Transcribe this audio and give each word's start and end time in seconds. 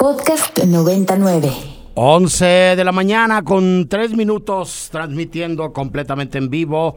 Podcast 0.00 0.56
99. 0.62 1.50
11 1.96 2.44
de 2.44 2.84
la 2.84 2.92
mañana 2.92 3.42
con 3.42 3.88
3 3.88 4.14
minutos 4.14 4.90
transmitiendo 4.92 5.72
completamente 5.72 6.38
en 6.38 6.50
vivo 6.50 6.94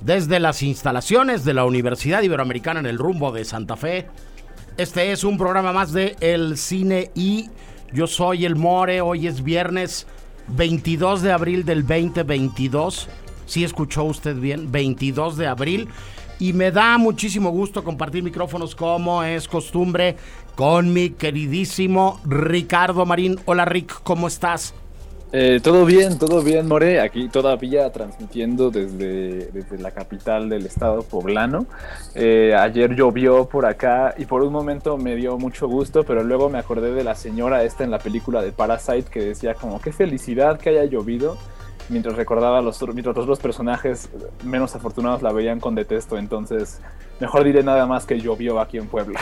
desde 0.00 0.40
las 0.40 0.62
instalaciones 0.62 1.44
de 1.44 1.52
la 1.52 1.66
Universidad 1.66 2.22
Iberoamericana 2.22 2.80
en 2.80 2.86
el 2.86 2.96
rumbo 2.96 3.32
de 3.32 3.44
Santa 3.44 3.76
Fe. 3.76 4.06
Este 4.78 5.12
es 5.12 5.24
un 5.24 5.36
programa 5.36 5.74
más 5.74 5.92
de 5.92 6.16
El 6.20 6.56
Cine 6.56 7.10
y 7.14 7.50
yo 7.92 8.06
soy 8.06 8.46
el 8.46 8.56
More. 8.56 9.02
Hoy 9.02 9.26
es 9.26 9.44
viernes 9.44 10.06
22 10.46 11.20
de 11.20 11.32
abril 11.32 11.66
del 11.66 11.86
2022. 11.86 13.10
Si 13.44 13.62
escuchó 13.62 14.04
usted 14.04 14.36
bien, 14.36 14.72
22 14.72 15.36
de 15.36 15.48
abril. 15.48 15.88
Y 16.40 16.52
me 16.52 16.70
da 16.70 16.98
muchísimo 16.98 17.50
gusto 17.50 17.82
compartir 17.82 18.22
micrófonos 18.22 18.76
como 18.76 19.24
es 19.24 19.48
costumbre 19.48 20.16
con 20.54 20.92
mi 20.92 21.10
queridísimo 21.10 22.20
Ricardo 22.24 23.04
Marín. 23.04 23.40
Hola 23.44 23.64
Rick, 23.64 24.02
¿cómo 24.04 24.28
estás? 24.28 24.72
Eh, 25.32 25.60
todo 25.62 25.84
bien, 25.84 26.16
todo 26.18 26.42
bien, 26.42 26.66
More. 26.68 27.00
Aquí 27.00 27.28
todavía 27.28 27.90
transmitiendo 27.92 28.70
desde, 28.70 29.50
desde 29.52 29.78
la 29.78 29.90
capital 29.90 30.48
del 30.48 30.64
estado 30.64 31.02
poblano. 31.02 31.66
Eh, 32.14 32.54
ayer 32.56 32.94
llovió 32.94 33.46
por 33.46 33.66
acá 33.66 34.14
y 34.16 34.24
por 34.24 34.42
un 34.42 34.52
momento 34.52 34.96
me 34.96 35.16
dio 35.16 35.36
mucho 35.38 35.66
gusto, 35.66 36.04
pero 36.04 36.22
luego 36.22 36.48
me 36.48 36.58
acordé 36.58 36.92
de 36.92 37.04
la 37.04 37.14
señora 37.14 37.64
esta 37.64 37.84
en 37.84 37.90
la 37.90 37.98
película 37.98 38.42
de 38.42 38.52
Parasite 38.52 39.10
que 39.10 39.20
decía 39.20 39.54
como 39.54 39.80
qué 39.80 39.92
felicidad 39.92 40.58
que 40.58 40.70
haya 40.70 40.84
llovido 40.84 41.36
mientras 41.88 42.16
recordaba 42.16 42.60
los, 42.60 42.80
mientras 42.82 43.16
los 43.16 43.24
otros 43.24 43.38
personajes 43.38 44.08
menos 44.44 44.74
afortunados 44.74 45.22
la 45.22 45.32
veían 45.32 45.60
con 45.60 45.74
detesto. 45.74 46.18
Entonces, 46.18 46.80
mejor 47.20 47.44
diré 47.44 47.62
nada 47.62 47.86
más 47.86 48.06
que 48.06 48.20
llovió 48.20 48.60
aquí 48.60 48.78
en 48.78 48.86
Puebla. 48.88 49.20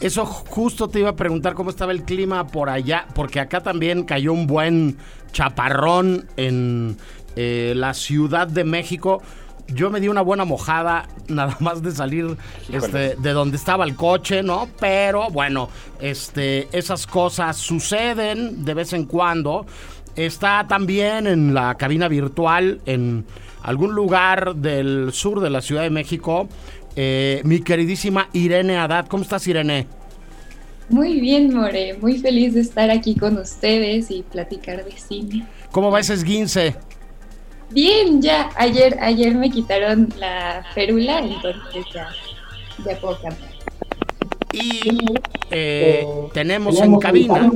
Eso 0.00 0.26
justo 0.26 0.88
te 0.88 1.00
iba 1.00 1.10
a 1.10 1.16
preguntar 1.16 1.54
cómo 1.54 1.70
estaba 1.70 1.92
el 1.92 2.02
clima 2.02 2.46
por 2.46 2.68
allá, 2.68 3.06
porque 3.14 3.40
acá 3.40 3.62
también 3.62 4.04
cayó 4.04 4.32
un 4.32 4.46
buen 4.46 4.98
chaparrón 5.32 6.28
en 6.36 6.96
eh, 7.36 7.72
la 7.76 7.94
Ciudad 7.94 8.46
de 8.46 8.64
México. 8.64 9.22
Yo 9.68 9.88
me 9.90 10.00
di 10.00 10.08
una 10.08 10.20
buena 10.20 10.44
mojada 10.44 11.08
nada 11.28 11.56
más 11.60 11.82
de 11.82 11.92
salir 11.92 12.36
este, 12.70 13.16
de 13.16 13.32
donde 13.32 13.56
estaba 13.56 13.84
el 13.84 13.96
coche, 13.96 14.42
¿no? 14.42 14.68
Pero 14.78 15.30
bueno, 15.30 15.70
este, 16.00 16.68
esas 16.76 17.06
cosas 17.06 17.56
suceden 17.56 18.64
de 18.64 18.74
vez 18.74 18.92
en 18.92 19.06
cuando. 19.06 19.64
Está 20.16 20.66
también 20.68 21.26
en 21.26 21.54
la 21.54 21.74
cabina 21.76 22.08
virtual 22.08 22.80
en 22.86 23.24
algún 23.62 23.94
lugar 23.94 24.54
del 24.54 25.10
sur 25.12 25.40
de 25.40 25.50
la 25.50 25.60
Ciudad 25.60 25.82
de 25.82 25.90
México. 25.90 26.48
Eh, 26.96 27.40
mi 27.44 27.60
queridísima 27.60 28.28
Irene 28.32 28.76
Haddad. 28.76 29.06
¿Cómo 29.08 29.24
estás, 29.24 29.46
Irene? 29.48 29.86
Muy 30.88 31.20
bien, 31.20 31.52
More. 31.52 31.96
Muy 32.00 32.18
feliz 32.18 32.54
de 32.54 32.60
estar 32.60 32.90
aquí 32.90 33.16
con 33.16 33.38
ustedes 33.38 34.10
y 34.10 34.22
platicar 34.22 34.84
de 34.84 34.92
cine. 34.92 35.46
¿Cómo 35.72 35.90
va 35.90 36.00
ese 36.00 36.14
esguince? 36.14 36.76
Bien, 37.70 38.22
ya. 38.22 38.50
Ayer, 38.56 38.96
ayer 39.00 39.34
me 39.34 39.50
quitaron 39.50 40.12
la 40.18 40.64
férula, 40.74 41.18
entonces 41.20 41.84
ya, 41.92 42.08
ya 42.84 43.00
puedo 43.00 43.20
cantar. 43.20 43.48
Y 44.52 44.80
eh, 45.50 46.06
tenemos 46.32 46.80
en 46.80 46.98
cabina, 47.00 47.50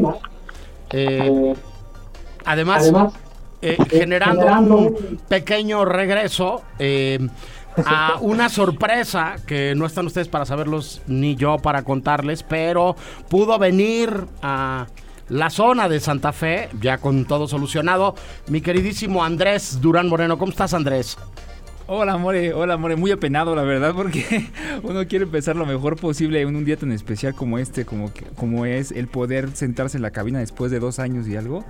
eh, 0.91 1.55
además, 2.51 2.91
eh, 3.63 3.77
generando, 3.91 4.77
un 4.77 5.21
pequeño 5.29 5.85
regreso 5.85 6.63
a 7.85 8.19
una 8.21 8.49
sorpresa 8.49 9.37
que 9.47 9.75
no 9.77 9.87
están 9.87 10.07
ustedes 10.07 10.29
para 10.29 10.45
saberlos 10.45 11.03
ni 11.07 11.37
yo 11.37 11.59
para 11.59 11.83
contarles, 11.83 12.43
pero 12.43 12.97
pudo 13.29 13.59
venir 13.59 14.27
a 14.43 14.87
la 15.29 15.51
zona 15.51 15.89
de 15.89 16.01
Santa 16.01 16.33
Fe, 16.33 16.71
ya 16.81 16.99
con 16.99 17.27
todo 17.27 17.49
solucionado, 17.49 18.15
mi 18.49 18.61
queridísimo 18.61 19.23
Andrés 19.23 19.81
Durán 19.81 20.09
Moreno. 20.09 20.39
¿Cómo 20.39 20.51
estás, 20.51 20.73
Andrés? 20.73 21.19
Hola, 21.87 22.19
More, 22.19 22.53
hola, 22.53 22.77
More, 22.77 22.97
muy 22.97 23.11
apenado, 23.11 23.55
la 23.55 23.63
verdad, 23.63 23.95
porque 23.95 24.47
uno 24.83 25.07
quiere 25.07 25.25
empezar 25.25 25.57
lo 25.57 25.65
mejor 25.65 25.97
posible 25.97 26.41
en 26.43 26.55
un 26.55 26.65
día 26.65 26.77
tan 26.77 26.93
especial 26.93 27.35
como 27.35 27.59
este, 27.59 27.85
como, 27.87 28.11
como 28.37 28.67
es 28.67 28.91
el 28.93 29.09
poder 29.09 29.57
sentarse 29.57 29.97
en 29.97 30.03
la 30.03 30.11
cabina 30.11 30.39
después 30.39 30.71
de 30.71 30.81
dos 30.81 30.99
años 30.99 31.27
y 31.29 31.37
algo. 31.37 31.65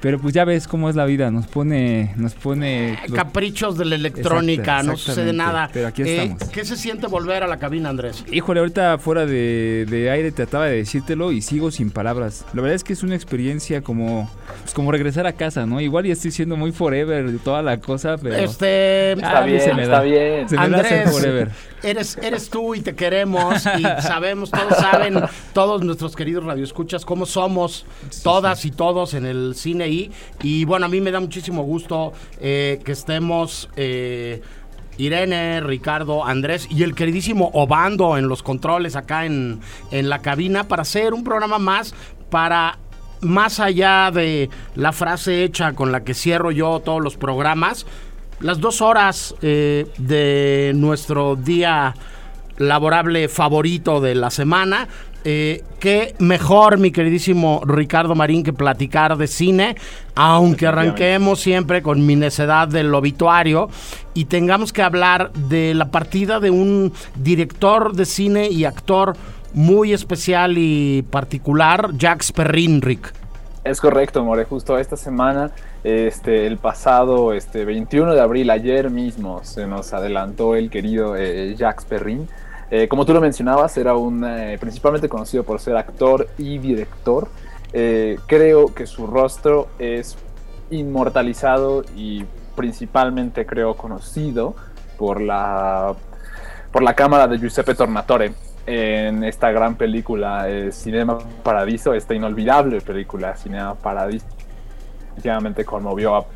Pero 0.00 0.18
pues 0.20 0.34
ya 0.34 0.44
ves 0.44 0.68
cómo 0.68 0.90
es 0.90 0.96
la 0.96 1.04
vida, 1.04 1.30
nos 1.30 1.46
pone, 1.46 2.12
nos 2.16 2.34
pone 2.34 2.98
caprichos 3.14 3.78
de 3.78 3.86
la 3.86 3.94
electrónica, 3.94 4.82
no 4.82 4.96
sucede 4.96 5.32
nada. 5.32 5.70
Pero 5.72 5.88
aquí 5.88 6.02
eh, 6.02 6.22
estamos. 6.22 6.52
¿Qué 6.52 6.64
se 6.64 6.76
siente 6.76 7.06
volver 7.06 7.42
a 7.42 7.46
la 7.46 7.58
cabina, 7.58 7.88
Andrés? 7.88 8.24
Híjole, 8.30 8.60
ahorita 8.60 8.98
fuera 8.98 9.26
de, 9.26 9.86
de, 9.88 10.10
aire 10.10 10.32
trataba 10.32 10.66
de 10.66 10.76
decírtelo 10.76 11.32
y 11.32 11.40
sigo 11.40 11.70
sin 11.70 11.90
palabras. 11.90 12.44
La 12.52 12.62
verdad 12.62 12.76
es 12.76 12.84
que 12.84 12.92
es 12.92 13.02
una 13.02 13.14
experiencia 13.14 13.82
como, 13.82 14.30
pues 14.62 14.74
como 14.74 14.92
regresar 14.92 15.26
a 15.26 15.32
casa, 15.32 15.66
¿no? 15.66 15.80
Igual 15.80 16.04
ya 16.04 16.12
estoy 16.12 16.30
siendo 16.30 16.56
muy 16.56 16.72
forever 16.72 17.38
toda 17.38 17.62
la 17.62 17.80
cosa, 17.80 18.16
pero 18.18 18.36
este 18.36 19.12
está 19.12 19.42
bien, 19.42 19.60
se 19.60 19.74
me 19.74 19.82
está 19.84 20.02
bien. 20.02 20.48
Se 20.48 20.56
me 20.56 20.62
Andrés, 20.62 21.10
forever. 21.10 21.50
Eres, 21.82 22.18
eres 22.20 22.50
tú 22.50 22.74
y 22.74 22.80
te 22.80 22.94
queremos 22.94 23.64
y 23.78 23.82
sabemos, 24.02 24.50
todos 24.50 24.76
saben, 24.76 25.20
todos 25.52 25.82
nuestros 25.82 26.16
queridos 26.16 26.44
radioescuchas 26.44 27.04
cómo 27.04 27.26
somos 27.26 27.86
todas 28.22 28.64
y 28.64 28.70
todos 28.70 29.14
en 29.14 29.26
el 29.26 29.54
cine 29.54 29.85
y 29.88 30.64
bueno, 30.64 30.86
a 30.86 30.88
mí 30.88 31.00
me 31.00 31.10
da 31.10 31.20
muchísimo 31.20 31.62
gusto 31.62 32.12
eh, 32.40 32.80
que 32.84 32.92
estemos... 32.92 33.68
Eh, 33.76 34.42
Irene, 34.98 35.60
Ricardo, 35.60 36.24
Andrés 36.24 36.66
y 36.70 36.82
el 36.82 36.94
queridísimo 36.94 37.50
Obando 37.52 38.16
en 38.16 38.28
los 38.28 38.42
controles 38.42 38.96
acá 38.96 39.26
en, 39.26 39.60
en 39.90 40.08
la 40.08 40.20
cabina 40.20 40.68
para 40.68 40.82
hacer 40.82 41.12
un 41.12 41.22
programa 41.22 41.58
más 41.58 41.94
para 42.30 42.78
más 43.20 43.60
allá 43.60 44.10
de 44.10 44.50
la 44.74 44.92
frase 44.92 45.44
hecha 45.44 45.72
con 45.72 45.92
la 45.92 46.04
que 46.04 46.14
cierro 46.14 46.50
yo 46.50 46.80
todos 46.80 47.02
los 47.02 47.16
programas, 47.16 47.86
las 48.40 48.60
dos 48.60 48.82
horas 48.82 49.34
eh, 49.42 49.86
de 49.98 50.72
nuestro 50.74 51.36
día 51.36 51.94
laborable 52.58 53.28
favorito 53.28 54.00
de 54.00 54.14
la 54.14 54.30
semana 54.30 54.88
eh, 55.28 55.64
qué 55.80 56.14
mejor, 56.20 56.78
mi 56.78 56.92
queridísimo 56.92 57.60
Ricardo 57.66 58.14
Marín, 58.14 58.44
que 58.44 58.52
platicar 58.52 59.16
de 59.16 59.26
cine, 59.26 59.74
aunque 60.14 60.68
arranquemos 60.68 61.40
siempre 61.40 61.82
con 61.82 62.06
mi 62.06 62.14
necedad 62.14 62.68
del 62.68 62.94
obituario 62.94 63.68
y 64.14 64.26
tengamos 64.26 64.72
que 64.72 64.84
hablar 64.84 65.32
de 65.32 65.74
la 65.74 65.90
partida 65.90 66.38
de 66.38 66.52
un 66.52 66.92
director 67.16 67.96
de 67.96 68.04
cine 68.04 68.50
y 68.50 68.66
actor 68.66 69.16
muy 69.52 69.92
especial 69.92 70.58
y 70.58 71.02
particular, 71.10 71.90
Jacques 71.96 72.30
Perrin, 72.30 72.80
Rick. 72.80 73.12
Es 73.64 73.80
correcto, 73.80 74.22
More. 74.22 74.44
Justo 74.44 74.78
esta 74.78 74.96
semana, 74.96 75.50
este, 75.82 76.46
el 76.46 76.56
pasado 76.56 77.32
este, 77.32 77.64
21 77.64 78.14
de 78.14 78.20
abril, 78.20 78.48
ayer 78.48 78.90
mismo, 78.90 79.40
se 79.42 79.66
nos 79.66 79.92
adelantó 79.92 80.54
el 80.54 80.70
querido 80.70 81.16
eh, 81.16 81.56
Jacques 81.58 81.84
Perrin 81.84 82.28
eh, 82.70 82.88
como 82.88 83.06
tú 83.06 83.12
lo 83.12 83.20
mencionabas, 83.20 83.76
era 83.76 83.94
un 83.94 84.24
eh, 84.24 84.56
principalmente 84.60 85.08
conocido 85.08 85.44
por 85.44 85.60
ser 85.60 85.76
actor 85.76 86.28
y 86.38 86.58
director. 86.58 87.28
Eh, 87.72 88.18
creo 88.26 88.74
que 88.74 88.86
su 88.86 89.06
rostro 89.06 89.68
es 89.78 90.16
inmortalizado 90.70 91.84
y 91.94 92.24
principalmente 92.56 93.46
creo 93.46 93.76
conocido 93.76 94.54
por 94.98 95.20
la 95.20 95.94
por 96.72 96.82
la 96.82 96.94
cámara 96.94 97.28
de 97.28 97.38
Giuseppe 97.38 97.74
Tornatore 97.74 98.32
en 98.66 99.22
esta 99.24 99.50
gran 99.52 99.76
película 99.76 100.46
Cinema 100.72 101.18
Paradiso, 101.42 101.94
esta 101.94 102.14
inolvidable 102.14 102.80
película 102.80 103.36
Cinema 103.36 103.74
Paradiso 103.74 104.35
definitivamente 105.16 105.64
conmovió 105.64 106.16
a, 106.16 106.26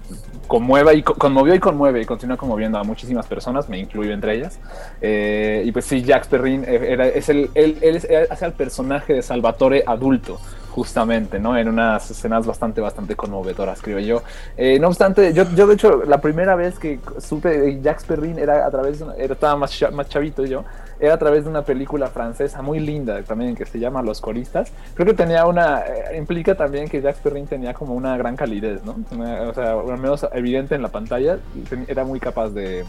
conmueve 0.46 0.94
y 0.94 1.02
conmovió 1.02 1.54
y 1.54 1.60
conmueve 1.60 2.02
y 2.02 2.04
continúa 2.04 2.36
conmoviendo 2.36 2.78
a 2.78 2.82
muchísimas 2.82 3.26
personas, 3.26 3.68
me 3.68 3.78
incluyo 3.78 4.12
entre 4.12 4.36
ellas. 4.36 4.58
Eh, 5.00 5.62
y 5.64 5.72
pues 5.72 5.84
sí, 5.84 6.02
Jack 6.02 6.26
Perrin 6.26 6.64
eh, 6.64 6.92
era, 6.92 7.06
es 7.06 7.28
el, 7.28 7.50
él, 7.54 7.78
él, 7.82 8.26
hace 8.30 8.46
el 8.46 8.52
personaje 8.52 9.14
de 9.14 9.22
Salvatore 9.22 9.84
adulto 9.86 10.40
justamente, 10.70 11.40
¿no? 11.40 11.58
En 11.58 11.68
unas 11.68 12.10
escenas 12.10 12.46
bastante, 12.46 12.80
bastante 12.80 13.16
conmovedoras, 13.16 13.82
creo 13.82 13.98
yo. 13.98 14.22
Eh, 14.56 14.78
no 14.80 14.88
obstante, 14.88 15.32
yo, 15.32 15.44
yo 15.54 15.66
de 15.66 15.74
hecho, 15.74 16.04
la 16.04 16.20
primera 16.20 16.54
vez 16.54 16.78
que 16.78 17.00
supe 17.18 17.48
de 17.58 17.80
Jacques 17.82 18.06
Perrin 18.06 18.38
era 18.38 18.66
a 18.66 18.70
través 18.70 18.98
de 18.98 19.04
una, 19.04 19.14
era, 19.14 19.34
estaba 19.34 19.56
más, 19.56 19.84
más 19.92 20.08
chavito 20.08 20.44
yo, 20.44 20.64
era 21.00 21.14
a 21.14 21.18
través 21.18 21.44
de 21.44 21.50
una 21.50 21.62
película 21.62 22.08
francesa 22.08 22.62
muy 22.62 22.78
linda 22.78 23.22
también 23.22 23.54
que 23.54 23.64
se 23.64 23.78
llama 23.78 24.02
Los 24.02 24.20
Coristas. 24.20 24.72
Creo 24.94 25.06
que 25.06 25.14
tenía 25.14 25.46
una, 25.46 25.80
eh, 25.80 26.16
implica 26.16 26.54
también 26.54 26.88
que 26.88 27.00
Jacques 27.00 27.22
Perrin 27.22 27.46
tenía 27.46 27.74
como 27.74 27.94
una 27.94 28.16
gran 28.16 28.36
calidez, 28.36 28.82
¿no? 28.84 28.96
o 29.48 29.54
sea, 29.54 29.72
al 29.72 29.98
menos 29.98 30.26
evidente 30.32 30.74
en 30.74 30.82
la 30.82 30.88
pantalla, 30.88 31.38
era 31.88 32.04
muy 32.04 32.20
capaz 32.20 32.50
de, 32.50 32.84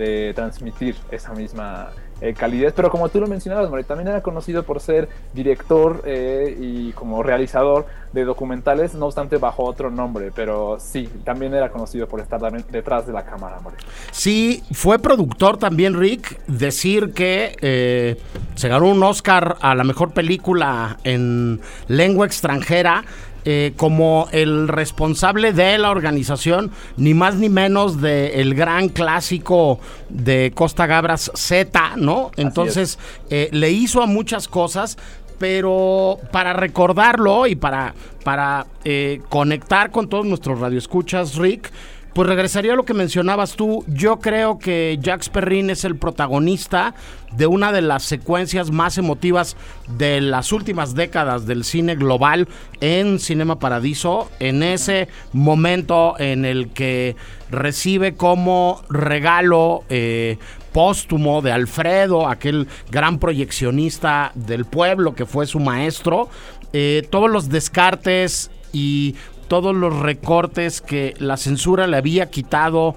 de 0.00 0.32
transmitir 0.34 0.96
esa 1.10 1.34
misma 1.34 1.90
eh, 2.22 2.34
calidez, 2.34 2.72
pero 2.74 2.90
como 2.90 3.08
tú 3.08 3.20
lo 3.20 3.26
mencionabas, 3.26 3.68
More, 3.70 3.84
también 3.84 4.08
era 4.08 4.22
conocido 4.22 4.62
por 4.62 4.80
ser 4.80 5.08
director 5.32 6.02
eh, 6.06 6.56
y 6.58 6.92
como 6.92 7.22
realizador 7.22 7.86
de 8.12 8.24
documentales, 8.24 8.94
no 8.94 9.06
obstante 9.06 9.36
bajo 9.36 9.64
otro 9.64 9.90
nombre, 9.90 10.32
pero 10.34 10.78
sí, 10.80 11.08
también 11.24 11.54
era 11.54 11.70
conocido 11.70 12.08
por 12.08 12.20
estar 12.20 12.40
detrás 12.70 13.06
de 13.06 13.12
la 13.12 13.24
cámara, 13.24 13.60
More. 13.60 13.76
Sí, 14.10 14.62
fue 14.72 14.98
productor 14.98 15.56
también, 15.56 15.98
Rick, 15.98 16.40
decir 16.46 17.12
que 17.12 17.56
eh, 17.60 18.20
se 18.54 18.68
ganó 18.68 18.88
un 18.88 19.02
Oscar 19.02 19.56
a 19.60 19.74
la 19.74 19.84
mejor 19.84 20.12
película 20.12 20.98
en 21.04 21.60
lengua 21.88 22.26
extranjera 22.26 23.04
eh, 23.44 23.72
como 23.76 24.28
el 24.32 24.68
responsable 24.68 25.52
de 25.52 25.78
la 25.78 25.90
organización, 25.90 26.70
ni 26.96 27.14
más 27.14 27.36
ni 27.36 27.48
menos 27.48 28.00
de 28.00 28.40
el 28.40 28.54
gran 28.54 28.88
clásico 28.88 29.80
de 30.08 30.52
Costa 30.54 30.86
Gabras 30.86 31.30
Z, 31.34 31.96
¿no? 31.96 32.30
Entonces 32.36 32.98
eh, 33.30 33.48
le 33.52 33.70
hizo 33.70 34.02
a 34.02 34.06
muchas 34.06 34.46
cosas, 34.46 34.98
pero 35.38 36.18
para 36.32 36.52
recordarlo 36.52 37.46
y 37.46 37.56
para, 37.56 37.94
para 38.24 38.66
eh, 38.84 39.22
conectar 39.30 39.90
con 39.90 40.08
todos 40.08 40.26
nuestros 40.26 40.60
radioescuchas, 40.60 41.36
Rick, 41.36 41.72
pues 42.14 42.28
regresaría 42.28 42.72
a 42.72 42.76
lo 42.76 42.84
que 42.84 42.94
mencionabas 42.94 43.54
tú. 43.54 43.84
Yo 43.86 44.18
creo 44.18 44.58
que 44.58 44.98
Jack 45.00 45.28
Perrin 45.30 45.70
es 45.70 45.84
el 45.84 45.96
protagonista 45.96 46.94
de 47.36 47.46
una 47.46 47.72
de 47.72 47.82
las 47.82 48.02
secuencias 48.02 48.70
más 48.70 48.98
emotivas 48.98 49.56
de 49.96 50.20
las 50.20 50.52
últimas 50.52 50.94
décadas 50.94 51.46
del 51.46 51.64
cine 51.64 51.94
global 51.94 52.48
en 52.80 53.18
Cinema 53.18 53.58
Paradiso. 53.58 54.30
En 54.40 54.62
ese 54.62 55.08
momento 55.32 56.18
en 56.18 56.44
el 56.44 56.70
que 56.70 57.16
recibe 57.50 58.14
como 58.14 58.82
regalo 58.88 59.84
eh, 59.88 60.38
póstumo 60.72 61.42
de 61.42 61.52
Alfredo, 61.52 62.28
aquel 62.28 62.68
gran 62.90 63.18
proyeccionista 63.18 64.32
del 64.34 64.64
pueblo 64.64 65.14
que 65.14 65.26
fue 65.26 65.46
su 65.46 65.60
maestro, 65.60 66.28
eh, 66.72 67.06
todos 67.10 67.30
los 67.30 67.48
descartes 67.48 68.50
y 68.72 69.16
todos 69.50 69.74
los 69.74 69.98
recortes 69.98 70.80
que 70.80 71.12
la 71.18 71.36
censura 71.36 71.88
le 71.88 71.96
había 71.96 72.30
quitado 72.30 72.94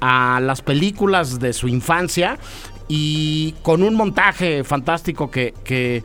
a 0.00 0.40
las 0.40 0.60
películas 0.60 1.38
de 1.38 1.52
su 1.52 1.68
infancia 1.68 2.40
y 2.88 3.54
con 3.62 3.84
un 3.84 3.94
montaje 3.94 4.64
fantástico 4.64 5.30
que, 5.30 6.02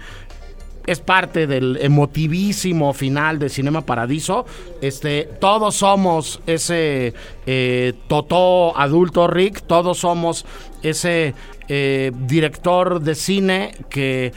es 0.86 1.00
parte 1.02 1.48
del 1.48 1.80
emotivísimo 1.82 2.94
final 2.94 3.40
de 3.40 3.50
Cinema 3.50 3.82
Paradiso. 3.82 4.46
Este, 4.82 5.28
todos 5.42 5.76
somos 5.76 6.40
ese 6.46 7.14
eh, 7.46 7.94
Totó 8.08 8.78
adulto 8.78 9.28
Rick, 9.28 9.64
todos 9.64 9.98
somos 9.98 10.46
ese 10.84 11.34
eh, 11.68 12.12
director 12.16 13.02
de 13.02 13.16
cine 13.16 13.76
que 13.90 14.32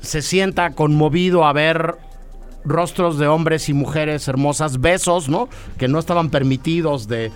se 0.00 0.22
sienta 0.22 0.70
conmovido 0.70 1.44
a 1.44 1.52
ver 1.52 2.05
rostros 2.66 3.18
de 3.18 3.26
hombres 3.26 3.68
y 3.68 3.72
mujeres 3.72 4.28
hermosas, 4.28 4.80
besos, 4.80 5.28
¿no? 5.28 5.48
Que 5.78 5.88
no 5.88 5.98
estaban 5.98 6.30
permitidos 6.30 7.08
de, 7.08 7.30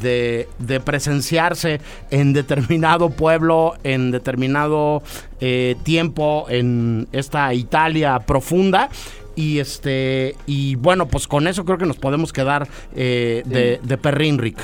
de, 0.00 0.80
presenciarse 0.84 1.80
en 2.10 2.32
determinado 2.32 3.10
pueblo, 3.10 3.74
en 3.84 4.10
determinado 4.10 5.02
eh, 5.40 5.76
tiempo, 5.82 6.46
en 6.48 7.08
esta 7.12 7.52
Italia 7.54 8.20
profunda. 8.20 8.88
Y 9.36 9.58
este 9.58 10.36
y 10.46 10.76
bueno, 10.76 11.08
pues 11.08 11.26
con 11.26 11.48
eso 11.48 11.64
creo 11.64 11.76
que 11.76 11.86
nos 11.86 11.96
podemos 11.96 12.32
quedar 12.32 12.68
eh, 12.94 13.42
de, 13.44 13.80
de 13.82 13.98
Perrin 13.98 14.38
Rick. 14.38 14.58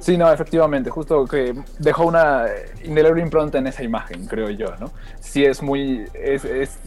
Sí, 0.00 0.16
no, 0.16 0.30
efectivamente, 0.30 0.90
justo 0.90 1.26
que 1.26 1.52
dejó 1.78 2.04
una 2.04 2.44
indeleble 2.84 3.22
impronta 3.22 3.58
en 3.58 3.66
esa 3.66 3.82
imagen, 3.82 4.26
creo 4.26 4.50
yo, 4.50 4.76
¿no? 4.78 4.92
Sí 5.18 5.44
es 5.44 5.62
muy, 5.62 6.04
es, 6.14 6.44
es 6.44 6.78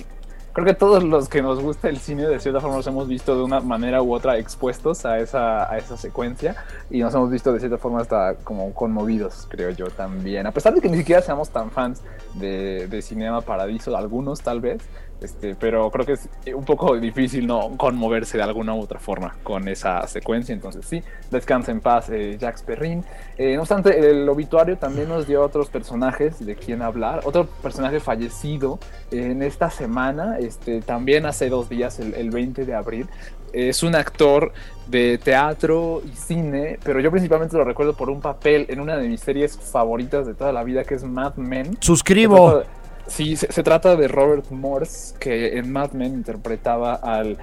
creo 0.62 0.74
que 0.74 0.78
todos 0.78 1.04
los 1.04 1.30
que 1.30 1.42
nos 1.42 1.62
gusta 1.62 1.88
el 1.88 2.00
cine 2.00 2.28
de 2.28 2.38
cierta 2.40 2.60
forma 2.60 2.76
nos 2.76 2.88
hemos 2.88 3.08
visto 3.08 3.34
de 3.34 3.44
una 3.44 3.62
manera 3.62 4.02
u 4.02 4.14
otra 4.14 4.38
expuestos 4.38 5.06
a 5.06 5.18
esa, 5.20 5.72
a 5.72 5.78
esa 5.78 5.96
secuencia 5.96 6.56
y 6.90 7.00
nos 7.00 7.14
hemos 7.16 7.32
visto 7.32 7.54
de 7.54 7.60
cierta 7.60 7.78
forma 7.78 8.02
hasta 8.02 8.36
como 8.44 8.74
conmovidos, 8.74 9.48
creo 9.48 9.70
yo 9.70 9.88
también. 9.88 10.48
A 10.48 10.52
pesar 10.52 10.74
de 10.74 10.82
que 10.82 10.90
ni 10.90 10.98
siquiera 10.98 11.22
seamos 11.22 11.50
tan 11.50 11.72
fans 11.72 12.02
de, 12.34 12.88
de 12.88 13.02
Cinema 13.02 13.40
Paradiso, 13.40 13.96
algunos 13.96 14.42
tal 14.42 14.60
vez, 14.60 14.82
este, 15.22 15.56
pero 15.56 15.92
creo 15.92 16.06
que 16.06 16.14
es 16.14 16.30
un 16.54 16.64
poco 16.64 16.96
difícil 16.98 17.46
no 17.46 17.76
conmoverse 17.76 18.38
de 18.38 18.44
alguna 18.44 18.74
u 18.74 18.82
otra 18.82 19.00
forma 19.00 19.36
con 19.44 19.68
esa 19.68 20.06
secuencia. 20.08 20.54
Entonces, 20.54 20.86
sí, 20.86 21.04
descansa 21.30 21.72
en 21.72 21.82
paz 21.82 22.10
eh, 22.10 22.38
Jacques 22.40 22.64
Perrin. 22.64 23.04
Eh, 23.38 23.56
no 23.56 23.62
obstante, 23.62 23.98
el 24.00 24.28
obituario 24.30 24.78
también 24.78 25.10
nos 25.10 25.28
dio 25.28 25.44
otros 25.44 25.70
personajes 25.70 26.46
de 26.46 26.56
quien 26.56 26.82
hablar. 26.82 27.22
Otro 27.26 27.48
personaje 27.62 28.00
fallecido 28.00 28.80
en 29.12 29.44
esta 29.44 29.70
semana, 29.70 30.40
este, 30.40 30.82
también 30.82 31.26
hace 31.26 31.50
dos 31.50 31.68
días, 31.68 32.00
el, 32.00 32.14
el 32.14 32.30
20 32.30 32.66
de 32.66 32.74
abril. 32.74 33.10
Es 33.52 33.82
un 33.82 33.96
actor 33.96 34.54
de 34.88 35.18
teatro 35.18 36.02
y 36.06 36.16
cine, 36.16 36.80
pero 36.84 37.00
yo 37.00 37.12
principalmente 37.12 37.58
lo 37.58 37.64
recuerdo 37.64 37.96
por 37.96 38.10
un 38.10 38.22
papel 38.22 38.68
en 38.70 38.80
una 38.80 38.96
de 38.96 39.08
mis 39.08 39.22
series 39.22 39.58
favoritas 39.58 40.26
de 40.28 40.34
toda 40.34 40.52
la 40.52 40.64
vida, 40.64 40.84
que 40.84 40.96
es 40.96 41.04
Mad 41.04 41.36
Men. 41.36 41.78
Suscribo. 41.82 42.64
Sí, 43.10 43.36
se, 43.36 43.64
trata 43.64 43.96
de 43.96 44.08
Robert 44.08 44.50
Morse, 44.52 45.16
que 45.20 45.58
en 45.58 45.72
Mad 45.72 45.92
Men 45.94 46.14
interpretaba 46.14 46.96
al 46.96 47.38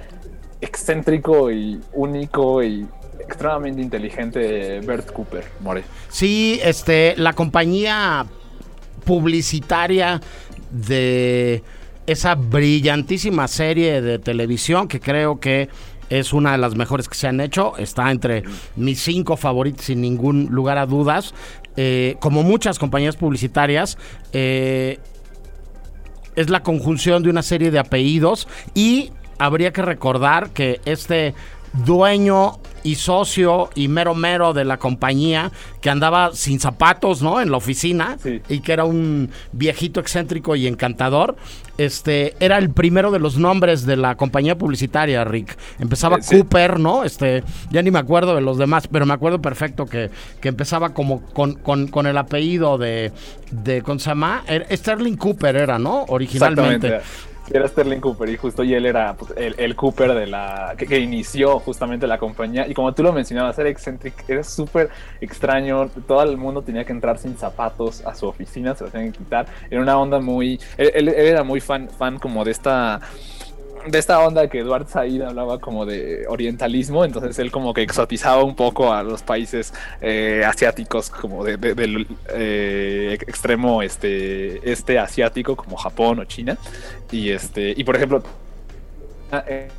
excéntrico 0.61 1.51
y 1.51 1.79
único 1.93 2.63
y 2.63 2.87
extremadamente 3.19 3.81
inteligente 3.81 4.79
Bert 4.79 5.11
Cooper, 5.11 5.43
More. 5.59 5.83
Sí, 6.09 6.59
este, 6.63 7.15
la 7.17 7.33
compañía 7.33 8.25
publicitaria 9.05 10.21
de 10.71 11.63
esa 12.05 12.35
brillantísima 12.35 13.47
serie 13.47 14.01
de 14.01 14.19
televisión 14.19 14.87
que 14.87 14.99
creo 14.99 15.39
que 15.39 15.69
es 16.09 16.31
una 16.31 16.53
de 16.53 16.57
las 16.57 16.75
mejores 16.75 17.09
que 17.09 17.15
se 17.15 17.27
han 17.27 17.41
hecho. 17.41 17.77
Está 17.77 18.09
entre 18.11 18.43
mis 18.75 19.01
cinco 19.01 19.35
favoritos 19.35 19.85
sin 19.85 20.01
ningún 20.01 20.47
lugar 20.51 20.77
a 20.77 20.85
dudas. 20.85 21.33
Eh, 21.75 22.15
como 22.19 22.43
muchas 22.43 22.79
compañías 22.79 23.17
publicitarias, 23.17 23.97
eh, 24.31 24.99
es 26.37 26.49
la 26.49 26.63
conjunción 26.63 27.23
de 27.23 27.29
una 27.29 27.41
serie 27.41 27.71
de 27.71 27.79
apellidos 27.79 28.47
y 28.73 29.11
habría 29.39 29.73
que 29.73 29.81
recordar 29.81 30.51
que 30.51 30.79
este 30.85 31.33
dueño 31.85 32.59
y 32.83 32.95
socio 32.95 33.69
y 33.75 33.89
mero 33.89 34.15
mero 34.15 34.53
de 34.53 34.63
la 34.63 34.77
compañía 34.77 35.51
que 35.81 35.89
andaba 35.89 36.31
sin 36.33 36.59
zapatos, 36.59 37.21
¿no? 37.21 37.41
En 37.41 37.51
la 37.51 37.57
oficina 37.57 38.17
y 38.47 38.59
que 38.61 38.71
era 38.71 38.85
un 38.85 39.29
viejito 39.51 39.99
excéntrico 39.99 40.55
y 40.55 40.67
encantador. 40.67 41.35
Este 41.77 42.35
era 42.39 42.57
el 42.57 42.69
primero 42.69 43.11
de 43.11 43.19
los 43.19 43.37
nombres 43.37 43.85
de 43.85 43.97
la 43.97 44.15
compañía 44.15 44.57
publicitaria, 44.57 45.23
Rick. 45.25 45.57
Empezaba 45.79 46.17
eh, 46.17 46.21
Cooper, 46.25 46.79
¿no? 46.79 47.03
Este, 47.03 47.43
ya 47.71 47.81
ni 47.81 47.91
me 47.91 47.99
acuerdo 47.99 48.33
de 48.35 48.41
los 48.41 48.57
demás, 48.57 48.87
pero 48.87 49.05
me 49.05 49.13
acuerdo 49.13 49.41
perfecto 49.41 49.85
que, 49.85 50.09
que 50.41 50.47
empezaba 50.47 50.93
como 50.93 51.21
con, 51.21 51.55
con, 51.55 52.07
el 52.07 52.17
apellido 52.17 52.77
de, 52.77 53.11
de 53.51 53.81
¿cómo 53.81 53.99
se 53.99 54.09
llama? 54.09 54.43
Er, 54.47 54.65
Sterling 54.71 55.17
Cooper 55.17 55.55
era, 55.57 55.77
¿no? 55.77 56.05
Originalmente. 56.07 57.01
Era 57.51 57.67
Sterling 57.67 57.99
Cooper 57.99 58.29
y 58.29 58.37
justo 58.37 58.63
y 58.63 58.73
él 58.73 58.85
era 58.85 59.15
pues, 59.15 59.33
el, 59.37 59.75
Cooper 59.75 60.13
de 60.13 60.27
la 60.27 60.75
que, 60.77 60.99
inició 60.99 61.59
justamente 61.59 62.07
la 62.07 62.17
compañía. 62.17 62.67
Y 62.67 62.73
como 62.73 62.93
tú 62.93 63.03
lo 63.03 63.13
mencionabas 63.13 63.57
era 63.59 63.69
excéntrico, 63.69 64.17
era 64.27 64.43
súper 64.43 64.89
extraño, 65.21 65.89
todo 66.07 66.23
el 66.23 66.37
mundo 66.37 66.61
tenía 66.61 66.83
que 66.83 66.91
entrar 66.91 67.17
sin 67.17 67.37
zapatos 67.37 68.05
a 68.05 68.13
su 68.15 68.27
oficina, 68.27 68.75
se 68.75 68.83
los 68.83 68.91
tenían 68.91 69.11
que 69.11 69.19
quitar, 69.19 69.47
era 69.69 69.81
una 69.81 69.97
onda 69.97 70.19
muy, 70.19 70.59
él 70.77 71.07
era 71.09 71.43
muy 71.43 71.61
fan, 71.61 71.89
fan 71.89 72.19
como 72.19 72.43
de 72.43 72.51
esta 72.51 72.99
de 73.89 73.99
esta 73.99 74.19
onda 74.19 74.47
que 74.49 74.59
Eduard 74.59 74.87
Said 74.87 75.21
hablaba 75.21 75.59
como 75.59 75.85
de 75.85 76.25
orientalismo, 76.27 77.05
entonces 77.05 77.37
él 77.39 77.51
como 77.51 77.73
que 77.73 77.81
exotizaba 77.81 78.43
un 78.43 78.55
poco 78.55 78.93
a 78.93 79.03
los 79.03 79.23
países 79.23 79.73
eh, 80.01 80.43
asiáticos 80.45 81.09
como 81.09 81.43
de, 81.43 81.57
del 81.57 82.07
eh, 82.29 83.17
extremo 83.27 83.81
este, 83.81 84.69
este 84.69 84.99
asiático 84.99 85.55
como 85.55 85.77
Japón 85.77 86.19
o 86.19 86.25
China. 86.25 86.57
Y 87.11 87.31
este 87.31 87.73
y 87.75 87.83
por 87.83 87.95
ejemplo 87.95 88.23
eh, 89.31 89.69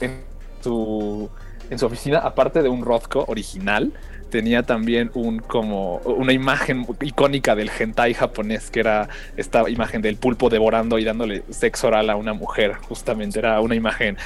en 0.00 0.24
su 0.60 1.28
en 1.70 1.78
su 1.78 1.86
oficina 1.86 2.18
aparte 2.18 2.62
de 2.62 2.68
un 2.68 2.84
Rothko 2.84 3.24
original 3.28 3.92
tenía 4.30 4.62
también 4.62 5.10
un 5.14 5.38
como 5.38 5.96
una 5.98 6.32
imagen 6.32 6.86
icónica 7.00 7.54
del 7.54 7.70
hentai 7.70 8.14
japonés 8.14 8.70
que 8.70 8.80
era 8.80 9.08
esta 9.36 9.68
imagen 9.68 10.02
del 10.02 10.16
pulpo 10.16 10.50
devorando 10.50 10.98
y 10.98 11.04
dándole 11.04 11.42
sexo 11.50 11.88
oral 11.88 12.10
a 12.10 12.16
una 12.16 12.34
mujer 12.34 12.74
justamente 12.88 13.38
era 13.38 13.60
una 13.60 13.74
imagen 13.74 14.16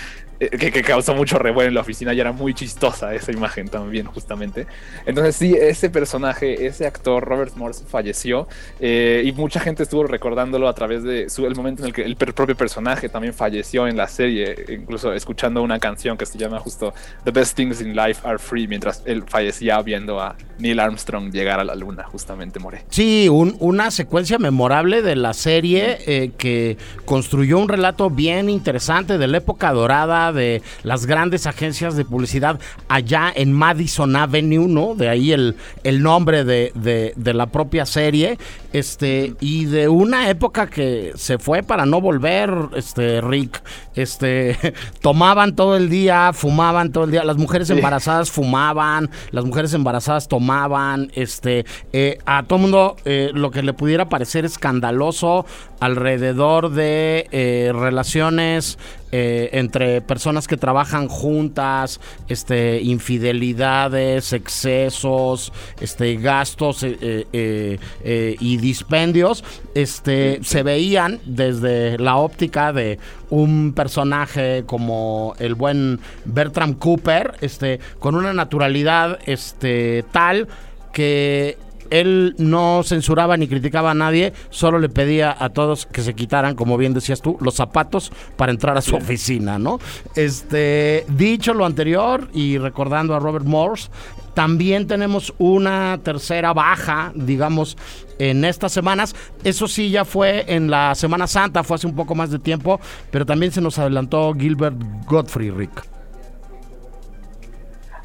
eh, 0.44 0.72
que, 0.72 0.82
causó 0.82 1.14
mucho 1.14 1.38
revuelo 1.38 1.68
en 1.68 1.74
la 1.74 1.80
oficina 1.80 2.12
y 2.12 2.20
era 2.20 2.32
muy 2.32 2.54
chistosa 2.54 3.14
esa 3.14 3.32
imagen 3.32 3.68
también 3.68 4.06
justamente 4.06 4.66
entonces 5.06 5.36
sí 5.36 5.54
ese 5.54 5.90
personaje 5.90 6.66
ese 6.66 6.86
actor 6.86 7.24
Robert 7.24 7.54
Morse 7.56 7.84
falleció 7.86 8.48
eh, 8.80 9.22
y 9.24 9.32
mucha 9.32 9.60
gente 9.60 9.84
estuvo 9.84 10.04
recordándolo 10.04 10.68
a 10.68 10.74
través 10.74 11.02
de 11.02 11.28
el 11.42 11.56
momento 11.56 11.82
en 11.82 11.88
el 11.88 11.94
que 11.94 12.02
el 12.02 12.16
propio 12.16 12.56
personaje 12.56 13.08
también 13.08 13.34
falleció 13.34 13.86
en 13.86 13.96
la 13.96 14.08
serie 14.08 14.54
incluso 14.68 15.12
escuchando 15.12 15.62
una 15.62 15.78
canción 15.78 16.16
que 16.16 16.26
se 16.26 16.38
llama 16.38 16.58
justo 16.58 16.92
The 17.24 17.30
best 17.30 17.56
things 17.56 17.80
in 17.80 17.94
life 17.94 18.26
are 18.26 18.38
free, 18.38 18.66
mientras 18.66 19.02
él 19.04 19.24
fallecía 19.26 19.80
viendo 19.82 20.20
a 20.20 20.36
Neil 20.58 20.80
Armstrong 20.80 21.32
llegar 21.32 21.60
a 21.60 21.64
la 21.64 21.74
luna, 21.74 22.04
justamente 22.04 22.58
More. 22.58 22.84
Sí, 22.88 23.28
una 23.28 23.90
secuencia 23.90 24.38
memorable 24.38 25.02
de 25.02 25.16
la 25.16 25.32
serie 25.32 25.98
eh, 26.06 26.32
que 26.36 26.76
construyó 27.04 27.58
un 27.58 27.68
relato 27.68 28.10
bien 28.10 28.48
interesante 28.48 29.18
de 29.18 29.26
la 29.26 29.38
época 29.38 29.72
dorada 29.72 30.31
de 30.32 30.62
las 30.82 31.06
grandes 31.06 31.46
agencias 31.46 31.96
de 31.96 32.04
publicidad 32.04 32.58
allá 32.88 33.32
en 33.34 33.52
Madison 33.52 34.16
Avenue, 34.16 34.68
¿no? 34.68 34.94
De 34.94 35.08
ahí 35.08 35.32
el, 35.32 35.56
el 35.84 36.02
nombre 36.02 36.44
de, 36.44 36.72
de 36.74 37.34
la 37.34 37.46
propia 37.46 37.86
serie, 37.86 38.38
este, 38.72 39.34
y 39.40 39.66
de 39.66 39.88
una 39.88 40.30
época 40.30 40.66
que 40.66 41.12
se 41.14 41.38
fue 41.38 41.62
para 41.62 41.86
no 41.86 42.00
volver, 42.00 42.50
este, 42.74 43.20
Rick, 43.20 43.62
este, 43.94 44.56
tomaban 45.00 45.54
todo 45.54 45.76
el 45.76 45.88
día, 45.88 46.32
fumaban 46.32 46.92
todo 46.92 47.04
el 47.04 47.10
día, 47.10 47.24
las 47.24 47.36
mujeres 47.36 47.68
embarazadas 47.70 48.30
fumaban, 48.30 49.10
las 49.30 49.44
mujeres 49.44 49.74
embarazadas 49.74 50.28
tomaban, 50.28 51.10
este, 51.14 51.64
eh, 51.92 52.18
a 52.24 52.44
todo 52.44 52.58
mundo 52.58 52.96
eh, 53.04 53.30
lo 53.34 53.50
que 53.50 53.62
le 53.62 53.72
pudiera 53.72 54.08
parecer 54.08 54.44
escandaloso 54.44 55.44
alrededor 55.80 56.70
de 56.70 57.28
eh, 57.32 57.72
relaciones 57.74 58.78
entre 59.12 60.00
personas 60.00 60.48
que 60.48 60.56
trabajan 60.56 61.08
juntas, 61.08 62.00
este, 62.28 62.80
infidelidades, 62.80 64.32
excesos, 64.32 65.52
este, 65.80 66.16
gastos 66.16 66.82
y 66.82 68.56
dispendios, 68.56 69.44
este, 69.74 70.40
se 70.42 70.62
veían 70.62 71.20
desde 71.26 71.98
la 71.98 72.16
óptica 72.16 72.72
de 72.72 72.98
un 73.30 73.72
personaje 73.74 74.64
como 74.66 75.34
el 75.38 75.54
buen 75.54 76.00
Bertram 76.24 76.74
Cooper, 76.74 77.34
este, 77.40 77.80
con 77.98 78.14
una 78.14 78.32
naturalidad 78.32 79.18
este, 79.26 80.04
tal 80.12 80.48
que 80.92 81.56
él 81.92 82.34
no 82.38 82.82
censuraba 82.84 83.36
ni 83.36 83.46
criticaba 83.46 83.90
a 83.90 83.94
nadie, 83.94 84.32
solo 84.48 84.78
le 84.78 84.88
pedía 84.88 85.36
a 85.38 85.50
todos 85.50 85.84
que 85.84 86.00
se 86.00 86.14
quitaran, 86.14 86.54
como 86.54 86.78
bien 86.78 86.94
decías 86.94 87.20
tú, 87.20 87.36
los 87.40 87.54
zapatos 87.54 88.10
para 88.36 88.50
entrar 88.50 88.78
a 88.78 88.80
su 88.80 88.96
oficina, 88.96 89.58
¿no? 89.58 89.78
Este, 90.16 91.04
dicho 91.08 91.52
lo 91.52 91.66
anterior 91.66 92.28
y 92.32 92.56
recordando 92.56 93.14
a 93.14 93.18
Robert 93.18 93.44
Morse, 93.44 93.90
también 94.32 94.86
tenemos 94.86 95.34
una 95.36 96.00
tercera 96.02 96.54
baja, 96.54 97.12
digamos, 97.14 97.76
en 98.18 98.46
estas 98.46 98.72
semanas. 98.72 99.14
Eso 99.44 99.68
sí, 99.68 99.90
ya 99.90 100.06
fue 100.06 100.46
en 100.48 100.70
la 100.70 100.94
Semana 100.94 101.26
Santa, 101.26 101.62
fue 101.62 101.74
hace 101.74 101.86
un 101.86 101.94
poco 101.94 102.14
más 102.14 102.30
de 102.30 102.38
tiempo, 102.38 102.80
pero 103.10 103.26
también 103.26 103.52
se 103.52 103.60
nos 103.60 103.78
adelantó 103.78 104.32
Gilbert 104.32 104.76
Godfrey, 105.06 105.50
Rick. 105.50 106.01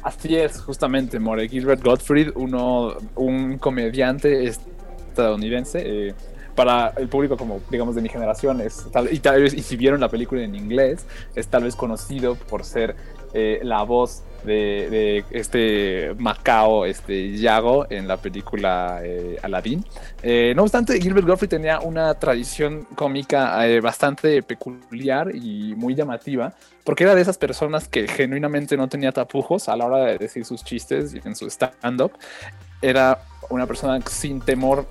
Así 0.08 0.34
es, 0.34 0.62
justamente, 0.62 1.20
More. 1.20 1.46
Gilbert 1.46 1.84
Gottfried, 1.84 2.30
uno, 2.34 2.96
un 3.14 3.58
comediante 3.58 4.44
estadounidense. 4.44 5.82
Eh, 5.84 6.14
para 6.54 6.94
el 6.96 7.08
público 7.08 7.36
como 7.36 7.60
digamos 7.70 7.94
de 7.94 8.02
mi 8.02 8.08
generación 8.08 8.60
es 8.60 8.84
y 9.12 9.20
tal 9.20 9.42
vez 9.42 9.54
y 9.54 9.62
si 9.62 9.76
vieron 9.76 10.00
la 10.00 10.08
película 10.08 10.42
en 10.42 10.56
inglés 10.56 11.06
es 11.36 11.46
tal 11.46 11.62
vez 11.62 11.76
conocido 11.76 12.34
por 12.34 12.64
ser 12.64 12.96
eh, 13.34 13.60
la 13.62 13.82
voz 13.82 14.22
de, 14.44 15.24
este 15.30 16.14
Macao, 16.16 16.84
este 16.84 17.36
Yago 17.36 17.86
en 17.90 18.06
la 18.08 18.16
película 18.16 19.00
eh, 19.02 19.36
Aladdin. 19.42 19.84
Eh, 20.22 20.52
no 20.54 20.62
obstante, 20.62 21.00
Gilbert 21.00 21.26
Gottfried 21.26 21.50
tenía 21.50 21.80
una 21.80 22.14
tradición 22.14 22.86
cómica 22.94 23.58
bastante 23.82 24.42
peculiar 24.42 25.34
y 25.34 25.74
muy 25.76 25.94
llamativa, 25.94 26.54
porque 26.84 27.04
era 27.04 27.14
de 27.14 27.22
esas 27.22 27.36
personas 27.36 27.88
que 27.88 28.06
genuinamente 28.06 28.76
no 28.76 28.88
tenía 28.88 29.12
tapujos 29.12 29.68
a 29.68 29.76
la 29.76 29.86
hora 29.86 30.04
de 30.04 30.18
decir 30.18 30.44
sus 30.44 30.64
chistes 30.64 31.14
en 31.24 31.34
su 31.34 31.46
stand-up. 31.50 32.12
Era 32.80 33.18
una 33.50 33.66
persona 33.66 34.00
sin 34.06 34.40
temor 34.40 34.86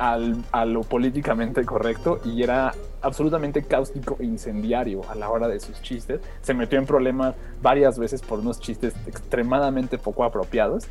a 0.00 0.64
lo 0.64 0.80
políticamente 0.80 1.64
correcto 1.64 2.20
y 2.24 2.42
era 2.42 2.72
absolutamente 3.02 3.62
cáustico 3.62 4.16
e 4.18 4.24
incendiario 4.24 5.02
a 5.10 5.14
la 5.14 5.28
hora 5.28 5.46
de 5.46 5.60
sus 5.60 5.82
chistes. 5.82 6.20
Se 6.40 6.54
metió 6.54 6.78
en 6.78 6.86
problemas 6.86 7.34
varias 7.60 7.98
veces 7.98 8.22
por 8.22 8.40
unos 8.40 8.60
chistes 8.60 8.94
extremadamente 9.06 9.98
poco 9.98 10.24
apropiados. 10.24 10.86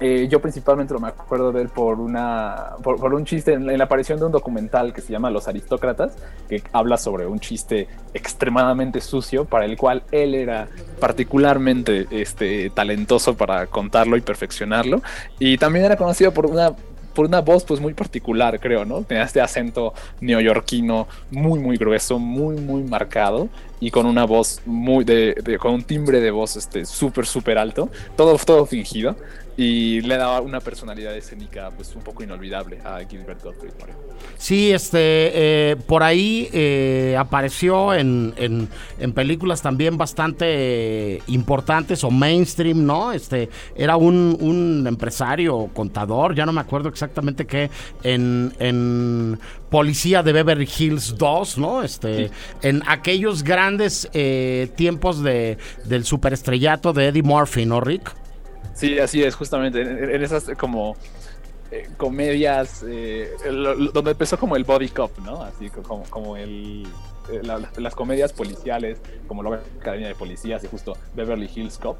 Eh, 0.00 0.26
yo 0.28 0.40
principalmente 0.40 0.92
lo 0.92 1.00
me 1.00 1.08
acuerdo 1.08 1.52
de 1.52 1.62
él 1.62 1.68
por, 1.68 2.00
una, 2.00 2.72
por, 2.82 3.14
un 3.14 3.24
chiste 3.24 3.52
en, 3.52 3.66
la 3.78 3.84
aparición 3.84 4.18
de 4.18 4.26
un 4.26 4.32
documental 4.32 4.92
que 4.92 5.00
se 5.00 5.12
llama 5.12 5.30
Los 5.30 5.46
Aristócratas, 5.46 6.16
que 6.48 6.62
habla 6.72 6.96
sobre 6.96 7.26
un 7.26 7.38
chiste 7.38 7.86
extremadamente 8.12 9.00
sucio 9.00 9.44
para 9.44 9.64
el 9.64 9.76
cual 9.76 10.02
él 10.10 10.34
era 10.34 10.66
particularmente 10.98 12.08
este, 12.10 12.70
talentoso 12.70 13.36
para 13.36 13.68
contarlo 13.68 14.16
y 14.16 14.22
perfeccionarlo. 14.22 15.02
Y 15.38 15.56
también 15.56 15.84
era 15.84 15.96
conocido 15.96 16.32
por 16.32 16.46
una 16.46 16.72
por 17.12 17.26
una 17.26 17.40
voz 17.40 17.64
pues 17.64 17.80
muy 17.80 17.94
particular, 17.94 18.58
creo, 18.60 18.84
¿no? 18.84 19.02
Tenía 19.02 19.24
este 19.24 19.40
acento 19.40 19.94
neoyorquino 20.20 21.06
muy, 21.30 21.60
muy 21.60 21.76
grueso, 21.76 22.18
muy, 22.18 22.56
muy 22.56 22.82
marcado 22.82 23.48
y 23.82 23.90
con 23.90 24.06
una 24.06 24.24
voz 24.24 24.60
muy, 24.64 25.02
de, 25.02 25.58
con 25.60 25.74
un 25.74 25.82
timbre 25.82 26.20
de 26.20 26.30
voz 26.30 26.54
este 26.54 26.84
súper, 26.84 27.26
súper 27.26 27.58
alto, 27.58 27.90
todo, 28.16 28.38
todo 28.38 28.64
fingido 28.64 29.16
y 29.56 30.00
le 30.02 30.16
daba 30.16 30.40
una 30.40 30.60
personalidad 30.60 31.16
escénica 31.16 31.68
pues 31.74 31.94
un 31.96 32.02
poco 32.02 32.22
inolvidable 32.22 32.78
a 32.84 33.00
Gilbert 33.00 33.42
Gottfried. 33.42 33.72
Sí, 34.38 34.72
este, 34.72 34.98
eh, 35.00 35.76
por 35.86 36.04
ahí 36.04 36.48
eh, 36.52 37.16
apareció 37.18 37.92
en, 37.92 38.32
en, 38.36 39.12
películas 39.12 39.60
también 39.60 39.98
bastante 39.98 41.20
importantes 41.26 42.04
o 42.04 42.10
mainstream, 42.10 42.86
¿no? 42.86 43.12
Este, 43.12 43.50
era 43.74 43.96
un, 43.96 44.36
un, 44.40 44.86
empresario, 44.86 45.70
contador, 45.74 46.34
ya 46.36 46.46
no 46.46 46.52
me 46.52 46.60
acuerdo 46.60 46.88
exactamente 46.88 47.46
qué, 47.46 47.68
en, 48.04 48.54
en 48.58 49.38
Policía 49.72 50.22
de 50.22 50.34
Beverly 50.34 50.68
Hills 50.78 51.16
2, 51.16 51.56
¿no? 51.56 51.82
Este, 51.82 52.30
en 52.60 52.82
aquellos 52.86 53.42
grandes 53.42 54.06
eh, 54.12 54.70
tiempos 54.76 55.22
de, 55.22 55.56
del 55.86 56.04
superestrellato 56.04 56.92
de 56.92 57.08
Eddie 57.08 57.22
Murphy, 57.22 57.64
¿no, 57.64 57.80
Rick? 57.80 58.14
Sí, 58.74 58.98
así 58.98 59.22
es, 59.22 59.34
justamente. 59.34 59.80
En, 59.80 60.22
esas 60.22 60.50
como 60.58 60.94
eh, 61.70 61.88
comedias 61.96 62.84
eh, 62.86 63.30
donde 63.94 64.10
empezó 64.10 64.38
como 64.38 64.56
el 64.56 64.64
body 64.64 64.90
cop, 64.90 65.18
¿no? 65.24 65.42
Así 65.42 65.70
como, 65.70 66.02
como 66.04 66.36
el, 66.36 66.86
eh, 67.32 67.40
las 67.78 67.94
comedias 67.94 68.34
policiales, 68.34 68.98
como 69.26 69.42
la 69.42 69.58
Academia 69.80 70.08
de 70.08 70.14
Policías 70.14 70.62
y 70.64 70.66
justo 70.66 70.98
Beverly 71.16 71.50
Hills 71.54 71.78
Cop. 71.78 71.96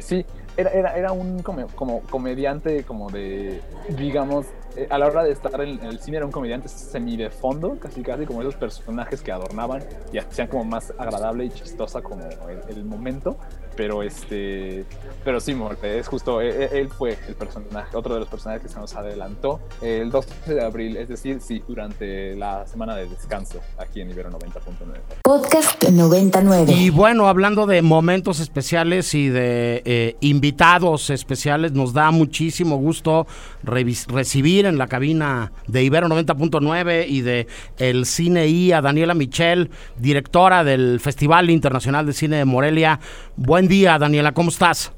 sí, 0.00 0.24
era, 0.56 0.70
era, 0.70 0.96
era 0.96 1.12
un 1.12 1.42
como, 1.42 1.66
como, 1.68 2.00
comediante 2.04 2.84
como 2.84 3.10
de, 3.10 3.60
digamos, 3.98 4.46
a 4.90 4.98
la 4.98 5.06
hora 5.06 5.24
de 5.24 5.32
estar 5.32 5.60
en, 5.60 5.82
el 5.84 6.00
cine 6.00 6.18
era 6.18 6.26
un 6.26 6.32
comediante 6.32 6.68
semi 6.68 7.16
de 7.16 7.30
fondo, 7.30 7.78
casi 7.80 8.02
casi 8.02 8.26
como 8.26 8.42
esos 8.42 8.56
personajes 8.56 9.22
que 9.22 9.32
adornaban 9.32 9.84
y 10.12 10.18
hacían 10.18 10.48
como 10.48 10.64
más 10.64 10.92
agradable 10.98 11.44
y 11.44 11.50
chistosa 11.50 12.02
como 12.02 12.24
el 12.68 12.84
momento. 12.84 13.36
Pero 13.76 14.02
este 14.02 14.86
pero 15.24 15.40
sí 15.40 15.56
es 15.82 16.08
justo 16.08 16.40
e, 16.40 16.48
e, 16.48 16.80
él, 16.80 16.88
fue 16.88 17.18
el 17.28 17.34
personaje 17.34 17.96
otro 17.96 18.14
de 18.14 18.20
los 18.20 18.28
personajes 18.28 18.62
que 18.62 18.68
se 18.68 18.78
nos 18.78 18.94
adelantó 18.94 19.60
el 19.82 20.10
12 20.10 20.54
de 20.54 20.64
abril 20.64 20.96
es 20.96 21.08
decir 21.08 21.40
sí 21.40 21.62
durante 21.66 22.36
la 22.36 22.66
semana 22.66 22.94
de 22.94 23.08
descanso 23.08 23.60
aquí 23.78 24.00
en 24.00 24.10
Ibero 24.10 24.30
90.9 24.30 25.20
podcast 25.22 25.82
99 25.82 26.72
y 26.72 26.90
bueno 26.90 27.28
hablando 27.28 27.66
de 27.66 27.82
momentos 27.82 28.40
especiales 28.40 29.14
y 29.14 29.28
de 29.28 29.82
eh, 29.84 30.16
invitados 30.20 31.10
especiales 31.10 31.72
nos 31.72 31.92
da 31.92 32.10
muchísimo 32.10 32.76
gusto 32.76 33.26
recibir 33.62 34.65
en 34.68 34.78
la 34.78 34.86
cabina 34.86 35.52
de 35.66 35.82
Ibero 35.82 36.08
90.9 36.08 37.06
y 37.08 37.20
de 37.22 37.46
el 37.78 38.06
Cine 38.06 38.46
I 38.46 38.72
a 38.72 38.80
Daniela 38.80 39.14
Michel 39.14 39.70
directora 39.98 40.64
del 40.64 41.00
Festival 41.00 41.50
Internacional 41.50 42.06
de 42.06 42.12
Cine 42.12 42.36
de 42.36 42.44
Morelia 42.44 43.00
buen 43.36 43.68
día, 43.68 43.98
Daniela, 43.98 44.32
¿cómo 44.32 44.50
estás? 44.50 44.92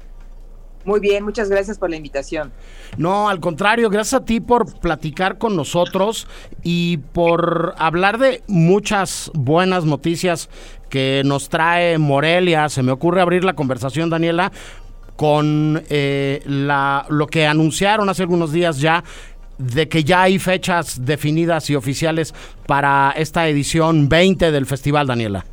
Muy 0.85 0.99
bien, 1.01 1.23
muchas 1.25 1.49
gracias 1.49 1.77
por 1.77 1.89
la 1.89 1.97
invitación. 1.97 2.51
No, 2.97 3.29
al 3.29 3.39
contrario, 3.39 3.89
gracias 3.89 4.21
a 4.21 4.25
ti 4.25 4.39
por 4.39 4.79
platicar 4.79 5.37
con 5.37 5.55
nosotros 5.55 6.27
y 6.63 6.97
por 6.97 7.75
hablar 7.77 8.17
de 8.17 8.43
muchas 8.47 9.29
buenas 9.33 9.83
noticias 9.83 10.49
que 10.89 11.21
nos 11.25 11.49
trae 11.49 11.97
Morelia. 11.97 12.69
Se 12.69 12.81
me 12.81 12.91
ocurre 12.91 13.21
abrir 13.21 13.43
la 13.43 13.53
conversación, 13.53 14.09
Daniela, 14.09 14.51
con 15.17 15.83
eh, 15.89 16.41
la, 16.45 17.05
lo 17.09 17.27
que 17.27 17.45
anunciaron 17.45 18.07
hace 18.07 18.23
algunos 18.23 18.53
días 18.53 18.79
ya 18.79 19.03
de 19.59 19.87
que 19.89 20.03
ya 20.03 20.23
hay 20.23 20.39
fechas 20.39 21.05
definidas 21.05 21.69
y 21.69 21.75
oficiales 21.75 22.33
para 22.65 23.13
esta 23.15 23.47
edición 23.47 24.09
20 24.09 24.51
del 24.51 24.65
festival, 24.65 25.05
Daniela. 25.05 25.45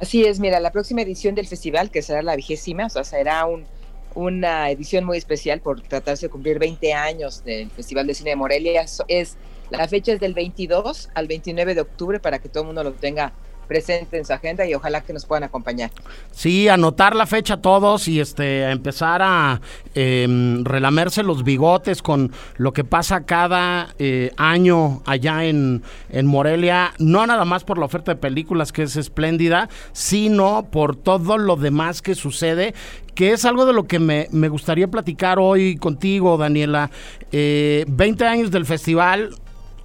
Así 0.00 0.24
es, 0.24 0.38
mira, 0.38 0.60
la 0.60 0.70
próxima 0.70 1.02
edición 1.02 1.34
del 1.34 1.48
festival, 1.48 1.90
que 1.90 2.00
será 2.00 2.22
la 2.22 2.36
vigésima, 2.36 2.86
o 2.86 2.88
sea, 2.88 3.02
será 3.02 3.44
un, 3.46 3.66
una 4.14 4.70
edición 4.70 5.04
muy 5.04 5.18
especial 5.18 5.60
por 5.60 5.80
tratarse 5.82 6.26
de 6.26 6.30
cumplir 6.30 6.60
20 6.60 6.92
años 6.94 7.44
del 7.44 7.70
Festival 7.70 8.06
de 8.06 8.14
Cine 8.14 8.30
de 8.30 8.36
Morelia. 8.36 8.86
Es, 9.08 9.36
la 9.70 9.88
fecha 9.88 10.12
es 10.12 10.20
del 10.20 10.34
22 10.34 11.10
al 11.14 11.26
29 11.26 11.74
de 11.74 11.80
octubre 11.80 12.20
para 12.20 12.38
que 12.38 12.48
todo 12.48 12.62
el 12.62 12.66
mundo 12.68 12.84
lo 12.84 12.92
tenga 12.92 13.32
presente 13.68 14.18
en 14.18 14.24
su 14.24 14.32
agenda 14.32 14.66
y 14.66 14.74
ojalá 14.74 15.02
que 15.02 15.12
nos 15.12 15.26
puedan 15.26 15.44
acompañar. 15.44 15.90
Sí, 16.32 16.68
anotar 16.68 17.14
la 17.14 17.26
fecha 17.26 17.58
todos 17.58 18.08
y 18.08 18.18
este 18.18 18.70
empezar 18.70 19.20
a 19.22 19.60
em, 19.94 20.64
relamerse 20.64 21.22
los 21.22 21.44
bigotes 21.44 22.02
con 22.02 22.32
lo 22.56 22.72
que 22.72 22.82
pasa 22.82 23.24
cada 23.24 23.94
eh, 23.98 24.32
año 24.36 25.02
allá 25.06 25.44
en, 25.44 25.82
en 26.10 26.26
Morelia, 26.26 26.94
no 26.98 27.26
nada 27.26 27.44
más 27.44 27.64
por 27.64 27.78
la 27.78 27.84
oferta 27.84 28.14
de 28.14 28.20
películas 28.20 28.72
que 28.72 28.82
es 28.82 28.96
espléndida, 28.96 29.68
sino 29.92 30.68
por 30.70 30.96
todo 30.96 31.38
lo 31.38 31.56
demás 31.56 32.02
que 32.02 32.14
sucede 32.14 32.74
que 33.18 33.32
es 33.32 33.44
algo 33.44 33.66
de 33.66 33.72
lo 33.72 33.88
que 33.88 33.98
me, 33.98 34.28
me 34.30 34.48
gustaría 34.48 34.86
platicar 34.86 35.40
hoy 35.40 35.74
contigo, 35.74 36.38
Daniela. 36.38 36.88
Eh, 37.32 37.84
20 37.88 38.24
años 38.24 38.52
del 38.52 38.64
festival, 38.64 39.30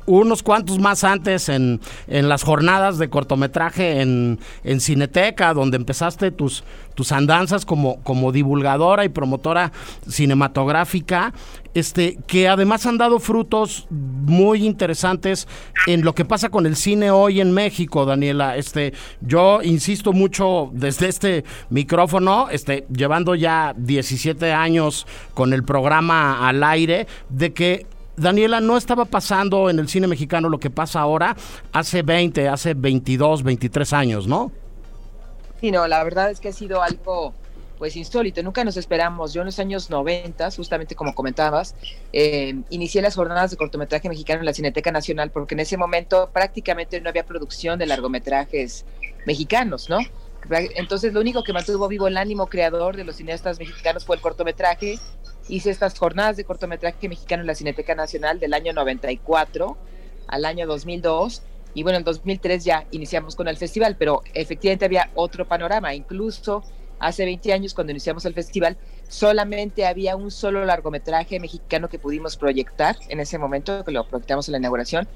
unos 0.05 0.43
cuantos 0.43 0.79
más 0.79 1.03
antes 1.03 1.49
en, 1.49 1.79
en 2.07 2.29
las 2.29 2.43
jornadas 2.43 2.97
de 2.97 3.09
cortometraje 3.09 4.01
en, 4.01 4.39
en, 4.63 4.79
Cineteca, 4.79 5.53
donde 5.53 5.77
empezaste 5.77 6.31
tus, 6.31 6.63
tus 6.95 7.11
andanzas 7.11 7.65
como, 7.65 8.01
como 8.03 8.31
divulgadora 8.31 9.05
y 9.05 9.09
promotora 9.09 9.71
cinematográfica, 10.07 11.33
este, 11.73 12.19
que 12.27 12.47
además 12.47 12.85
han 12.85 12.97
dado 12.97 13.19
frutos 13.19 13.87
muy 13.89 14.65
interesantes 14.65 15.47
en 15.87 16.03
lo 16.03 16.13
que 16.13 16.25
pasa 16.25 16.49
con 16.49 16.65
el 16.65 16.75
cine 16.75 17.09
hoy 17.11 17.41
en 17.41 17.51
México, 17.51 18.05
Daniela. 18.05 18.57
Este, 18.57 18.93
yo 19.21 19.61
insisto 19.63 20.13
mucho 20.13 20.69
desde 20.73 21.07
este 21.07 21.43
micrófono, 21.69 22.49
este, 22.51 22.85
llevando 22.93 23.35
ya 23.35 23.73
17 23.77 24.53
años 24.53 25.07
con 25.33 25.53
el 25.53 25.63
programa 25.63 26.47
al 26.47 26.63
aire, 26.63 27.07
de 27.29 27.53
que 27.53 27.87
Daniela, 28.15 28.61
no 28.61 28.77
estaba 28.77 29.05
pasando 29.05 29.69
en 29.69 29.79
el 29.79 29.87
cine 29.87 30.07
mexicano 30.07 30.49
lo 30.49 30.59
que 30.59 30.69
pasa 30.69 30.99
ahora 30.99 31.35
hace 31.71 32.03
20, 32.03 32.47
hace 32.47 32.73
22, 32.73 33.43
23 33.43 33.93
años, 33.93 34.27
¿no? 34.27 34.51
Sí, 35.59 35.71
no, 35.71 35.87
la 35.87 36.03
verdad 36.03 36.29
es 36.29 36.39
que 36.39 36.49
ha 36.49 36.53
sido 36.53 36.81
algo 36.81 37.33
pues 37.77 37.95
insólito, 37.95 38.41
nunca 38.43 38.63
nos 38.63 38.77
esperamos. 38.77 39.33
Yo 39.33 39.41
en 39.41 39.47
los 39.47 39.59
años 39.59 39.89
90, 39.89 40.51
justamente 40.51 40.95
como 40.95 41.13
comentabas, 41.13 41.75
eh, 42.13 42.55
inicié 42.69 43.01
las 43.01 43.15
jornadas 43.15 43.51
de 43.51 43.57
cortometraje 43.57 44.07
mexicano 44.07 44.39
en 44.39 44.45
la 44.45 44.53
Cineteca 44.53 44.91
Nacional 44.91 45.31
porque 45.31 45.55
en 45.55 45.61
ese 45.61 45.75
momento 45.75 46.29
prácticamente 46.31 47.01
no 47.01 47.09
había 47.09 47.25
producción 47.25 47.79
de 47.79 47.87
largometrajes 47.87 48.85
mexicanos, 49.25 49.89
¿no? 49.89 49.97
Entonces 50.49 51.13
lo 51.13 51.21
único 51.21 51.43
que 51.43 51.53
mantuvo 51.53 51.87
vivo 51.87 52.07
el 52.07 52.17
ánimo 52.17 52.47
creador 52.47 52.95
de 52.95 53.03
los 53.03 53.15
cineastas 53.15 53.59
mexicanos 53.59 54.05
fue 54.05 54.15
el 54.15 54.21
cortometraje. 54.21 54.99
Hice 55.49 55.69
estas 55.71 55.97
jornadas 55.97 56.37
de 56.37 56.45
cortometraje 56.45 57.09
mexicano 57.09 57.41
en 57.41 57.47
la 57.47 57.55
Cineteca 57.55 57.95
Nacional 57.95 58.39
del 58.39 58.53
año 58.53 58.71
94 58.73 59.77
al 60.27 60.45
año 60.45 60.65
2002. 60.65 61.41
Y 61.73 61.83
bueno, 61.83 61.97
en 61.97 62.03
2003 62.03 62.63
ya 62.63 62.85
iniciamos 62.91 63.35
con 63.35 63.47
el 63.47 63.57
festival, 63.57 63.97
pero 63.97 64.23
efectivamente 64.33 64.85
había 64.85 65.09
otro 65.15 65.47
panorama. 65.47 65.93
Incluso 65.93 66.63
hace 66.99 67.25
20 67.25 67.51
años, 67.51 67.73
cuando 67.73 67.91
iniciamos 67.91 68.25
el 68.25 68.33
festival, 68.33 68.77
solamente 69.09 69.85
había 69.85 70.15
un 70.15 70.31
solo 70.31 70.63
largometraje 70.63 71.39
mexicano 71.39 71.89
que 71.89 71.99
pudimos 71.99 72.37
proyectar 72.37 72.95
en 73.09 73.19
ese 73.19 73.37
momento, 73.37 73.83
que 73.83 73.91
lo 73.91 74.07
proyectamos 74.07 74.47
en 74.47 74.53
la 74.53 74.57
inauguración, 74.59 75.07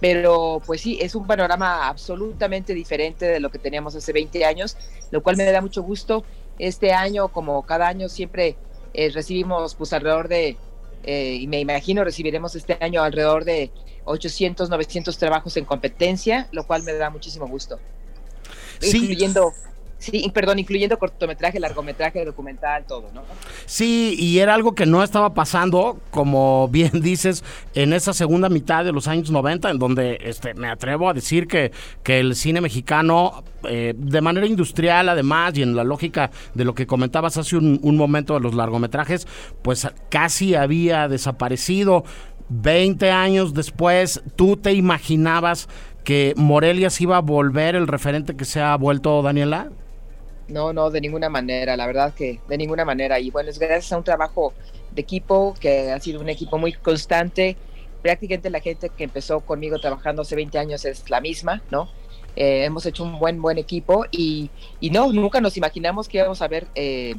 pero 0.00 0.60
pues 0.66 0.80
sí, 0.80 0.98
es 1.00 1.14
un 1.14 1.26
panorama 1.26 1.88
absolutamente 1.88 2.74
diferente 2.74 3.26
de 3.26 3.40
lo 3.40 3.50
que 3.50 3.58
teníamos 3.58 3.94
hace 3.94 4.12
20 4.12 4.44
años, 4.44 4.76
lo 5.10 5.22
cual 5.22 5.36
me 5.36 5.44
da 5.44 5.60
mucho 5.60 5.82
gusto. 5.82 6.24
Este 6.58 6.92
año, 6.92 7.28
como 7.28 7.62
cada 7.64 7.86
año, 7.86 8.08
siempre 8.08 8.56
eh, 8.94 9.10
recibimos 9.10 9.74
pues 9.74 9.92
alrededor 9.92 10.28
de, 10.28 10.56
eh, 11.04 11.34
y 11.40 11.46
me 11.46 11.60
imagino 11.60 12.04
recibiremos 12.04 12.54
este 12.54 12.76
año 12.80 13.02
alrededor 13.02 13.44
de 13.44 13.70
800, 14.04 14.70
900 14.70 15.16
trabajos 15.18 15.56
en 15.56 15.64
competencia, 15.64 16.48
lo 16.52 16.66
cual 16.66 16.82
me 16.82 16.94
da 16.94 17.10
muchísimo 17.10 17.46
gusto. 17.46 17.78
Sí. 18.80 18.98
Incluyendo 18.98 19.52
Sí, 19.98 20.30
perdón, 20.32 20.60
incluyendo 20.60 20.96
cortometraje, 20.96 21.58
largometraje, 21.58 22.24
documental, 22.24 22.84
todo, 22.86 23.10
¿no? 23.12 23.22
Sí, 23.66 24.14
y 24.16 24.38
era 24.38 24.54
algo 24.54 24.72
que 24.74 24.86
no 24.86 25.02
estaba 25.02 25.34
pasando, 25.34 25.98
como 26.12 26.68
bien 26.68 26.90
dices, 27.02 27.42
en 27.74 27.92
esa 27.92 28.12
segunda 28.12 28.48
mitad 28.48 28.84
de 28.84 28.92
los 28.92 29.08
años 29.08 29.30
90, 29.32 29.70
en 29.70 29.78
donde 29.78 30.18
este, 30.22 30.54
me 30.54 30.68
atrevo 30.68 31.10
a 31.10 31.14
decir 31.14 31.48
que, 31.48 31.72
que 32.04 32.20
el 32.20 32.36
cine 32.36 32.60
mexicano, 32.60 33.42
eh, 33.68 33.92
de 33.96 34.20
manera 34.20 34.46
industrial 34.46 35.08
además, 35.08 35.58
y 35.58 35.62
en 35.62 35.74
la 35.74 35.82
lógica 35.82 36.30
de 36.54 36.64
lo 36.64 36.74
que 36.76 36.86
comentabas 36.86 37.36
hace 37.36 37.56
un, 37.56 37.80
un 37.82 37.96
momento 37.96 38.34
de 38.34 38.40
los 38.40 38.54
largometrajes, 38.54 39.26
pues 39.62 39.88
casi 40.10 40.54
había 40.54 41.08
desaparecido. 41.08 42.04
20 42.50 43.10
años 43.10 43.52
después, 43.52 44.22
¿tú 44.36 44.56
te 44.56 44.72
imaginabas 44.72 45.68
que 46.02 46.32
Morelia 46.36 46.88
se 46.88 47.02
iba 47.02 47.18
a 47.18 47.20
volver 47.20 47.74
el 47.74 47.86
referente 47.86 48.36
que 48.36 48.46
se 48.46 48.62
ha 48.62 48.74
vuelto 48.76 49.20
Daniela? 49.22 49.70
No, 50.48 50.72
no, 50.72 50.90
de 50.90 51.00
ninguna 51.00 51.28
manera, 51.28 51.76
la 51.76 51.86
verdad 51.86 52.14
que 52.14 52.40
de 52.48 52.56
ninguna 52.56 52.84
manera. 52.84 53.20
Y 53.20 53.30
bueno, 53.30 53.50
es 53.50 53.58
gracias 53.58 53.92
a 53.92 53.98
un 53.98 54.04
trabajo 54.04 54.54
de 54.92 55.02
equipo 55.02 55.54
que 55.60 55.90
ha 55.90 56.00
sido 56.00 56.20
un 56.20 56.28
equipo 56.28 56.58
muy 56.58 56.72
constante. 56.72 57.56
Prácticamente 58.02 58.48
la 58.48 58.60
gente 58.60 58.88
que 58.88 59.04
empezó 59.04 59.40
conmigo 59.40 59.78
trabajando 59.78 60.22
hace 60.22 60.36
20 60.36 60.58
años 60.58 60.84
es 60.84 61.08
la 61.10 61.20
misma, 61.20 61.62
¿no? 61.70 61.88
Eh, 62.34 62.64
hemos 62.64 62.86
hecho 62.86 63.04
un 63.04 63.18
buen, 63.18 63.42
buen 63.42 63.58
equipo 63.58 64.06
y, 64.10 64.50
no, 64.92 65.12
nunca 65.12 65.40
nos 65.40 65.56
imaginamos 65.56 66.08
que 66.08 66.18
íbamos 66.18 66.40
a 66.40 66.48
ver 66.48 66.66
eh, 66.74 67.14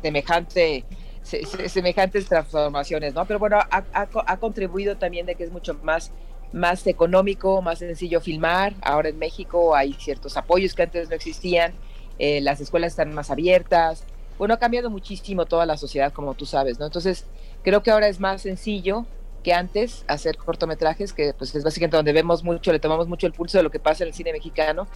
semejante, 0.00 0.84
se, 1.22 1.44
semejantes 1.68 2.26
transformaciones, 2.26 3.14
¿no? 3.14 3.26
Pero 3.26 3.38
bueno, 3.38 3.58
ha, 3.58 3.84
ha, 3.92 4.08
ha 4.26 4.36
contribuido 4.38 4.96
también 4.96 5.26
de 5.26 5.34
que 5.34 5.44
es 5.44 5.52
mucho 5.52 5.74
más 5.82 6.12
más 6.52 6.86
económico, 6.86 7.60
más 7.60 7.80
sencillo 7.80 8.20
filmar. 8.20 8.74
Ahora 8.80 9.10
en 9.10 9.18
México 9.18 9.74
hay 9.74 9.92
ciertos 9.94 10.36
apoyos 10.36 10.74
que 10.74 10.82
antes 10.84 11.08
no 11.08 11.14
existían 11.16 11.74
eh, 12.18 12.40
las 12.40 12.60
escuelas 12.60 12.92
están 12.92 13.14
más 13.14 13.30
abiertas. 13.30 14.04
Bueno, 14.38 14.54
ha 14.54 14.58
cambiado 14.58 14.90
muchísimo 14.90 15.46
toda 15.46 15.66
la 15.66 15.76
sociedad, 15.76 16.12
como 16.12 16.34
tú 16.34 16.46
sabes, 16.46 16.78
¿no? 16.78 16.86
Entonces, 16.86 17.24
creo 17.62 17.82
que 17.82 17.90
ahora 17.90 18.08
es 18.08 18.20
más 18.20 18.42
sencillo 18.42 19.06
que 19.42 19.52
antes 19.54 20.04
hacer 20.08 20.36
cortometrajes, 20.36 21.12
que 21.12 21.32
pues 21.32 21.54
es 21.54 21.62
básicamente 21.62 21.96
donde 21.96 22.12
vemos 22.12 22.42
mucho, 22.42 22.72
le 22.72 22.80
tomamos 22.80 23.08
mucho 23.08 23.26
el 23.26 23.32
pulso 23.32 23.58
de 23.58 23.64
lo 23.64 23.70
que 23.70 23.78
pasa 23.78 24.04
en 24.04 24.08
el 24.08 24.14
cine 24.14 24.32
mexicano. 24.32 24.88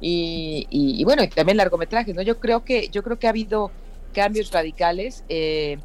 Y, 0.00 0.66
y, 0.70 1.00
y 1.00 1.04
bueno, 1.04 1.24
y 1.24 1.28
también 1.28 1.56
largometrajes, 1.56 2.14
¿no? 2.14 2.22
Yo 2.22 2.38
creo 2.38 2.64
que, 2.64 2.88
yo 2.88 3.02
creo 3.02 3.18
que 3.18 3.26
ha 3.26 3.30
habido 3.30 3.70
cambios 4.14 4.50
radicales, 4.52 5.24
eh, 5.28 5.78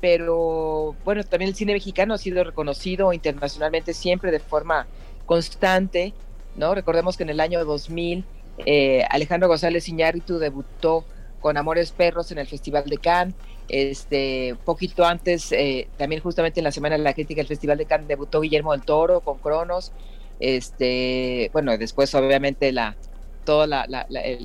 pero 0.00 0.96
bueno, 1.04 1.24
también 1.24 1.48
el 1.48 1.54
cine 1.54 1.72
mexicano 1.72 2.14
ha 2.14 2.18
sido 2.18 2.44
reconocido 2.44 3.12
internacionalmente 3.12 3.94
siempre 3.94 4.30
de 4.30 4.40
forma 4.40 4.86
constante, 5.26 6.12
¿no? 6.56 6.74
Recordemos 6.74 7.16
que 7.16 7.22
en 7.22 7.30
el 7.30 7.40
año 7.40 7.64
2000 7.64 8.24
eh, 8.58 9.04
Alejandro 9.10 9.48
González 9.48 9.88
Iñárritu 9.88 10.38
debutó 10.38 11.04
con 11.40 11.56
Amores 11.56 11.90
Perros 11.92 12.30
en 12.32 12.38
el 12.38 12.46
Festival 12.46 12.84
de 12.86 12.98
Cannes. 12.98 13.34
Este, 13.68 14.56
poquito 14.64 15.04
antes, 15.04 15.50
eh, 15.52 15.88
también 15.96 16.22
justamente 16.22 16.60
en 16.60 16.64
la 16.64 16.72
Semana 16.72 16.96
de 16.96 17.02
la 17.02 17.14
Crítica 17.14 17.40
del 17.40 17.48
Festival 17.48 17.78
de 17.78 17.86
Cannes, 17.86 18.08
debutó 18.08 18.40
Guillermo 18.40 18.72
del 18.72 18.82
Toro 18.82 19.20
con 19.20 19.38
Cronos. 19.38 19.92
Este, 20.40 21.50
bueno, 21.52 21.76
después 21.78 22.14
obviamente 22.14 22.72
la, 22.72 22.96
todo 23.44 23.64
el, 23.64 23.72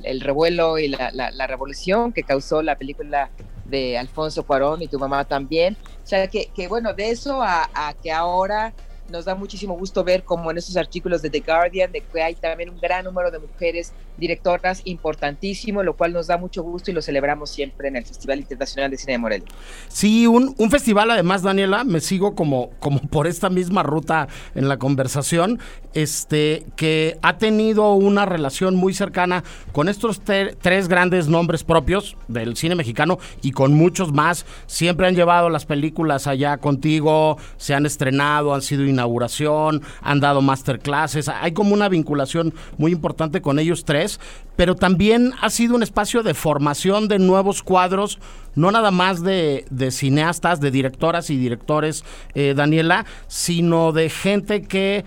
el, 0.04 0.20
revuelo 0.20 0.78
y 0.78 0.88
la, 0.88 1.46
revolución 1.46 2.12
que 2.12 2.22
causó 2.22 2.62
la 2.62 2.76
película 2.76 3.30
de 3.64 3.98
Alfonso 3.98 4.44
Cuarón 4.44 4.82
y 4.82 4.88
tu 4.88 4.98
mamá 4.98 5.24
también. 5.24 5.76
O 6.04 6.06
sea, 6.06 6.26
que, 6.28 6.46
que 6.54 6.68
bueno, 6.68 6.94
de 6.94 7.10
eso 7.10 7.42
a 7.42 7.94
que 8.02 8.10
ahora 8.12 8.72
nos 9.10 9.24
da 9.24 9.34
muchísimo 9.34 9.76
gusto 9.76 10.04
ver 10.04 10.22
como 10.22 10.50
en 10.50 10.58
esos 10.58 10.76
artículos 10.76 11.22
de 11.22 11.30
The 11.30 11.40
Guardian, 11.40 11.92
de 11.92 12.00
que 12.00 12.22
hay 12.22 12.34
también 12.34 12.70
un 12.70 12.80
gran 12.80 13.04
número 13.04 13.30
de 13.30 13.38
mujeres 13.38 13.92
directoras 14.16 14.82
importantísimo, 14.84 15.82
lo 15.82 15.96
cual 15.96 16.12
nos 16.12 16.26
da 16.26 16.36
mucho 16.36 16.62
gusto 16.62 16.90
y 16.90 16.94
lo 16.94 17.02
celebramos 17.02 17.50
siempre 17.50 17.88
en 17.88 17.96
el 17.96 18.04
Festival 18.04 18.40
Internacional 18.40 18.90
de 18.90 18.98
Cine 18.98 19.12
de 19.12 19.18
Morelia. 19.18 19.48
Sí, 19.88 20.26
un, 20.26 20.54
un 20.58 20.70
festival 20.70 21.10
además, 21.10 21.42
Daniela, 21.42 21.84
me 21.84 22.00
sigo 22.00 22.34
como, 22.34 22.70
como 22.80 23.00
por 23.00 23.26
esta 23.26 23.48
misma 23.48 23.82
ruta 23.82 24.28
en 24.54 24.68
la 24.68 24.78
conversación, 24.78 25.60
este, 25.94 26.66
que 26.76 27.18
ha 27.22 27.38
tenido 27.38 27.94
una 27.94 28.26
relación 28.26 28.76
muy 28.76 28.92
cercana 28.92 29.44
con 29.72 29.88
estos 29.88 30.20
tres 30.20 30.88
grandes 30.88 31.28
nombres 31.28 31.64
propios 31.64 32.16
del 32.26 32.56
cine 32.56 32.74
mexicano 32.74 33.18
y 33.42 33.52
con 33.52 33.72
muchos 33.74 34.12
más. 34.12 34.46
Siempre 34.66 35.06
han 35.06 35.14
llevado 35.14 35.48
las 35.48 35.64
películas 35.64 36.26
allá 36.26 36.58
contigo, 36.58 37.38
se 37.56 37.74
han 37.74 37.86
estrenado, 37.86 38.54
han 38.54 38.62
sido 38.62 38.84
inauguración, 38.98 39.82
han 40.02 40.20
dado 40.20 40.42
masterclasses, 40.42 41.28
hay 41.28 41.52
como 41.52 41.74
una 41.74 41.88
vinculación 41.88 42.52
muy 42.76 42.92
importante 42.92 43.40
con 43.40 43.58
ellos 43.58 43.84
tres, 43.84 44.18
pero 44.56 44.74
también 44.74 45.32
ha 45.40 45.50
sido 45.50 45.76
un 45.76 45.82
espacio 45.82 46.22
de 46.22 46.34
formación 46.34 47.06
de 47.08 47.18
nuevos 47.18 47.62
cuadros, 47.62 48.18
no 48.54 48.70
nada 48.72 48.90
más 48.90 49.22
de, 49.22 49.64
cineastas, 49.90 50.60
de 50.60 50.70
directoras 50.70 51.30
y 51.30 51.36
directores, 51.36 52.04
eh, 52.34 52.54
Daniela, 52.56 53.06
sino 53.28 53.92
de 53.92 54.10
gente 54.10 54.62
que 54.62 55.04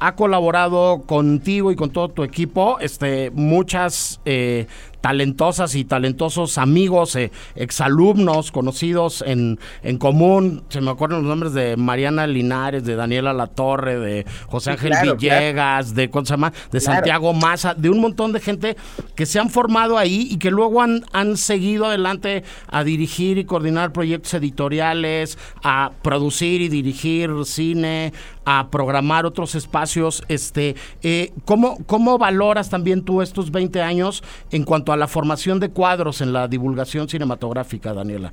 ha 0.00 0.16
colaborado 0.16 1.02
contigo 1.06 1.70
y 1.70 1.76
con 1.76 1.90
todo 1.90 2.08
tu 2.08 2.24
equipo, 2.24 2.78
este, 2.80 3.30
muchas 3.30 4.20
eh, 4.24 4.66
talentosas 5.04 5.74
y 5.74 5.84
talentosos 5.84 6.56
amigos, 6.56 7.14
eh, 7.14 7.30
exalumnos, 7.56 8.50
conocidos 8.50 9.22
en, 9.26 9.60
en 9.82 9.98
común. 9.98 10.64
Se 10.70 10.80
me 10.80 10.90
acuerdan 10.90 11.18
los 11.18 11.28
nombres 11.28 11.52
de 11.52 11.76
Mariana 11.76 12.26
Linares, 12.26 12.86
de 12.86 12.96
Daniela 12.96 13.34
Latorre, 13.34 13.98
de 13.98 14.24
José 14.46 14.70
Ángel 14.70 14.94
Villegas, 15.02 15.94
de, 15.94 16.08
¿cómo 16.08 16.24
se 16.24 16.30
llama? 16.30 16.54
de 16.72 16.80
Santiago 16.80 17.34
Maza, 17.34 17.74
de 17.74 17.90
un 17.90 18.00
montón 18.00 18.32
de 18.32 18.40
gente 18.40 18.78
que 19.14 19.26
se 19.26 19.38
han 19.38 19.50
formado 19.50 19.98
ahí 19.98 20.26
y 20.30 20.38
que 20.38 20.50
luego 20.50 20.80
han, 20.80 21.04
han 21.12 21.36
seguido 21.36 21.84
adelante 21.84 22.42
a 22.68 22.82
dirigir 22.82 23.36
y 23.36 23.44
coordinar 23.44 23.92
proyectos 23.92 24.32
editoriales, 24.32 25.36
a 25.62 25.90
producir 26.00 26.62
y 26.62 26.70
dirigir 26.70 27.30
cine, 27.44 28.14
a 28.46 28.68
programar 28.70 29.26
otros 29.26 29.54
espacios. 29.54 30.22
Este, 30.28 30.76
eh, 31.02 31.32
¿cómo, 31.44 31.76
¿Cómo 31.84 32.16
valoras 32.16 32.70
también 32.70 33.02
tú 33.02 33.20
estos 33.20 33.50
20 33.50 33.82
años 33.82 34.22
en 34.50 34.64
cuanto 34.64 34.92
a 34.92 34.93
la 34.96 35.08
formación 35.08 35.60
de 35.60 35.70
cuadros 35.70 36.20
en 36.20 36.32
la 36.32 36.48
divulgación 36.48 37.08
cinematográfica, 37.08 37.92
Daniela? 37.92 38.32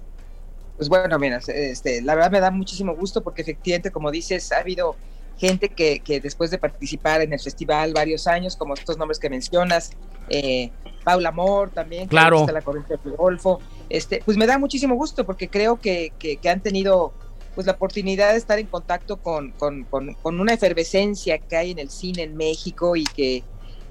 Pues 0.78 0.90
bueno, 0.90 1.20
mira, 1.20 1.40
este, 1.48 2.02
la 2.02 2.16
verdad 2.16 2.32
me 2.32 2.40
da 2.40 2.52
muchísimo 2.52 2.96
gusto 2.96 3.22
porque 3.22 3.44
efectivamente, 3.44 3.92
como 3.92 4.10
dices, 4.10 4.52
ha 4.52 4.60
habido 4.60 4.96
gente 5.38 5.70
que, 5.70 6.00
que 6.00 6.20
después 6.20 6.52
de 6.52 6.58
participar 6.58 7.22
en 7.22 7.34
el 7.34 7.40
festival 7.40 7.94
varios 7.94 8.28
años, 8.28 8.56
como 8.56 8.74
estos 8.74 8.98
nombres 8.98 9.20
que 9.20 9.30
mencionas, 9.30 9.92
eh, 10.30 10.72
Paula 11.04 11.30
Amor 11.30 11.72
también, 11.72 12.08
claro. 12.08 12.46
que 12.46 12.52
la 12.52 12.62
corriente 12.62 12.96
del 13.04 13.16
Golfo, 13.16 13.60
este, 13.90 14.22
pues 14.24 14.38
me 14.38 14.46
da 14.46 14.58
muchísimo 14.58 14.96
gusto 14.96 15.26
porque 15.26 15.50
creo 15.50 15.80
que, 15.80 16.14
que, 16.20 16.38
que 16.38 16.50
han 16.50 16.62
tenido 16.62 17.14
pues 17.56 17.68
la 17.68 17.74
oportunidad 17.74 18.32
de 18.32 18.38
estar 18.38 18.60
en 18.60 18.68
contacto 18.68 19.18
con, 19.18 19.52
con, 19.52 19.84
con, 19.84 20.40
una 20.40 20.54
efervescencia 20.54 21.38
que 21.38 21.58
hay 21.58 21.72
en 21.72 21.80
el 21.80 21.90
cine 21.90 22.24
en 22.24 22.38
México 22.38 22.96
y 22.96 23.04
que, 23.04 23.44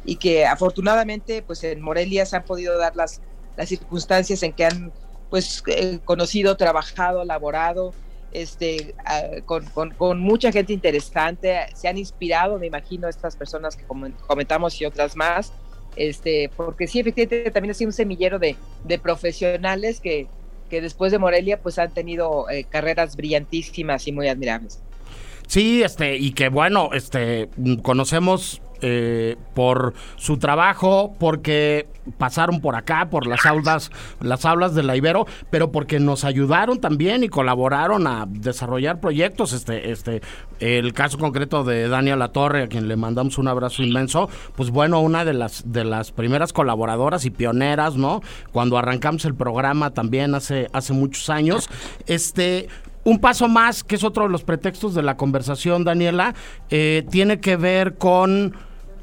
y 0.04 0.16
que 0.16 0.46
afortunadamente 0.46 1.42
pues 1.42 1.62
en 1.64 1.80
Morelia 1.80 2.26
se 2.26 2.36
han 2.36 2.44
podido 2.44 2.78
dar 2.78 2.96
las, 2.96 3.20
las 3.56 3.68
circunstancias 3.68 4.42
en 4.42 4.52
que 4.52 4.64
han 4.64 4.92
pues 5.28 5.62
eh, 5.66 6.00
conocido, 6.04 6.56
trabajado, 6.56 7.24
laborado, 7.24 7.94
este, 8.32 8.94
con, 9.44 9.64
con, 9.66 9.90
con, 9.90 10.20
mucha 10.20 10.52
gente 10.52 10.72
interesante, 10.72 11.66
se 11.74 11.88
han 11.88 11.98
inspirado, 11.98 12.58
me 12.58 12.66
imagino, 12.66 13.08
estas 13.08 13.36
personas 13.36 13.76
que 13.76 13.84
comentamos 13.84 14.80
y 14.80 14.84
otras 14.84 15.16
más, 15.16 15.52
este, 15.96 16.50
porque 16.56 16.86
sí, 16.86 17.00
efectivamente 17.00 17.50
también 17.50 17.72
ha 17.72 17.74
sido 17.74 17.88
un 17.88 17.92
semillero 17.92 18.38
de, 18.38 18.56
de 18.84 18.98
profesionales 18.98 20.00
que, 20.00 20.28
que 20.68 20.80
después 20.80 21.12
de 21.12 21.18
Morelia 21.18 21.60
pues 21.60 21.78
han 21.78 21.92
tenido 21.92 22.48
eh, 22.48 22.64
carreras 22.64 23.16
brillantísimas 23.16 24.06
y 24.06 24.12
muy 24.12 24.28
admirables. 24.28 24.80
Sí, 25.46 25.82
este, 25.82 26.16
y 26.16 26.32
que 26.32 26.48
bueno, 26.48 26.90
este, 26.92 27.48
conocemos 27.82 28.62
eh, 28.82 29.36
por 29.54 29.94
su 30.16 30.38
trabajo, 30.38 31.14
porque 31.18 31.88
pasaron 32.18 32.60
por 32.60 32.76
acá, 32.76 33.08
por 33.10 33.26
las 33.26 33.44
aulas, 33.46 33.90
las 34.20 34.44
aulas 34.44 34.74
de 34.74 34.82
la 34.82 34.96
Ibero, 34.96 35.26
pero 35.50 35.70
porque 35.70 36.00
nos 36.00 36.24
ayudaron 36.24 36.80
también 36.80 37.22
y 37.24 37.28
colaboraron 37.28 38.06
a 38.06 38.26
desarrollar 38.28 39.00
proyectos. 39.00 39.52
Este, 39.52 39.90
este, 39.90 40.22
el 40.60 40.92
caso 40.92 41.18
concreto 41.18 41.64
de 41.64 41.88
Daniel 41.88 42.20
Torre, 42.32 42.64
a 42.64 42.68
quien 42.68 42.88
le 42.88 42.96
mandamos 42.96 43.38
un 43.38 43.48
abrazo 43.48 43.82
inmenso, 43.82 44.28
pues 44.56 44.70
bueno, 44.70 45.00
una 45.00 45.24
de 45.24 45.34
las 45.34 45.72
de 45.72 45.84
las 45.84 46.12
primeras 46.12 46.52
colaboradoras 46.52 47.24
y 47.24 47.30
pioneras, 47.30 47.96
¿no? 47.96 48.20
Cuando 48.52 48.78
arrancamos 48.78 49.24
el 49.24 49.34
programa 49.34 49.90
también 49.90 50.34
hace, 50.34 50.68
hace 50.72 50.92
muchos 50.92 51.30
años. 51.30 51.68
Este, 52.06 52.68
un 53.04 53.18
paso 53.18 53.48
más, 53.48 53.82
que 53.82 53.96
es 53.96 54.04
otro 54.04 54.24
de 54.24 54.30
los 54.30 54.44
pretextos 54.44 54.94
de 54.94 55.02
la 55.02 55.16
conversación, 55.16 55.84
Daniela, 55.84 56.34
eh, 56.68 57.06
tiene 57.10 57.40
que 57.40 57.56
ver 57.56 57.96
con 57.96 58.54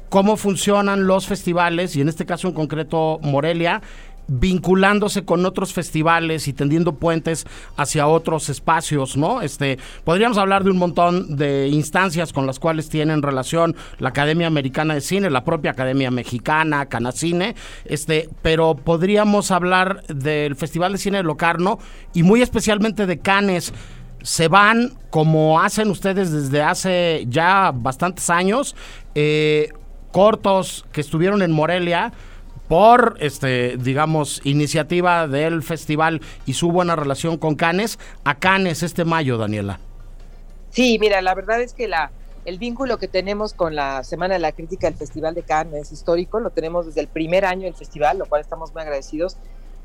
cómo 0.08 0.36
funcionan 0.36 1.06
los 1.06 1.26
festivales, 1.26 1.96
y 1.96 2.00
en 2.00 2.08
este 2.08 2.26
caso 2.26 2.48
en 2.48 2.54
concreto 2.54 3.18
Morelia, 3.22 3.82
vinculándose 4.28 5.24
con 5.24 5.44
otros 5.46 5.72
festivales 5.72 6.48
y 6.48 6.52
tendiendo 6.52 6.92
puentes 6.92 7.46
hacia 7.76 8.06
otros 8.06 8.50
espacios, 8.50 9.16
¿no? 9.16 9.40
Este, 9.40 9.78
podríamos 10.04 10.36
hablar 10.36 10.64
de 10.64 10.70
un 10.70 10.76
montón 10.76 11.36
de 11.36 11.68
instancias 11.68 12.34
con 12.34 12.46
las 12.46 12.58
cuales 12.58 12.90
tienen 12.90 13.22
relación 13.22 13.74
la 13.98 14.10
Academia 14.10 14.46
Americana 14.46 14.94
de 14.94 15.00
Cine, 15.00 15.30
la 15.30 15.44
propia 15.44 15.70
Academia 15.70 16.10
Mexicana, 16.10 16.86
Canacine, 16.86 17.56
este, 17.86 18.28
pero 18.42 18.74
podríamos 18.76 19.50
hablar 19.50 20.04
del 20.08 20.56
Festival 20.56 20.92
de 20.92 20.98
Cine 20.98 21.16
de 21.18 21.24
Locarno 21.24 21.78
y 22.12 22.22
muy 22.22 22.42
especialmente 22.42 23.06
de 23.06 23.18
Cannes 23.18 23.72
se 24.22 24.48
van 24.48 24.92
como 25.10 25.60
hacen 25.60 25.88
ustedes 25.90 26.32
desde 26.32 26.60
hace 26.60 27.24
ya 27.28 27.72
bastantes 27.74 28.28
años, 28.28 28.76
eh, 29.14 29.70
cortos 30.12 30.84
que 30.92 31.00
estuvieron 31.00 31.42
en 31.42 31.52
Morelia 31.52 32.12
por 32.68 33.16
este 33.20 33.76
digamos 33.78 34.40
iniciativa 34.44 35.26
del 35.26 35.62
festival 35.62 36.20
y 36.46 36.52
su 36.52 36.70
buena 36.70 36.96
relación 36.96 37.38
con 37.38 37.54
Canes 37.54 37.98
a 38.24 38.34
Canes 38.34 38.82
este 38.82 39.04
mayo 39.04 39.38
Daniela. 39.38 39.80
Sí 40.70 40.98
mira 41.00 41.22
la 41.22 41.34
verdad 41.34 41.60
es 41.60 41.72
que 41.72 41.88
la 41.88 42.10
el 42.44 42.58
vínculo 42.58 42.98
que 42.98 43.08
tenemos 43.08 43.52
con 43.52 43.74
la 43.74 44.04
Semana 44.04 44.34
de 44.34 44.40
la 44.40 44.52
Crítica 44.52 44.88
del 44.88 44.98
Festival 44.98 45.34
de 45.34 45.42
Cannes 45.42 45.86
es 45.86 45.92
histórico 45.92 46.40
lo 46.40 46.50
tenemos 46.50 46.86
desde 46.86 47.00
el 47.00 47.08
primer 47.08 47.44
año 47.44 47.64
del 47.64 47.74
festival 47.74 48.18
lo 48.18 48.26
cual 48.26 48.42
estamos 48.42 48.72
muy 48.72 48.82
agradecidos. 48.82 49.36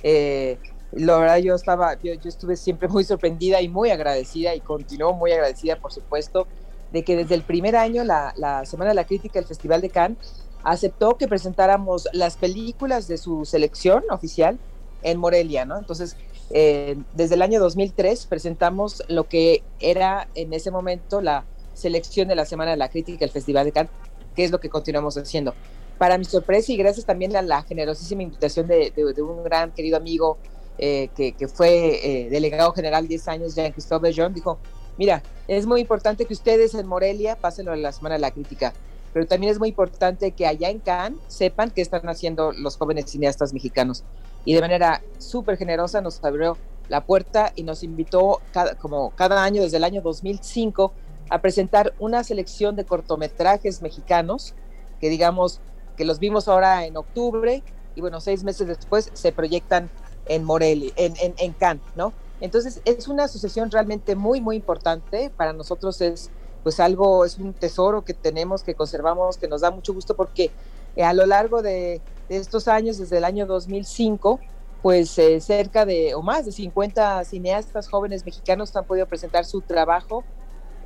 Eh, 0.04 0.58
la 0.92 1.18
verdad 1.18 1.38
yo 1.38 1.56
estaba 1.56 1.96
yo, 2.02 2.14
yo 2.14 2.30
estuve 2.30 2.58
siempre 2.58 2.88
muy 2.90 3.06
sorprendida 3.06 3.62
y 3.62 3.70
muy 3.70 3.92
agradecida 3.92 4.54
y 4.56 4.60
continúo 4.60 5.14
muy 5.14 5.32
agradecida 5.32 5.78
por 5.78 5.94
supuesto 5.94 6.48
de 6.94 7.04
que 7.04 7.18
desde 7.18 7.36
el 7.36 7.42
primer 7.42 7.76
año 7.76 8.04
la, 8.04 8.34
la 8.38 8.66
Semana 8.66 8.92
de 8.92 8.96
la 8.96 9.06
Crítica 9.06 9.40
del 9.40 9.48
Festival 9.48 9.82
de 9.82 9.90
Cannes 9.90 10.18
aceptó 10.64 11.18
que 11.18 11.28
presentáramos 11.28 12.08
las 12.14 12.38
películas 12.38 13.08
de 13.08 13.18
su 13.18 13.44
selección 13.46 14.04
oficial 14.10 14.58
en 15.02 15.20
Morelia, 15.20 15.66
¿no? 15.66 15.78
Entonces, 15.78 16.16
eh, 16.52 16.96
desde 17.14 17.36
el 17.36 17.42
año 17.42 17.60
2003 17.60 18.26
presentamos 18.28 19.04
lo 19.08 19.28
que 19.28 19.64
era 19.80 20.28
en 20.36 20.54
ese 20.54 20.72
momento 20.72 21.20
la 21.20 21.46
selección 21.74 22.28
de 22.28 22.36
la 22.36 22.46
Semana 22.46 22.72
de 22.72 22.78
la 22.78 22.90
Crítica 22.90 23.20
del 23.20 23.32
Festival 23.32 23.66
de 23.66 23.72
Cannes, 23.72 23.92
que 24.36 24.44
es 24.44 24.52
lo 24.52 24.60
que 24.60 24.70
continuamos 24.70 25.18
haciendo. 25.18 25.54
Para 25.98 26.18
mi 26.18 26.26
sorpresa 26.26 26.72
y 26.72 26.78
gracias 26.78 27.06
también 27.06 27.36
a 27.36 27.42
la 27.42 27.64
generosísima 27.64 28.24
invitación 28.24 28.68
de, 28.68 28.94
un 29.18 29.44
gran 29.44 29.72
querido 29.72 29.98
amigo 29.98 30.38
eh, 30.78 31.10
que, 31.16 31.34
que, 31.34 31.48
fue 31.48 32.26
eh, 32.26 32.30
delegado 32.30 32.72
general 32.72 33.08
10 33.08 33.28
años, 33.28 33.56
Jean-Christophe 33.56 34.12
John, 34.16 34.34
dijo, 34.34 34.58
Mira, 34.98 35.24
es 35.48 35.66
muy 35.66 35.82
importante 35.82 36.26
que 36.26 36.34
ustedes 36.34 36.74
en 36.76 36.88
Morelia 36.88 37.36
pasen 37.36 37.66
la 37.82 37.92
Semana 37.92 38.16
de 38.16 38.22
la 38.22 38.32
Crítica, 38.32 38.74
pero 39.12 39.26
también 39.26 39.52
es 39.52 39.60
muy 39.60 39.70
importante 39.70 40.32
que 40.32 40.48
allá 40.48 40.70
en 40.70 40.80
Cannes 40.80 41.20
sepan 41.28 41.72
qué 41.72 41.82
están 41.82 42.08
haciendo 42.10 42.52
los 42.52 42.78
jóvenes 42.78 43.10
cineastas 43.10 43.54
mexicanos. 43.54 44.04
Y 44.46 44.54
de 44.54 44.62
manera 44.62 45.02
súper 45.20 45.58
generosa 45.58 46.02
nos 46.02 46.24
abrió 46.24 46.58
la 46.90 47.06
puerta 47.06 47.54
y 47.56 47.64
nos 47.64 47.84
invitó, 47.84 48.42
como 48.80 49.12
cada 49.12 49.44
año, 49.44 49.62
desde 49.62 49.78
el 49.78 49.84
año 49.84 50.02
2005, 50.02 50.94
a 51.30 51.42
presentar 51.42 51.94
una 52.00 52.24
selección 52.24 52.76
de 52.76 52.86
cortometrajes 52.86 53.82
mexicanos 53.82 54.54
que 55.00 55.10
digamos 55.10 55.62
que 55.98 56.06
los 56.06 56.20
vimos 56.20 56.48
ahora 56.48 56.86
en 56.86 56.98
octubre 56.98 57.64
y 57.96 58.02
bueno, 58.02 58.20
seis 58.20 58.44
meses 58.44 58.68
después 58.68 59.10
se 59.14 59.32
proyectan 59.32 59.90
en 60.26 60.44
Morelia, 60.44 60.92
en, 60.96 61.14
en, 61.22 61.34
en 61.38 61.54
Cannes, 61.54 61.84
¿no? 61.96 62.14
Entonces 62.44 62.82
es 62.84 63.08
una 63.08 63.24
asociación 63.24 63.72
realmente 63.72 64.18
muy, 64.18 64.42
muy 64.42 64.58
importante. 64.58 65.32
Para 65.38 65.54
nosotros 65.54 66.02
es 66.02 66.30
pues 66.62 66.82
algo, 66.82 67.24
es 67.24 67.38
un 67.38 67.54
tesoro 67.54 68.04
que 68.04 68.14
tenemos, 68.14 68.64
que 68.64 68.76
conservamos, 68.76 69.38
que 69.38 69.48
nos 69.48 69.62
da 69.62 69.72
mucho 69.72 69.94
gusto 69.94 70.14
porque 70.14 70.52
eh, 70.98 71.04
a 71.04 71.14
lo 71.14 71.26
largo 71.26 71.62
de, 71.62 72.02
estos 72.28 72.68
años, 72.68 72.98
desde 72.98 73.20
el 73.20 73.24
año 73.24 73.46
2005, 73.46 74.42
pues 74.82 75.18
eh, 75.20 75.40
cerca 75.40 75.86
de, 75.86 76.16
o 76.16 76.22
más 76.22 76.46
de 76.46 76.52
50 76.52 77.24
cineastas 77.24 77.88
jóvenes 77.88 78.26
mexicanos 78.26 78.76
han 78.76 78.84
podido 78.84 79.06
presentar 79.06 79.46
su 79.46 79.62
trabajo 79.62 80.26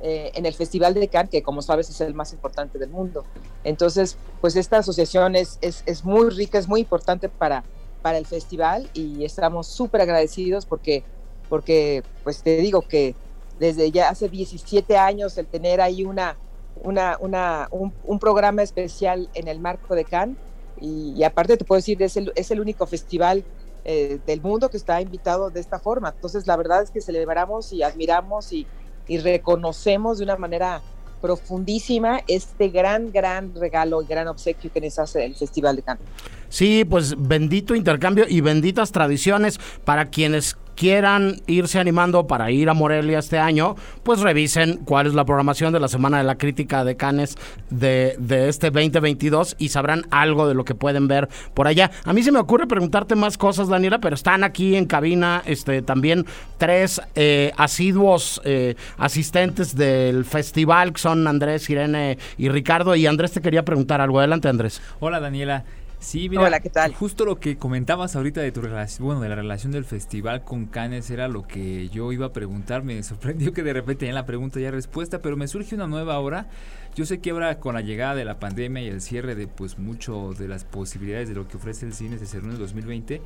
eh, 0.00 0.30
en 0.34 0.46
el 0.46 0.54
Festival 0.54 0.94
de 0.94 1.08
Cannes, 1.08 1.30
que 1.30 1.42
como 1.42 1.60
sabes 1.60 1.90
es 1.90 2.00
el 2.00 2.14
más 2.14 2.32
importante 2.32 2.78
del 2.78 2.90
mundo. 2.90 3.24
Entonces, 3.64 4.16
pues 4.40 4.54
esta 4.54 4.78
asociación 4.78 5.34
es, 5.34 5.58
es, 5.60 5.82
es 5.86 6.04
muy 6.04 6.30
rica, 6.30 6.56
es 6.56 6.68
muy 6.68 6.82
importante 6.82 7.28
para, 7.28 7.64
para 8.00 8.16
el 8.16 8.26
festival 8.26 8.88
y 8.94 9.24
estamos 9.24 9.66
súper 9.66 10.02
agradecidos 10.02 10.64
porque 10.64 11.02
porque 11.48 12.02
pues 12.24 12.42
te 12.42 12.58
digo 12.58 12.82
que 12.82 13.14
desde 13.58 13.90
ya 13.90 14.08
hace 14.08 14.28
17 14.28 14.96
años 14.96 15.36
el 15.38 15.46
tener 15.46 15.80
ahí 15.80 16.04
una, 16.04 16.36
una, 16.82 17.16
una 17.20 17.68
un, 17.70 18.18
programa 18.18 18.62
especial 18.62 19.28
en 19.34 19.48
el 19.48 19.58
marco 19.60 19.94
de 19.94 20.04
Cannes 20.04 20.36
y, 20.80 21.22
aparte 21.24 21.56
te 21.56 21.64
puedo 21.64 21.78
decir, 21.78 22.00
es 22.02 22.16
el, 22.50 22.60
único 22.60 22.86
festival 22.86 23.44
eh, 23.84 24.20
del 24.26 24.40
mundo 24.40 24.68
que 24.70 24.76
está 24.76 25.00
invitado 25.00 25.50
de 25.50 25.58
esta 25.58 25.80
forma. 25.80 26.10
Entonces 26.14 26.46
la 26.46 26.56
verdad 26.56 26.82
es 26.82 26.90
que 26.90 27.00
celebramos 27.00 27.72
y 27.72 27.82
admiramos 27.82 28.52
y, 28.52 28.66
y 29.08 29.18
reconocemos 29.18 30.18
de 30.18 30.24
una 30.24 30.36
manera 30.36 30.82
profundísima 31.20 32.20
este 32.28 32.68
gran, 32.68 33.10
gran 33.10 33.54
regalo 33.54 34.02
y 34.02 34.06
gran 34.06 34.28
obsequio 34.28 34.72
que 34.72 34.80
nos 34.80 34.98
hace 34.98 35.24
el 35.24 35.34
Festival 35.34 35.76
de 35.76 35.82
Cannes. 35.82 36.04
Sí, 36.48 36.84
pues 36.84 37.14
bendito 37.18 37.74
intercambio 37.74 38.26
y 38.28 38.40
benditas 38.40 38.92
tradiciones 38.92 39.60
para 39.84 40.06
quienes 40.06 40.56
quieran 40.78 41.42
irse 41.48 41.80
animando 41.80 42.28
para 42.28 42.52
ir 42.52 42.68
a 42.68 42.74
Morelia 42.74 43.18
este 43.18 43.36
año, 43.36 43.74
pues 44.04 44.20
revisen 44.20 44.76
cuál 44.84 45.08
es 45.08 45.14
la 45.14 45.24
programación 45.24 45.72
de 45.72 45.80
la 45.80 45.88
Semana 45.88 46.18
de 46.18 46.24
la 46.24 46.38
Crítica 46.38 46.84
de 46.84 46.96
Canes 46.96 47.34
de, 47.68 48.14
de 48.20 48.48
este 48.48 48.70
2022 48.70 49.56
y 49.58 49.70
sabrán 49.70 50.06
algo 50.10 50.46
de 50.46 50.54
lo 50.54 50.64
que 50.64 50.76
pueden 50.76 51.08
ver 51.08 51.28
por 51.52 51.66
allá. 51.66 51.90
A 52.04 52.12
mí 52.12 52.22
se 52.22 52.30
me 52.30 52.38
ocurre 52.38 52.68
preguntarte 52.68 53.16
más 53.16 53.36
cosas, 53.36 53.66
Daniela, 53.66 53.98
pero 53.98 54.14
están 54.14 54.44
aquí 54.44 54.76
en 54.76 54.86
cabina 54.86 55.42
este, 55.46 55.82
también 55.82 56.26
tres 56.58 57.00
eh, 57.16 57.52
asiduos 57.56 58.40
eh, 58.44 58.76
asistentes 58.98 59.74
del 59.74 60.24
festival, 60.24 60.92
que 60.92 61.00
son 61.00 61.26
Andrés, 61.26 61.68
Irene 61.68 62.18
y 62.36 62.50
Ricardo. 62.50 62.94
Y 62.94 63.06
Andrés 63.06 63.32
te 63.32 63.40
quería 63.40 63.64
preguntar 63.64 64.00
algo. 64.00 64.20
Adelante, 64.20 64.48
Andrés. 64.48 64.80
Hola, 65.00 65.18
Daniela. 65.18 65.64
Sí, 66.00 66.28
mira, 66.28 66.42
Hola, 66.42 66.60
¿qué 66.60 66.70
tal? 66.70 66.94
Justo 66.94 67.24
lo 67.24 67.40
que 67.40 67.56
comentabas 67.56 68.14
ahorita 68.14 68.40
de 68.40 68.52
tu 68.52 68.60
relación, 68.60 69.04
bueno, 69.04 69.20
de 69.20 69.28
la 69.28 69.34
relación 69.34 69.72
del 69.72 69.84
festival 69.84 70.44
con 70.44 70.66
Cannes 70.66 71.10
era 71.10 71.26
lo 71.26 71.46
que 71.46 71.88
yo 71.88 72.12
iba 72.12 72.26
a 72.26 72.32
preguntar. 72.32 72.84
Me 72.84 73.02
sorprendió 73.02 73.52
que 73.52 73.64
de 73.64 73.72
repente 73.72 74.00
tenía 74.00 74.14
la 74.14 74.24
pregunta 74.24 74.60
ya 74.60 74.70
respuesta, 74.70 75.20
pero 75.20 75.36
me 75.36 75.48
surge 75.48 75.74
una 75.74 75.88
nueva 75.88 76.14
ahora. 76.14 76.46
Yo 76.94 77.04
sé 77.04 77.18
que 77.18 77.30
ahora 77.30 77.58
con 77.58 77.74
la 77.74 77.80
llegada 77.80 78.14
de 78.14 78.24
la 78.24 78.38
pandemia 78.38 78.82
y 78.82 78.88
el 78.88 79.00
cierre 79.00 79.34
de 79.34 79.48
pues 79.48 79.78
mucho 79.78 80.34
de 80.38 80.46
las 80.46 80.64
posibilidades 80.64 81.28
de 81.28 81.34
lo 81.34 81.48
que 81.48 81.56
ofrece 81.56 81.84
el 81.84 81.92
cine 81.92 82.16
en 82.16 82.50
el 82.50 82.58
2020, 82.58 83.20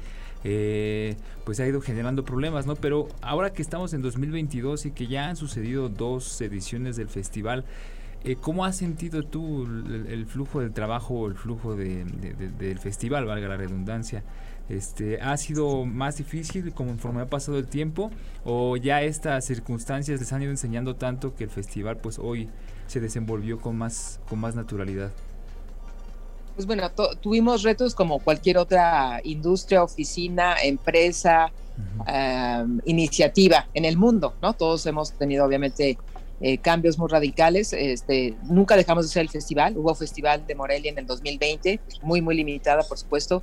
eh, 0.45 1.17
pues 1.45 1.61
ha 1.61 1.67
ido 1.67 1.81
generando 1.83 2.25
problemas, 2.25 2.67
¿no? 2.67 2.75
Pero 2.75 3.09
ahora 3.21 3.53
que 3.53 3.63
estamos 3.63 3.93
en 3.93 4.01
2022 4.03 4.87
y 4.87 4.91
que 4.93 5.07
ya 5.07 5.29
han 5.29 5.37
sucedido 5.37 5.91
dos 5.91 6.41
ediciones 6.41 6.97
del 6.97 7.09
festival, 7.09 7.65
eh, 8.25 8.37
¿Cómo 8.41 8.65
has 8.65 8.77
sentido 8.77 9.23
tú 9.23 9.65
el, 9.65 10.07
el, 10.09 10.27
flujo 10.27 10.61
del 10.61 10.73
trabajo 10.73 11.15
o 11.15 11.29
el 11.29 11.35
flujo 11.35 11.75
de, 11.75 12.05
de, 12.05 12.35
de, 12.35 12.49
del 12.49 12.79
festival, 12.79 13.27
valga 13.27 13.49
la 13.49 13.57
redundancia? 13.57 14.23
Este, 14.69 15.21
¿Ha 15.21 15.37
sido 15.37 15.85
más 15.85 16.17
difícil 16.17 16.73
conforme 16.73 17.23
ha 17.23 17.27
pasado 17.27 17.59
el 17.59 17.67
tiempo 17.67 18.11
o 18.45 18.77
ya 18.77 19.03
estas 19.03 19.45
circunstancias 19.45 20.21
les 20.21 20.33
han 20.33 20.43
ido 20.43 20.51
enseñando 20.51 20.95
tanto 20.97 21.35
que 21.35 21.45
el 21.45 21.51
festival 21.51 21.99
pues 21.99 22.19
hoy 22.19 22.49
se 22.87 23.01
desenvolvió 23.01 23.61
con 23.61 23.77
más, 23.77 24.21
con 24.29 24.39
más 24.39 24.55
naturalidad? 24.55 25.11
Pues 26.55 26.67
bueno, 26.67 26.91
tuvimos 27.21 27.63
retos 27.63 27.95
como 27.95 28.19
cualquier 28.19 28.59
otra 28.59 29.21
industria, 29.25 29.83
oficina, 29.83 30.57
empresa, 30.63 31.51
uh 31.79 32.05
-huh. 32.05 32.65
um, 32.65 32.81
iniciativa 32.85 33.67
en 33.73 33.85
el 33.85 33.97
mundo, 33.97 34.35
¿no? 34.43 34.53
Todos 34.53 34.85
hemos 34.87 35.13
tenido 35.13 35.47
obviamente 35.47 35.99
eh, 36.42 36.59
cambios 36.59 36.98
muy 36.98 37.09
radicales. 37.09 37.72
Este, 37.72 38.35
nunca 38.42 38.76
dejamos 38.76 39.05
de 39.05 39.11
hacer 39.11 39.22
el 39.22 39.28
festival. 39.28 39.78
Hubo 39.78 39.94
festival 39.94 40.44
de 40.46 40.55
Morelia 40.57 40.90
en 40.90 40.98
el 40.98 41.07
2020, 41.07 41.81
muy, 42.02 42.20
muy 42.20 42.35
limitada, 42.35 42.83
por 42.83 42.98
supuesto. 42.98 43.42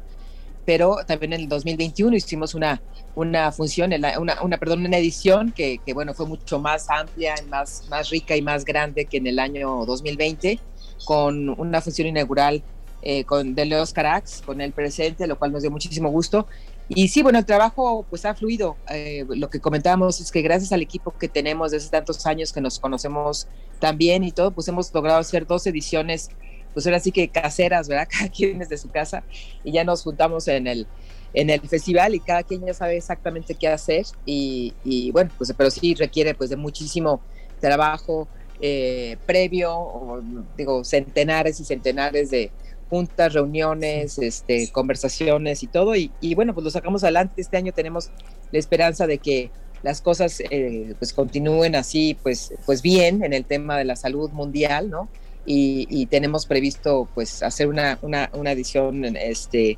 Pero 0.66 0.98
también 1.08 1.34
en 1.34 1.42
el 1.42 1.48
2021 1.48 2.16
hicimos 2.18 2.54
una, 2.54 2.82
una 3.16 3.52
función, 3.54 3.94
una, 3.94 4.42
una, 4.42 4.58
perdón, 4.58 4.86
una 4.86 4.98
edición 4.98 5.54
que, 5.54 5.80
que, 5.84 5.94
bueno, 5.94 6.14
fue 6.14 6.26
mucho 6.26 6.60
más 6.60 6.90
amplia, 6.90 7.36
más, 7.50 7.86
más 7.90 8.10
rica 8.10 8.36
y 8.36 8.42
más 8.42 8.66
grande 8.66 9.06
que 9.06 9.18
en 9.18 9.28
el 9.28 9.40
año 9.40 9.86
2020, 9.86 10.60
con 11.06 11.50
una 11.58 11.82
función 11.82 12.10
inaugural 12.10 12.62
eh, 13.02 13.24
con, 13.24 13.56
de 13.56 13.66
Leos 13.66 13.94
Carax, 13.94 14.42
con 14.46 14.60
el 14.60 14.74
presente, 14.74 15.26
lo 15.26 15.40
cual 15.40 15.54
nos 15.54 15.62
dio 15.62 15.72
muchísimo 15.72 16.10
gusto. 16.10 16.48
Y 16.90 17.08
sí, 17.10 17.22
bueno, 17.22 17.38
el 17.38 17.46
trabajo 17.46 18.06
pues 18.10 18.26
ha 18.26 18.34
fluido. 18.34 18.76
Eh, 18.90 19.24
lo 19.30 19.50
que 19.50 19.60
comentábamos 19.60 20.20
es 20.20 20.32
que 20.32 20.42
gracias 20.42 20.72
al 20.72 20.82
equipo 20.82 21.12
que 21.12 21.28
tenemos 21.28 21.72
desde 21.72 21.90
tantos 21.90 22.26
años 22.26 22.52
que 22.52 22.62
nos 22.62 22.80
conocemos 22.80 23.48
tan 23.80 23.98
bien 23.98 24.24
y 24.24 24.32
todo, 24.32 24.52
pues 24.52 24.68
hemos 24.68 24.92
logrado 24.94 25.20
hacer 25.20 25.46
dos 25.46 25.66
ediciones, 25.68 26.30
pues 26.74 26.88
ahora 26.88 27.00
sí 27.00 27.12
que 27.12 27.28
caseras, 27.30 27.88
¿verdad? 27.88 28.08
Cada 28.12 28.30
quien 28.30 28.58
desde 28.58 28.78
su 28.78 28.90
casa 28.90 29.24
y 29.64 29.72
ya 29.72 29.84
nos 29.84 30.02
juntamos 30.02 30.48
en 30.48 30.66
el, 30.66 30.88
en 31.36 31.52
el 31.52 31.62
festival 31.62 32.16
y 32.16 32.20
cada 32.20 32.42
quien 32.42 32.66
ya 32.66 32.74
sabe 32.74 32.98
exactamente 32.98 33.54
qué 33.54 33.68
hacer 33.68 34.06
y, 34.26 34.74
y 34.84 35.12
bueno, 35.12 35.30
pues 35.38 35.54
pero 35.56 35.70
sí 35.70 35.94
requiere 35.94 36.34
pues 36.34 36.50
de 36.50 36.56
muchísimo 36.56 37.22
trabajo 37.60 38.28
eh, 38.62 39.16
previo, 39.26 39.74
o, 39.74 40.22
digo, 40.58 40.84
centenares 40.84 41.60
y 41.62 41.66
centenares 41.66 42.30
de, 42.30 42.52
juntas, 42.90 43.34
reuniones, 43.34 44.18
este, 44.18 44.72
conversaciones 44.72 45.64
y 45.64 45.68
todo. 45.68 45.96
Y, 45.96 46.12
y, 46.22 46.36
bueno, 46.36 46.54
pues 46.54 46.64
lo 46.64 46.72
sacamos 46.72 47.04
adelante. 47.04 47.42
Este 47.42 47.58
año 47.58 47.72
tenemos 47.74 48.10
la 48.52 48.60
esperanza 48.60 49.08
de 49.08 49.20
que 49.20 49.52
las 49.84 50.02
cosas 50.02 50.42
eh, 50.50 50.94
pues 50.98 51.14
continúen 51.14 51.76
así, 51.76 52.18
pues, 52.22 52.54
pues 52.66 52.82
bien 52.82 53.24
en 53.24 53.34
el 53.34 53.46
tema 53.46 53.78
de 53.78 53.86
la 53.86 53.96
salud 53.96 54.30
mundial, 54.32 54.90
¿no? 54.90 55.08
Y, 55.46 55.88
y 55.90 56.08
tenemos 56.08 56.46
previsto 56.46 57.08
pues 57.16 57.42
hacer 57.44 57.68
una, 57.68 57.98
una, 58.02 58.30
una 58.34 58.52
edición 58.52 59.06
este, 59.16 59.78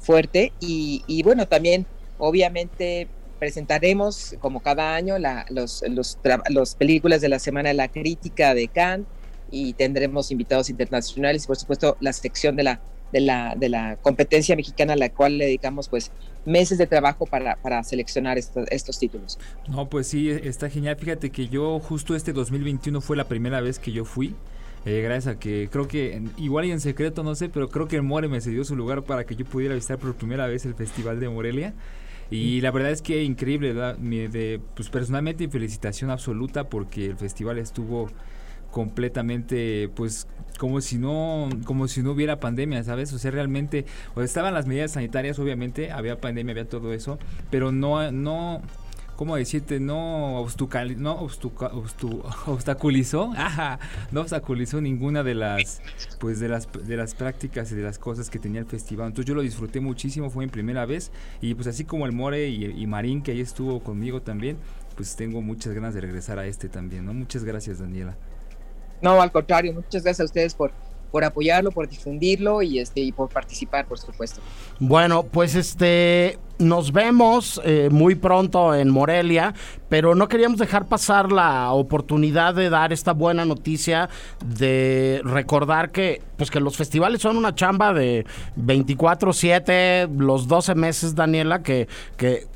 fuerte. 0.00 0.52
Y, 0.60 1.02
y, 1.06 1.22
bueno, 1.22 1.46
también 1.48 1.86
obviamente 2.18 3.08
presentaremos 3.38 4.34
como 4.40 4.60
cada 4.60 4.94
año 4.94 5.18
la, 5.18 5.46
los, 5.48 5.84
los, 5.88 6.18
los 6.50 6.74
películas 6.74 7.20
de 7.20 7.28
la 7.28 7.38
Semana 7.38 7.68
de 7.68 7.74
la 7.76 7.88
Crítica 7.88 8.52
de 8.54 8.68
Cannes 8.68 9.06
y 9.50 9.72
tendremos 9.74 10.30
invitados 10.30 10.70
internacionales 10.70 11.44
y 11.44 11.46
por 11.46 11.56
supuesto 11.56 11.96
la 12.00 12.12
sección 12.12 12.56
de 12.56 12.64
la, 12.64 12.80
de 13.12 13.20
la, 13.20 13.54
de 13.56 13.68
la 13.68 13.96
competencia 13.96 14.56
mexicana 14.56 14.94
a 14.94 14.96
la 14.96 15.10
cual 15.10 15.38
le 15.38 15.46
dedicamos 15.46 15.88
pues 15.88 16.10
meses 16.44 16.78
de 16.78 16.86
trabajo 16.86 17.26
para, 17.26 17.56
para 17.56 17.82
seleccionar 17.84 18.38
estos, 18.38 18.66
estos 18.70 18.98
títulos. 18.98 19.38
No, 19.68 19.88
pues 19.88 20.08
sí, 20.08 20.30
está 20.30 20.70
genial. 20.70 20.96
Fíjate 20.96 21.30
que 21.30 21.48
yo 21.48 21.78
justo 21.80 22.14
este 22.14 22.32
2021 22.32 23.00
fue 23.00 23.16
la 23.16 23.24
primera 23.24 23.60
vez 23.60 23.78
que 23.78 23.92
yo 23.92 24.04
fui. 24.04 24.34
Eh, 24.86 25.02
gracias 25.02 25.34
a 25.34 25.38
que 25.38 25.68
creo 25.70 25.88
que 25.88 26.22
igual 26.36 26.64
y 26.64 26.70
en 26.70 26.80
secreto 26.80 27.22
no 27.22 27.34
sé, 27.34 27.48
pero 27.48 27.68
creo 27.68 27.88
que 27.88 28.00
More 28.00 28.28
me 28.28 28.40
cedió 28.40 28.64
su 28.64 28.76
lugar 28.76 29.02
para 29.02 29.24
que 29.24 29.34
yo 29.34 29.44
pudiera 29.44 29.74
visitar 29.74 29.98
por 29.98 30.14
primera 30.14 30.46
vez 30.46 30.64
el 30.64 30.74
Festival 30.74 31.20
de 31.20 31.28
Morelia. 31.28 31.74
Y 32.30 32.60
la 32.60 32.70
verdad 32.70 32.90
es 32.90 33.00
que 33.00 33.22
increíble, 33.22 33.72
¿verdad? 33.72 33.96
De, 33.96 34.60
pues 34.74 34.90
personalmente 34.90 35.48
felicitación 35.48 36.10
absoluta 36.10 36.64
porque 36.68 37.06
el 37.06 37.16
festival 37.16 37.58
estuvo 37.58 38.10
completamente 38.78 39.90
pues 39.96 40.28
como 40.56 40.80
si 40.80 40.98
no 40.98 41.48
como 41.64 41.88
si 41.88 42.00
no 42.00 42.12
hubiera 42.12 42.38
pandemia 42.38 42.84
sabes 42.84 43.12
o 43.12 43.18
sea 43.18 43.32
realmente 43.32 43.84
o 44.14 44.22
estaban 44.22 44.54
las 44.54 44.68
medidas 44.68 44.92
sanitarias 44.92 45.36
obviamente 45.40 45.90
había 45.90 46.20
pandemia 46.20 46.52
había 46.52 46.68
todo 46.68 46.92
eso 46.92 47.18
pero 47.50 47.72
no 47.72 48.12
no 48.12 48.62
cómo 49.16 49.34
decirte 49.34 49.80
no 49.80 50.36
obstucal, 50.36 51.02
no 51.02 51.14
obstuca, 51.14 51.66
obstu, 51.74 52.22
obstaculizó 52.46 53.32
Ajá, 53.36 53.80
no 54.12 54.20
obstaculizó 54.20 54.80
ninguna 54.80 55.24
de 55.24 55.34
las 55.34 55.82
pues 56.20 56.38
de 56.38 56.48
las 56.48 56.68
de 56.70 56.96
las 56.96 57.16
prácticas 57.16 57.72
y 57.72 57.74
de 57.74 57.82
las 57.82 57.98
cosas 57.98 58.30
que 58.30 58.38
tenía 58.38 58.60
el 58.60 58.66
festival. 58.66 59.08
Entonces 59.08 59.26
yo 59.26 59.34
lo 59.34 59.42
disfruté 59.42 59.80
muchísimo 59.80 60.30
fue 60.30 60.44
mi 60.44 60.52
primera 60.52 60.86
vez 60.86 61.10
y 61.40 61.54
pues 61.54 61.66
así 61.66 61.82
como 61.82 62.06
el 62.06 62.12
More 62.12 62.46
y, 62.46 62.64
y 62.64 62.86
Marín 62.86 63.22
que 63.22 63.32
ahí 63.32 63.40
estuvo 63.40 63.82
conmigo 63.82 64.22
también 64.22 64.56
pues 64.94 65.16
tengo 65.16 65.42
muchas 65.42 65.72
ganas 65.74 65.94
de 65.94 66.00
regresar 66.00 66.38
a 66.38 66.46
este 66.46 66.68
también 66.68 67.04
no 67.04 67.12
muchas 67.12 67.42
gracias 67.42 67.80
Daniela 67.80 68.16
no, 69.00 69.20
al 69.20 69.32
contrario, 69.32 69.72
muchas 69.72 70.02
gracias 70.02 70.20
a 70.20 70.24
ustedes 70.24 70.54
por, 70.54 70.72
por 71.10 71.24
apoyarlo, 71.24 71.70
por 71.70 71.88
difundirlo 71.88 72.62
y 72.62 72.78
este 72.78 73.00
y 73.00 73.12
por 73.12 73.28
participar, 73.28 73.86
por 73.86 73.98
supuesto. 73.98 74.40
Bueno, 74.78 75.24
pues 75.24 75.54
este 75.54 76.38
nos 76.58 76.92
vemos 76.92 77.60
eh, 77.64 77.88
muy 77.90 78.16
pronto 78.16 78.74
en 78.74 78.90
Morelia, 78.90 79.54
pero 79.88 80.14
no 80.14 80.26
queríamos 80.26 80.58
dejar 80.58 80.86
pasar 80.86 81.30
la 81.30 81.70
oportunidad 81.72 82.54
de 82.54 82.68
dar 82.68 82.92
esta 82.92 83.12
buena 83.12 83.44
noticia 83.44 84.08
de 84.44 85.20
recordar 85.24 85.90
que 85.92 86.20
pues 86.36 86.50
que 86.50 86.60
los 86.60 86.76
festivales 86.76 87.22
son 87.22 87.36
una 87.36 87.54
chamba 87.54 87.92
de 87.92 88.26
24/7 88.56 90.08
los 90.18 90.48
12 90.48 90.74
meses, 90.74 91.14
Daniela, 91.14 91.62
que 91.62 91.86
que 92.16 92.46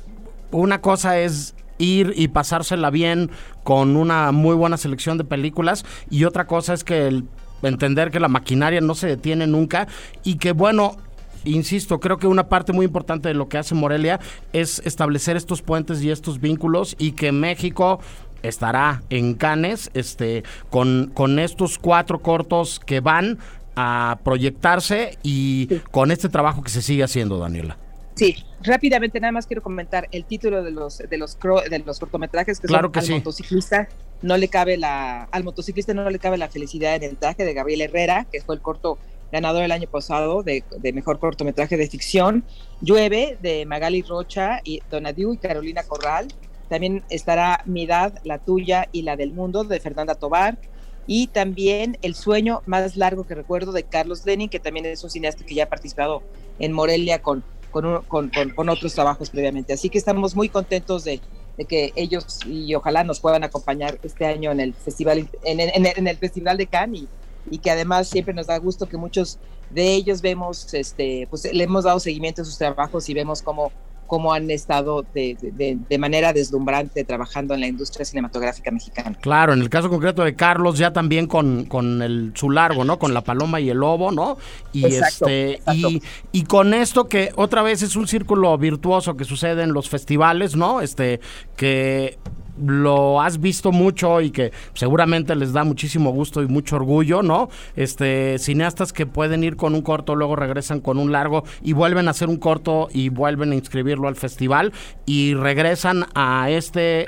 una 0.51 0.81
cosa 0.81 1.19
es 1.19 1.55
ir 1.77 2.13
y 2.15 2.27
pasársela 2.27 2.89
bien 2.89 3.31
con 3.63 3.95
una 3.95 4.31
muy 4.31 4.55
buena 4.55 4.77
selección 4.77 5.17
de 5.17 5.23
películas 5.23 5.85
y 6.09 6.25
otra 6.25 6.47
cosa 6.47 6.73
es 6.73 6.83
que 6.83 7.07
el 7.07 7.25
entender 7.61 8.11
que 8.11 8.19
la 8.19 8.27
maquinaria 8.27 8.81
no 8.81 8.95
se 8.95 9.07
detiene 9.07 9.47
nunca 9.47 9.87
y 10.23 10.35
que 10.35 10.51
bueno 10.51 10.97
insisto, 11.45 11.99
creo 11.99 12.17
que 12.17 12.27
una 12.27 12.47
parte 12.47 12.73
muy 12.73 12.85
importante 12.85 13.27
de 13.27 13.35
lo 13.35 13.49
que 13.49 13.57
hace 13.57 13.75
Morelia 13.75 14.19
es 14.53 14.81
establecer 14.85 15.35
estos 15.35 15.61
puentes 15.61 16.01
y 16.01 16.09
estos 16.09 16.39
vínculos 16.39 16.95
y 16.97 17.13
que 17.13 17.31
México 17.31 17.99
estará 18.43 19.03
en 19.09 19.33
Cannes 19.35 19.89
este, 19.93 20.43
con, 20.69 21.11
con 21.13 21.39
estos 21.39 21.77
cuatro 21.77 22.19
cortos 22.19 22.79
que 22.79 22.99
van 22.99 23.39
a 23.75 24.19
proyectarse 24.23 25.17
y 25.23 25.67
sí. 25.69 25.81
con 25.91 26.11
este 26.11 26.29
trabajo 26.29 26.61
que 26.61 26.69
se 26.69 26.81
sigue 26.81 27.03
haciendo, 27.03 27.39
Daniela. 27.39 27.77
Sí, 28.15 28.35
rápidamente 28.63 29.19
nada 29.19 29.31
más 29.31 29.45
quiero 29.45 29.61
comentar 29.61 30.07
el 30.11 30.25
título 30.25 30.63
de 30.63 30.71
los 30.71 30.97
de 30.97 31.17
los 31.17 31.37
de 31.69 31.79
los 31.85 31.99
cortometrajes 31.99 32.59
que 32.59 32.67
claro 32.67 32.85
son 32.85 32.91
que 32.91 32.99
al 32.99 33.05
sí. 33.05 33.13
motociclista 33.13 33.87
no 34.21 34.37
le 34.37 34.47
cabe 34.47 34.77
la 34.77 35.23
al 35.31 35.43
motociclista 35.43 35.93
no 35.93 36.09
le 36.09 36.19
cabe 36.19 36.37
la 36.37 36.49
felicidad 36.49 36.95
en 36.95 37.03
el 37.03 37.17
traje 37.17 37.45
de 37.45 37.53
Gabriel 37.53 37.81
Herrera 37.81 38.25
que 38.31 38.41
fue 38.41 38.55
el 38.55 38.61
corto 38.61 38.97
ganador 39.33 39.63
el 39.63 39.71
año 39.71 39.89
pasado 39.89 40.43
de, 40.43 40.63
de 40.77 40.93
mejor 40.93 41.17
cortometraje 41.17 41.75
de 41.75 41.87
ficción. 41.87 42.45
Llueve 42.81 43.35
de 43.41 43.65
Magali 43.65 44.03
Rocha 44.03 44.61
y 44.63 44.81
Donadiu 44.91 45.33
y 45.33 45.37
Carolina 45.37 45.81
Corral. 45.83 46.27
También 46.69 47.03
estará 47.09 47.63
Mi 47.65 47.85
edad 47.85 48.13
la 48.23 48.37
tuya 48.37 48.87
y 48.91 49.01
la 49.01 49.15
del 49.15 49.33
mundo 49.33 49.63
de 49.63 49.79
Fernanda 49.79 50.13
Tobar. 50.13 50.59
Y 51.07 51.27
también 51.27 51.97
El 52.03 52.13
sueño 52.13 52.61
más 52.67 52.95
largo 52.95 53.25
que 53.25 53.33
recuerdo 53.33 53.71
de 53.71 53.83
Carlos 53.83 54.23
Lenin, 54.23 54.49
que 54.49 54.59
también 54.59 54.85
es 54.85 55.03
un 55.03 55.09
cineasta 55.09 55.43
que 55.43 55.55
ya 55.55 55.63
ha 55.63 55.69
participado 55.69 56.21
en 56.59 56.71
Morelia 56.71 57.21
con, 57.23 57.43
con, 57.73 58.31
con, 58.55 58.69
otros 58.69 58.93
trabajos 58.93 59.29
previamente. 59.29 59.73
Así 59.73 59.89
que 59.89 59.97
estamos 59.97 60.35
muy 60.35 60.47
contentos 60.47 61.03
de, 61.03 61.19
que 61.67 61.91
ellos 61.95 62.39
y 62.45 62.73
ojalá 62.75 63.03
nos 63.03 63.19
puedan 63.19 63.43
acompañar 63.43 63.99
este 64.03 64.25
año 64.25 64.51
en 64.51 64.59
el 64.59 64.73
festival 64.73 65.27
en 65.43 66.07
el 66.07 66.17
festival 66.17 66.57
de 66.57 66.67
Cannes 66.67 67.01
y, 67.01 67.07
y, 67.51 67.57
que 67.59 67.69
además 67.69 68.07
siempre 68.07 68.33
nos 68.33 68.47
da 68.47 68.57
gusto 68.57 68.87
que 68.87 68.97
muchos 68.97 69.37
de 69.69 69.93
ellos 69.93 70.21
vemos 70.21 70.73
este 70.73 71.27
pues 71.29 71.51
le 71.51 71.63
hemos 71.63 71.83
dado 71.83 71.99
seguimiento 71.99 72.41
a 72.41 72.45
sus 72.45 72.57
trabajos 72.57 73.07
y 73.07 73.13
vemos 73.13 73.41
cómo 73.41 73.71
cómo 74.13 74.31
han 74.31 74.51
estado 74.51 75.03
de, 75.15 75.35
de, 75.41 75.75
de, 75.89 75.97
manera 75.97 76.33
deslumbrante 76.33 77.03
trabajando 77.03 77.55
en 77.55 77.61
la 77.61 77.65
industria 77.65 78.05
cinematográfica 78.05 78.69
mexicana. 78.69 79.17
Claro, 79.19 79.53
en 79.53 79.59
el 79.59 79.71
caso 79.71 79.89
concreto 79.89 80.23
de 80.23 80.35
Carlos, 80.35 80.77
ya 80.77 80.93
también 80.93 81.25
con, 81.25 81.65
con 81.65 82.03
el, 82.03 82.31
su 82.35 82.51
largo, 82.51 82.83
¿no? 82.83 82.99
Con 82.99 83.15
la 83.15 83.23
paloma 83.23 83.59
y 83.59 83.71
el 83.71 83.79
lobo, 83.79 84.11
¿no? 84.11 84.37
Y 84.71 84.85
exacto, 84.85 85.25
este, 85.25 85.53
exacto. 85.53 85.89
Y, 85.89 86.03
y 86.31 86.43
con 86.43 86.75
esto 86.75 87.07
que 87.07 87.31
otra 87.37 87.63
vez 87.63 87.81
es 87.81 87.95
un 87.95 88.07
círculo 88.07 88.55
virtuoso 88.55 89.17
que 89.17 89.25
sucede 89.25 89.63
en 89.63 89.73
los 89.73 89.89
festivales, 89.89 90.55
¿no? 90.55 90.81
Este, 90.81 91.19
que 91.57 92.19
lo 92.61 93.21
has 93.21 93.39
visto 93.39 93.71
mucho 93.71 94.21
y 94.21 94.31
que 94.31 94.51
seguramente 94.73 95.35
les 95.35 95.53
da 95.53 95.63
muchísimo 95.63 96.11
gusto 96.11 96.41
y 96.41 96.47
mucho 96.47 96.75
orgullo, 96.75 97.21
¿no? 97.21 97.49
Este, 97.75 98.37
cineastas 98.39 98.93
que 98.93 99.05
pueden 99.05 99.43
ir 99.43 99.55
con 99.55 99.75
un 99.75 99.81
corto, 99.81 100.15
luego 100.15 100.35
regresan 100.35 100.79
con 100.79 100.97
un 100.97 101.11
largo 101.11 101.43
y 101.61 101.73
vuelven 101.73 102.07
a 102.07 102.11
hacer 102.11 102.29
un 102.29 102.37
corto 102.37 102.89
y 102.91 103.09
vuelven 103.09 103.51
a 103.51 103.55
inscribirlo 103.55 104.07
al 104.07 104.15
festival 104.15 104.73
y 105.05 105.33
regresan 105.33 106.05
a 106.15 106.49
este 106.49 107.05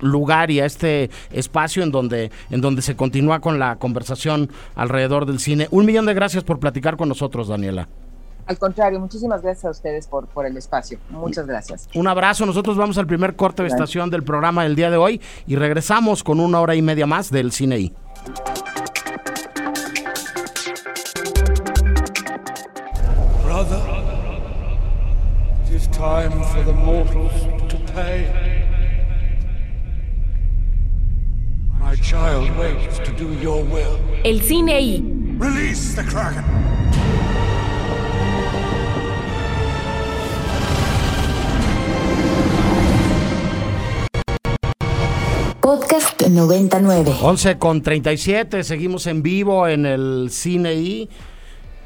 lugar 0.00 0.50
y 0.50 0.60
a 0.60 0.66
este 0.66 1.10
espacio 1.30 1.82
en 1.82 1.90
donde 1.90 2.30
en 2.50 2.60
donde 2.60 2.82
se 2.82 2.96
continúa 2.96 3.40
con 3.40 3.58
la 3.58 3.76
conversación 3.76 4.50
alrededor 4.74 5.26
del 5.26 5.38
cine. 5.38 5.68
Un 5.70 5.86
millón 5.86 6.06
de 6.06 6.14
gracias 6.14 6.44
por 6.44 6.58
platicar 6.58 6.96
con 6.96 7.08
nosotros, 7.08 7.48
Daniela. 7.48 7.88
Al 8.46 8.58
contrario, 8.58 9.00
muchísimas 9.00 9.42
gracias 9.42 9.64
a 9.64 9.70
ustedes 9.70 10.06
por, 10.06 10.28
por 10.28 10.46
el 10.46 10.56
espacio. 10.56 10.98
Muchas 11.10 11.46
gracias. 11.46 11.88
Un 11.94 12.06
abrazo. 12.06 12.46
Nosotros 12.46 12.76
vamos 12.76 12.96
al 12.96 13.06
primer 13.06 13.34
corte 13.34 13.62
de 13.62 13.68
estación 13.68 14.08
del 14.08 14.22
programa 14.22 14.62
del 14.62 14.76
día 14.76 14.90
de 14.90 14.96
hoy 14.96 15.20
y 15.46 15.56
regresamos 15.56 16.22
con 16.22 16.38
una 16.38 16.60
hora 16.60 16.74
y 16.76 16.82
media 16.82 17.06
más 17.06 17.30
del 17.30 17.50
Cine 17.50 17.78
I. 17.78 17.94
Brother, 23.42 23.80
it 25.64 25.72
is 25.72 25.88
time 25.88 26.30
for 26.52 26.62
the 26.64 26.72
mortals 26.72 27.32
to 27.68 27.76
pay. 27.94 28.30
My 31.80 31.96
child 31.96 32.56
waits 32.58 32.98
to 33.00 33.12
do 33.12 33.32
your 33.40 33.64
will. 33.64 33.98
El 34.24 34.40
Cine 34.40 34.70
I. 34.70 35.02
Release 35.38 35.94
the 35.94 36.02
Kraken! 36.02 36.44
Podcast 45.66 46.22
99. 46.22 47.12
11 47.22 47.58
con 47.58 47.82
37, 47.82 48.62
seguimos 48.62 49.08
en 49.08 49.20
vivo 49.24 49.66
en 49.66 49.84
el 49.84 50.28
Cine 50.30 50.74
I. 50.74 51.08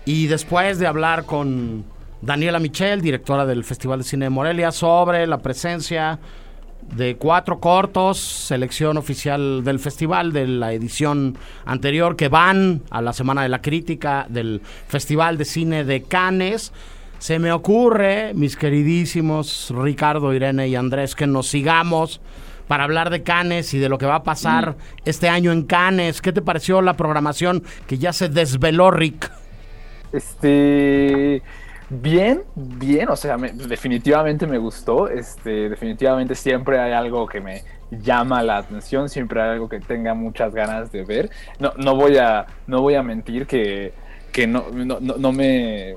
Y 0.04 0.26
después 0.26 0.78
de 0.78 0.86
hablar 0.86 1.24
con 1.24 1.86
Daniela 2.20 2.58
Michel, 2.58 3.00
directora 3.00 3.46
del 3.46 3.64
Festival 3.64 4.00
de 4.00 4.04
Cine 4.04 4.26
de 4.26 4.30
Morelia, 4.30 4.70
sobre 4.70 5.26
la 5.26 5.38
presencia 5.38 6.18
de 6.94 7.16
cuatro 7.16 7.58
cortos, 7.58 8.18
selección 8.18 8.98
oficial 8.98 9.64
del 9.64 9.78
festival 9.78 10.34
de 10.34 10.46
la 10.46 10.74
edición 10.74 11.38
anterior, 11.64 12.16
que 12.16 12.28
van 12.28 12.82
a 12.90 13.00
la 13.00 13.14
Semana 13.14 13.44
de 13.44 13.48
la 13.48 13.62
Crítica 13.62 14.26
del 14.28 14.60
Festival 14.88 15.38
de 15.38 15.46
Cine 15.46 15.84
de 15.84 16.02
Cannes. 16.02 16.74
Se 17.18 17.38
me 17.38 17.50
ocurre, 17.50 18.34
mis 18.34 18.56
queridísimos 18.56 19.72
Ricardo, 19.74 20.34
Irene 20.34 20.68
y 20.68 20.76
Andrés, 20.76 21.14
que 21.14 21.26
nos 21.26 21.46
sigamos 21.46 22.20
para 22.70 22.84
hablar 22.84 23.10
de 23.10 23.24
Cannes 23.24 23.74
y 23.74 23.80
de 23.80 23.88
lo 23.88 23.98
que 23.98 24.06
va 24.06 24.14
a 24.14 24.22
pasar 24.22 24.76
este 25.04 25.28
año 25.28 25.50
en 25.50 25.64
Cannes. 25.64 26.22
¿Qué 26.22 26.30
te 26.32 26.40
pareció 26.40 26.80
la 26.82 26.94
programación 26.96 27.64
que 27.88 27.98
ya 27.98 28.12
se 28.12 28.28
desveló, 28.28 28.92
Rick? 28.92 29.28
Este. 30.12 31.42
Bien, 31.88 32.42
bien, 32.54 33.08
o 33.08 33.16
sea, 33.16 33.36
me- 33.36 33.50
definitivamente 33.50 34.46
me 34.46 34.56
gustó. 34.58 35.08
Este, 35.08 35.68
definitivamente 35.68 36.36
siempre 36.36 36.78
hay 36.78 36.92
algo 36.92 37.26
que 37.26 37.40
me 37.40 37.64
llama 37.90 38.40
la 38.44 38.58
atención, 38.58 39.08
siempre 39.08 39.42
hay 39.42 39.48
algo 39.50 39.68
que 39.68 39.80
tenga 39.80 40.14
muchas 40.14 40.54
ganas 40.54 40.92
de 40.92 41.02
ver. 41.02 41.28
No, 41.58 41.72
no 41.76 41.96
voy 41.96 42.18
a, 42.18 42.46
no 42.68 42.82
voy 42.82 42.94
a 42.94 43.02
mentir 43.02 43.48
que, 43.48 43.92
que 44.30 44.46
no, 44.46 44.66
no, 44.72 45.00
no- 45.00 45.16
no 45.16 45.32
me 45.32 45.96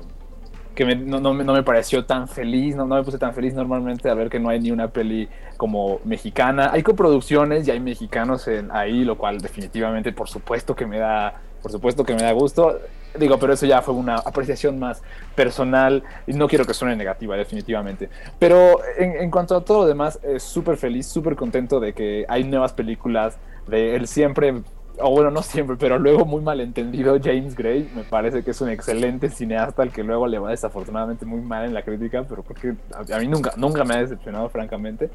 que 0.74 0.84
me- 0.84 0.96
no, 0.96 1.20
no 1.20 1.32
me, 1.34 1.62
pareció 1.62 2.04
tan 2.04 2.28
feliz, 2.28 2.74
no, 2.76 2.86
no 2.86 2.96
me 2.96 3.02
puse 3.04 3.18
tan 3.18 3.34
feliz 3.34 3.54
normalmente 3.54 4.08
a 4.10 4.14
ver 4.14 4.28
que 4.28 4.40
no 4.40 4.48
hay 4.48 4.60
ni 4.60 4.70
una 4.70 4.88
peli 4.88 5.28
como 5.56 6.00
mexicana. 6.04 6.70
Hay 6.72 6.82
coproducciones 6.82 7.66
y 7.66 7.70
hay 7.70 7.80
mexicanos 7.80 8.48
en, 8.48 8.70
ahí, 8.72 9.04
lo 9.04 9.16
cual 9.16 9.40
definitivamente, 9.40 10.12
por 10.12 10.28
supuesto 10.28 10.74
que 10.74 10.86
me 10.86 10.98
da, 10.98 11.40
por 11.62 11.70
supuesto 11.70 12.04
que 12.04 12.14
me 12.14 12.22
da 12.22 12.32
gusto. 12.32 12.78
Digo, 13.18 13.38
pero 13.38 13.52
eso 13.52 13.64
ya 13.64 13.80
fue 13.80 13.94
una 13.94 14.16
apreciación 14.16 14.80
más 14.80 15.00
personal 15.36 16.02
y 16.26 16.32
no 16.32 16.48
quiero 16.48 16.64
que 16.64 16.74
suene 16.74 16.96
negativa, 16.96 17.36
definitivamente. 17.36 18.10
Pero 18.40 18.80
en, 18.98 19.16
en 19.16 19.30
cuanto 19.30 19.56
a 19.56 19.64
todo 19.64 19.82
lo 19.82 19.86
demás, 19.86 20.18
eh, 20.24 20.40
súper 20.40 20.76
feliz, 20.76 21.06
súper 21.06 21.36
contento 21.36 21.78
de 21.78 21.92
que 21.92 22.24
hay 22.28 22.42
nuevas 22.42 22.72
películas 22.72 23.38
de 23.68 23.94
él 23.94 24.08
siempre 24.08 24.62
o 25.00 25.10
bueno, 25.10 25.30
no 25.30 25.42
siempre, 25.42 25.76
pero 25.76 25.98
luego 25.98 26.24
muy 26.24 26.42
malentendido 26.42 27.18
James 27.22 27.54
Gray. 27.54 27.90
Me 27.94 28.04
parece 28.04 28.42
que 28.42 28.52
es 28.52 28.60
un 28.60 28.68
excelente 28.68 29.28
cineasta 29.28 29.82
al 29.82 29.90
que 29.90 30.02
luego 30.02 30.26
le 30.26 30.38
va 30.38 30.50
desafortunadamente 30.50 31.26
muy 31.26 31.40
mal 31.40 31.64
en 31.64 31.74
la 31.74 31.82
crítica, 31.82 32.24
pero 32.28 32.42
porque 32.42 32.74
a, 32.92 33.18
mí 33.18 33.26
nunca, 33.26 33.52
nunca 33.56 33.84
me 33.84 33.94
ha 33.94 33.98
decepcionado, 33.98 34.48
francamente. 34.48 35.10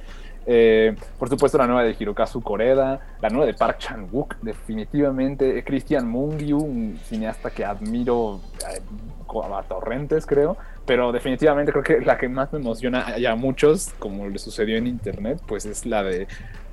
Eh, 0.46 0.96
por 1.18 1.30
supuesto, 1.30 1.58
la 1.58 1.68
nueva 1.68 1.84
de 1.84 1.96
Hirokazu 1.98 2.42
Koreda, 2.42 3.00
la 3.22 3.30
nueva 3.30 3.46
de 3.46 3.54
Park 3.54 3.78
Chan-wook, 3.80 4.38
definitivamente. 4.42 5.64
Christian 5.64 6.08
Mungiu, 6.08 6.58
un 6.58 7.00
cineasta 7.06 7.50
que 7.50 7.64
admiro 7.64 8.42
eh, 8.70 8.82
a 9.54 9.64
torrentes, 9.64 10.26
creo. 10.26 10.58
Pero 10.86 11.12
definitivamente 11.12 11.72
creo 11.72 11.84
que 11.84 12.02
la 12.02 12.18
que 12.18 12.28
más 12.28 12.52
me 12.52 12.60
emociona 12.60 13.06
a 13.30 13.36
muchos, 13.36 13.94
como 14.00 14.28
le 14.28 14.40
sucedió 14.40 14.76
en 14.78 14.88
internet, 14.88 15.40
pues 15.48 15.66
es 15.66 15.86
la 15.86 16.02
de 16.04 16.28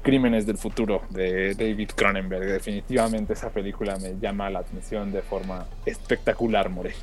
Crímenes 0.07 0.47
del 0.47 0.57
Futuro 0.57 1.03
de 1.11 1.57
David 1.57 1.91
Cronenberg. 1.97 2.47
Definitivamente 2.47 3.33
esa 3.33 3.51
película 3.51 3.97
me 3.97 4.15
llama 4.21 4.49
la 4.49 4.61
atención 4.61 5.11
de 5.11 5.21
forma 5.21 5.67
espectacular, 5.85 6.71
More. 6.71 6.95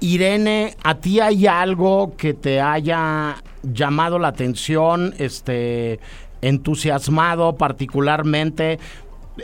Irene, 0.00 0.74
¿a 0.82 0.96
ti 0.96 1.20
hay 1.20 1.46
algo 1.46 2.16
que 2.16 2.34
te 2.34 2.60
haya 2.60 3.36
llamado 3.62 4.18
la 4.18 4.26
atención, 4.26 5.14
este, 5.18 6.00
entusiasmado 6.42 7.54
particularmente? 7.54 8.80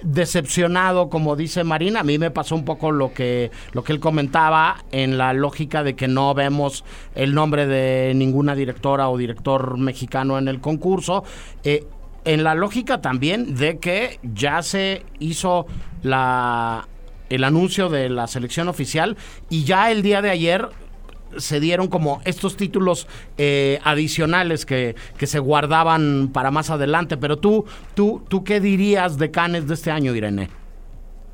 decepcionado, 0.02 1.08
como 1.08 1.36
dice 1.36 1.62
Marina. 1.62 2.00
A 2.00 2.02
mí 2.02 2.18
me 2.18 2.32
pasó 2.32 2.56
un 2.56 2.64
poco 2.64 2.90
lo 2.90 3.12
que, 3.12 3.52
lo 3.72 3.84
que 3.84 3.92
él 3.92 4.00
comentaba 4.00 4.78
en 4.90 5.18
la 5.18 5.32
lógica 5.32 5.84
de 5.84 5.94
que 5.94 6.08
no 6.08 6.34
vemos 6.34 6.84
el 7.14 7.32
nombre 7.32 7.66
de 7.66 8.12
ninguna 8.14 8.56
directora 8.56 9.08
o 9.08 9.16
director 9.16 9.78
mexicano 9.78 10.36
en 10.36 10.48
el 10.48 10.60
concurso. 10.60 11.22
Eh, 11.62 11.86
en 12.24 12.44
la 12.44 12.54
lógica 12.54 13.00
también 13.00 13.54
de 13.54 13.78
que 13.78 14.18
ya 14.22 14.62
se 14.62 15.04
hizo 15.18 15.66
la 16.02 16.88
el 17.30 17.42
anuncio 17.42 17.88
de 17.88 18.08
la 18.10 18.26
selección 18.26 18.68
oficial 18.68 19.16
y 19.48 19.64
ya 19.64 19.90
el 19.90 20.02
día 20.02 20.22
de 20.22 20.30
ayer 20.30 20.68
se 21.36 21.58
dieron 21.58 21.88
como 21.88 22.20
estos 22.24 22.56
títulos 22.56 23.08
eh, 23.38 23.80
adicionales 23.82 24.64
que, 24.66 24.94
que, 25.16 25.26
se 25.26 25.40
guardaban 25.40 26.30
para 26.32 26.52
más 26.52 26.70
adelante. 26.70 27.16
Pero 27.16 27.38
tú, 27.38 27.64
tú, 27.94 28.22
tú 28.28 28.44
qué 28.44 28.60
dirías 28.60 29.18
de 29.18 29.32
Canes 29.32 29.66
de 29.66 29.74
este 29.74 29.90
año, 29.90 30.14
Irene? 30.14 30.48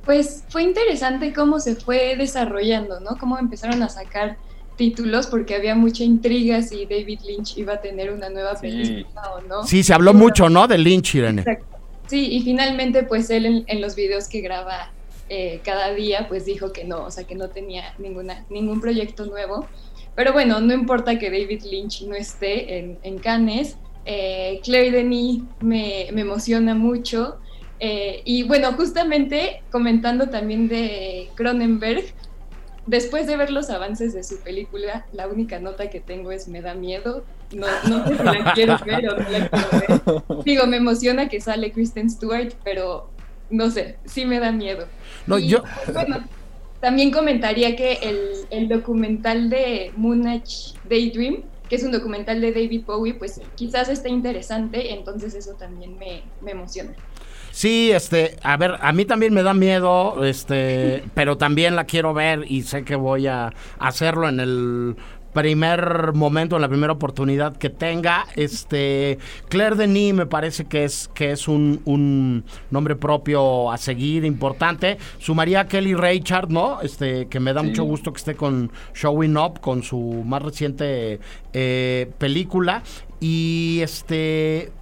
Pues 0.04 0.44
fue 0.48 0.62
interesante 0.62 1.34
cómo 1.34 1.60
se 1.60 1.76
fue 1.76 2.16
desarrollando, 2.16 3.00
¿no? 3.00 3.16
Cómo 3.18 3.38
empezaron 3.38 3.82
a 3.82 3.90
sacar 3.90 4.38
títulos 4.80 5.26
porque 5.26 5.54
había 5.54 5.74
mucha 5.74 6.04
intriga 6.04 6.62
si 6.62 6.86
David 6.86 7.20
Lynch 7.26 7.58
iba 7.58 7.74
a 7.74 7.80
tener 7.82 8.10
una 8.10 8.30
nueva 8.30 8.56
Sí. 8.56 8.62
película 8.62 9.22
o 9.34 9.40
no. 9.42 9.64
Sí, 9.66 9.82
se 9.82 9.92
habló 9.92 10.14
mucho, 10.14 10.48
¿no? 10.48 10.66
De 10.66 10.78
Lynch, 10.78 11.14
Irene. 11.16 11.42
Exacto. 11.42 11.66
Sí, 12.06 12.28
y 12.32 12.40
finalmente 12.42 13.02
pues 13.02 13.28
él 13.28 13.44
en, 13.44 13.64
en 13.66 13.82
los 13.82 13.94
videos 13.94 14.26
que 14.26 14.40
graba 14.40 14.90
eh, 15.28 15.60
cada 15.62 15.92
día 15.92 16.26
pues 16.28 16.46
dijo 16.46 16.72
que 16.72 16.84
no, 16.84 17.04
o 17.04 17.10
sea 17.10 17.24
que 17.24 17.34
no 17.34 17.48
tenía 17.50 17.94
ninguna, 17.98 18.44
ningún 18.48 18.80
proyecto 18.80 19.26
nuevo. 19.26 19.66
Pero 20.16 20.32
bueno, 20.32 20.60
no 20.60 20.72
importa 20.72 21.18
que 21.18 21.30
David 21.30 21.62
Lynch 21.70 22.02
no 22.08 22.14
esté 22.14 22.78
en, 22.78 22.98
en 23.02 23.18
Cannes, 23.18 23.76
eh, 24.06 24.60
Claire 24.64 24.90
Denis 24.96 25.42
me, 25.60 26.08
me 26.12 26.22
emociona 26.22 26.74
mucho. 26.74 27.36
Eh, 27.82 28.22
y 28.24 28.42
bueno, 28.42 28.72
justamente 28.72 29.62
comentando 29.70 30.28
también 30.30 30.68
de 30.68 31.28
Cronenberg, 31.36 32.04
después 32.86 33.26
de 33.26 33.36
ver 33.36 33.50
los 33.50 33.70
avances 33.70 34.12
de 34.14 34.22
su 34.24 34.38
película, 34.40 35.06
la 35.12 35.28
única 35.28 35.58
nota 35.60 35.90
que 35.90 36.00
tengo 36.00 36.32
es 36.32 36.48
me 36.48 36.60
da 36.62 36.74
miedo. 36.74 37.24
No, 37.52 37.66
no 37.88 38.06
sé 38.06 38.16
si 38.16 38.22
la 38.24 38.52
quiero 38.54 38.78
ver 38.84 39.08
o 39.08 39.16
no 39.18 39.28
la 39.28 39.48
quiero 39.48 39.68
ver. 40.36 40.44
Digo, 40.44 40.66
me 40.66 40.76
emociona 40.76 41.28
que 41.28 41.40
sale 41.40 41.72
Kristen 41.72 42.08
Stewart, 42.10 42.52
pero 42.64 43.10
no 43.50 43.70
sé, 43.70 43.96
sí 44.04 44.24
me 44.24 44.38
da 44.40 44.52
miedo. 44.52 44.86
No, 45.26 45.38
Y, 45.38 45.48
yo- 45.48 45.62
Bueno, 45.92 46.24
también 46.80 47.10
comentaría 47.10 47.74
que 47.76 47.94
el, 48.02 48.30
el 48.50 48.68
documental 48.68 49.50
de 49.50 49.92
Moonage 49.96 50.74
Daydream, 50.88 51.42
que 51.68 51.76
es 51.76 51.82
un 51.82 51.92
documental 51.92 52.40
de 52.40 52.52
David 52.52 52.84
Bowie, 52.86 53.14
pues 53.14 53.40
quizás 53.56 53.88
esté 53.88 54.08
interesante, 54.08 54.92
entonces 54.92 55.34
eso 55.34 55.54
también 55.54 55.98
me, 55.98 56.22
me 56.40 56.52
emociona. 56.52 56.94
Sí, 57.50 57.90
este, 57.92 58.36
a 58.42 58.56
ver, 58.56 58.76
a 58.80 58.92
mí 58.92 59.04
también 59.04 59.34
me 59.34 59.42
da 59.42 59.54
miedo, 59.54 60.24
este, 60.24 61.02
pero 61.14 61.36
también 61.36 61.76
la 61.76 61.84
quiero 61.84 62.14
ver 62.14 62.44
y 62.48 62.62
sé 62.62 62.84
que 62.84 62.96
voy 62.96 63.26
a 63.26 63.52
hacerlo 63.78 64.28
en 64.28 64.40
el 64.40 64.96
primer 65.32 66.12
momento, 66.12 66.56
en 66.56 66.62
la 66.62 66.68
primera 66.68 66.92
oportunidad 66.92 67.56
que 67.56 67.70
tenga. 67.70 68.26
Este, 68.34 69.16
Claire 69.48 69.76
Denis 69.76 70.12
me 70.12 70.26
parece 70.26 70.64
que 70.64 70.82
es 70.84 71.08
que 71.14 71.30
es 71.30 71.46
un, 71.46 71.80
un 71.84 72.44
nombre 72.72 72.96
propio 72.96 73.70
a 73.70 73.78
seguir 73.78 74.24
importante. 74.24 74.98
Sumaría 75.20 75.60
a 75.60 75.68
Kelly 75.68 75.94
Richard, 75.94 76.50
¿no? 76.50 76.80
Este, 76.82 77.26
que 77.26 77.38
me 77.38 77.52
da 77.52 77.60
Sí. 77.60 77.68
mucho 77.68 77.84
gusto 77.84 78.12
que 78.12 78.18
esté 78.18 78.34
con 78.34 78.72
Showing 78.94 79.36
Up, 79.36 79.60
con 79.60 79.84
su 79.84 80.24
más 80.26 80.42
reciente 80.42 81.20
eh, 81.52 82.10
película. 82.18 82.82
Y 83.20 83.78
este 83.82 84.72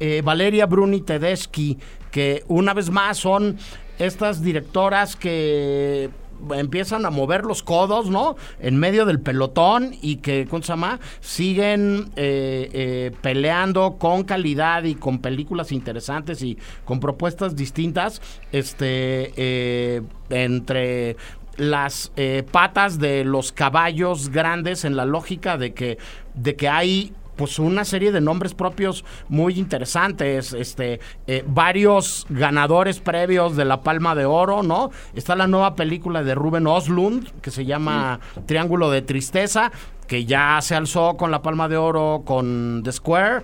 eh, 0.00 0.22
Valeria 0.24 0.64
Bruni 0.66 1.00
Tedeschi, 1.02 1.76
que 2.10 2.44
una 2.48 2.74
vez 2.74 2.90
más 2.90 3.18
son 3.18 3.58
estas 3.98 4.42
directoras 4.42 5.16
que 5.16 6.10
empiezan 6.54 7.04
a 7.06 7.10
mover 7.10 7.44
los 7.44 7.62
codos, 7.62 8.10
¿no? 8.10 8.36
En 8.60 8.76
medio 8.76 9.06
del 9.06 9.20
pelotón 9.20 9.94
y 10.00 10.16
que, 10.16 10.46
¿cómo 10.48 10.62
se 10.62 10.68
llama? 10.68 11.00
Siguen 11.20 12.10
eh, 12.16 12.70
eh, 12.72 13.12
peleando 13.20 13.96
con 13.98 14.24
calidad 14.24 14.84
y 14.84 14.94
con 14.94 15.18
películas 15.18 15.72
interesantes 15.72 16.42
y 16.42 16.58
con 16.84 17.00
propuestas 17.00 17.56
distintas, 17.56 18.22
este, 18.52 19.32
eh, 19.36 20.02
entre 20.30 21.16
las 21.56 22.12
patas 22.52 23.00
de 23.00 23.24
los 23.24 23.50
caballos 23.50 24.28
grandes 24.28 24.84
en 24.84 24.94
la 24.94 25.04
lógica 25.04 25.58
de 25.58 25.74
que, 25.74 25.98
de 26.34 26.54
que 26.54 26.68
hay 26.68 27.12
pues 27.38 27.58
una 27.58 27.84
serie 27.84 28.12
de 28.12 28.20
nombres 28.20 28.52
propios 28.52 29.04
muy 29.28 29.58
interesantes, 29.58 30.52
este, 30.52 31.00
eh, 31.26 31.44
varios 31.46 32.26
ganadores 32.28 32.98
previos 32.98 33.56
de 33.56 33.64
la 33.64 33.82
Palma 33.82 34.14
de 34.14 34.26
Oro, 34.26 34.62
¿no? 34.62 34.90
Está 35.14 35.36
la 35.36 35.46
nueva 35.46 35.76
película 35.76 36.22
de 36.22 36.34
Ruben 36.34 36.66
Oslund 36.66 37.30
que 37.40 37.50
se 37.50 37.64
llama 37.64 38.18
Triángulo 38.46 38.90
de 38.90 39.02
Tristeza, 39.02 39.70
que 40.08 40.24
ya 40.24 40.58
se 40.60 40.74
alzó 40.74 41.16
con 41.16 41.30
la 41.30 41.42
Palma 41.42 41.68
de 41.68 41.76
Oro 41.76 42.22
con 42.24 42.82
The 42.82 42.92
Square. 42.92 43.42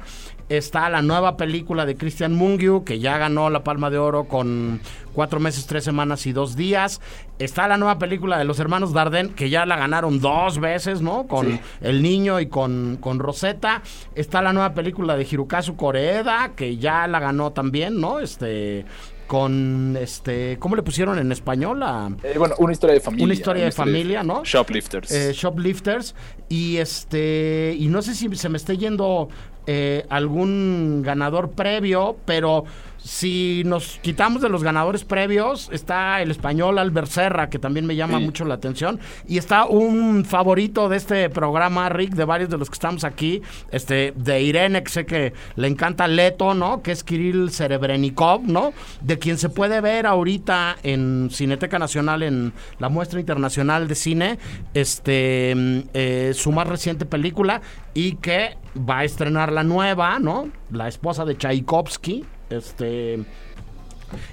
Está 0.49 0.91
la 0.91 1.01
nueva 1.01 1.37
película 1.37 1.87
de 1.87 1.97
Christian 1.97 2.35
Mungiu, 2.35 2.85
que 2.85 2.99
ya 2.99 3.17
ganó 3.19 3.49
la 3.49 3.65
Palma 3.65 3.89
de 3.91 3.99
Oro 3.99 4.25
con 4.25 4.81
cuatro 5.15 5.41
meses, 5.41 5.67
tres 5.67 5.85
semanas 5.85 6.27
y 6.27 6.33
dos 6.33 6.55
días. 6.55 7.01
Está 7.39 7.67
la 7.67 7.79
nueva 7.79 7.99
película 7.99 8.37
de 8.37 8.45
los 8.45 8.61
hermanos 8.61 8.93
Dardenne, 8.93 9.31
que 9.35 9.49
ya 9.49 9.65
la 9.65 9.77
ganaron 9.77 10.21
dos 10.21 10.59
veces, 10.59 11.01
¿no? 11.01 11.27
Con 11.27 11.47
Sí. 11.47 11.61
El 11.81 12.03
Niño 12.03 12.41
y 12.41 12.47
con, 12.47 12.99
con 13.01 13.19
Rosetta. 13.19 13.83
Está 14.15 14.43
la 14.43 14.53
nueva 14.53 14.75
película 14.75 15.17
de 15.17 15.27
Hirokazu 15.31 15.77
Koreeda, 15.77 16.53
que 16.55 16.77
ya 16.77 17.07
la 17.07 17.21
ganó 17.21 17.53
también, 17.53 18.01
¿no? 18.01 18.21
Este 18.21 18.85
con 19.27 19.97
este 19.99 20.59
¿cómo 20.59 20.77
le 20.77 20.83
pusieron 20.83 21.19
en 21.19 21.33
español? 21.33 21.83
A, 21.83 22.11
Eh, 22.23 22.35
bueno, 22.37 22.55
una 22.59 22.73
historia 22.75 22.93
de 22.95 23.01
familia. 23.01 23.25
Una 23.25 23.33
historia 23.35 23.65
de 23.65 23.73
familia, 23.73 24.23
¿no? 24.23 24.43
Shoplifters. 24.45 25.11
eh, 25.11 25.33
Shoplifters 25.33 26.15
y 26.51 26.77
este 26.77 27.75
y 27.79 27.89
no 27.89 28.03
sé 28.03 28.15
si 28.15 28.29
se 28.37 28.49
me 28.51 28.59
esté 28.59 28.77
yendo 28.77 29.31
eh, 29.67 30.05
algún 30.11 31.03
ganador 31.05 31.51
previo, 31.53 32.17
pero 32.25 32.65
si 32.99 33.63
nos 33.67 33.99
quitamos 34.01 34.41
de 34.41 34.49
los 34.49 34.63
ganadores 34.65 35.05
previos, 35.05 35.69
está 35.73 36.23
el 36.23 36.31
español 36.31 36.79
Albert 36.79 37.09
Serra, 37.09 37.51
que 37.51 37.59
también 37.59 37.85
me 37.85 37.97
llama 37.97 38.17
Sí. 38.19 38.25
mucho 38.25 38.45
la 38.47 38.55
atención, 38.55 38.99
y 39.29 39.37
está 39.37 39.67
un 39.67 40.25
favorito 40.25 40.89
de 40.89 40.97
este 40.97 41.29
programa, 41.29 41.91
Rick, 41.91 42.15
de 42.15 42.25
varios 42.25 42.49
de 42.49 42.57
los 42.57 42.71
que 42.71 42.75
estamos 42.75 43.05
aquí, 43.05 43.43
este, 43.71 44.15
de 44.17 44.41
Irene, 44.41 44.83
que 44.83 44.91
sé 44.91 45.05
que 45.05 45.35
le 45.57 45.69
encanta 45.69 46.09
Leto, 46.09 46.55
¿no? 46.55 46.81
Que 46.81 46.93
es 46.93 47.05
Kirill 47.05 47.51
Serebrennikov, 47.51 48.43
¿no? 48.47 48.73
De 49.03 49.19
quien 49.19 49.37
se 49.37 49.51
puede 49.51 49.83
ver 49.83 50.07
ahorita 50.07 50.77
en 50.83 51.29
Cineteca 51.31 51.79
Nacional, 51.79 52.23
en 52.23 52.55
la 52.79 52.89
muestra 52.89 53.21
internacional 53.21 53.87
de 53.87 53.95
cine, 53.97 54.39
este, 54.73 55.53
mm, 55.55 55.79
eh, 55.93 56.33
su 56.35 56.53
más 56.53 56.67
reciente 56.67 57.05
película, 57.05 57.61
y 57.93 58.13
que 58.17 58.57
va 58.77 58.99
a 59.01 59.05
estrenar 59.05 59.53
la 59.53 59.63
nueva, 59.63 60.19
¿no? 60.19 60.49
La 60.71 60.89
esposa 60.89 61.25
de 61.25 61.37
Tchaikovsky, 61.37 62.25
este, 62.51 63.25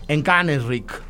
en 0.08 0.22
Cannes, 0.22 0.64
Rick. 0.66 1.02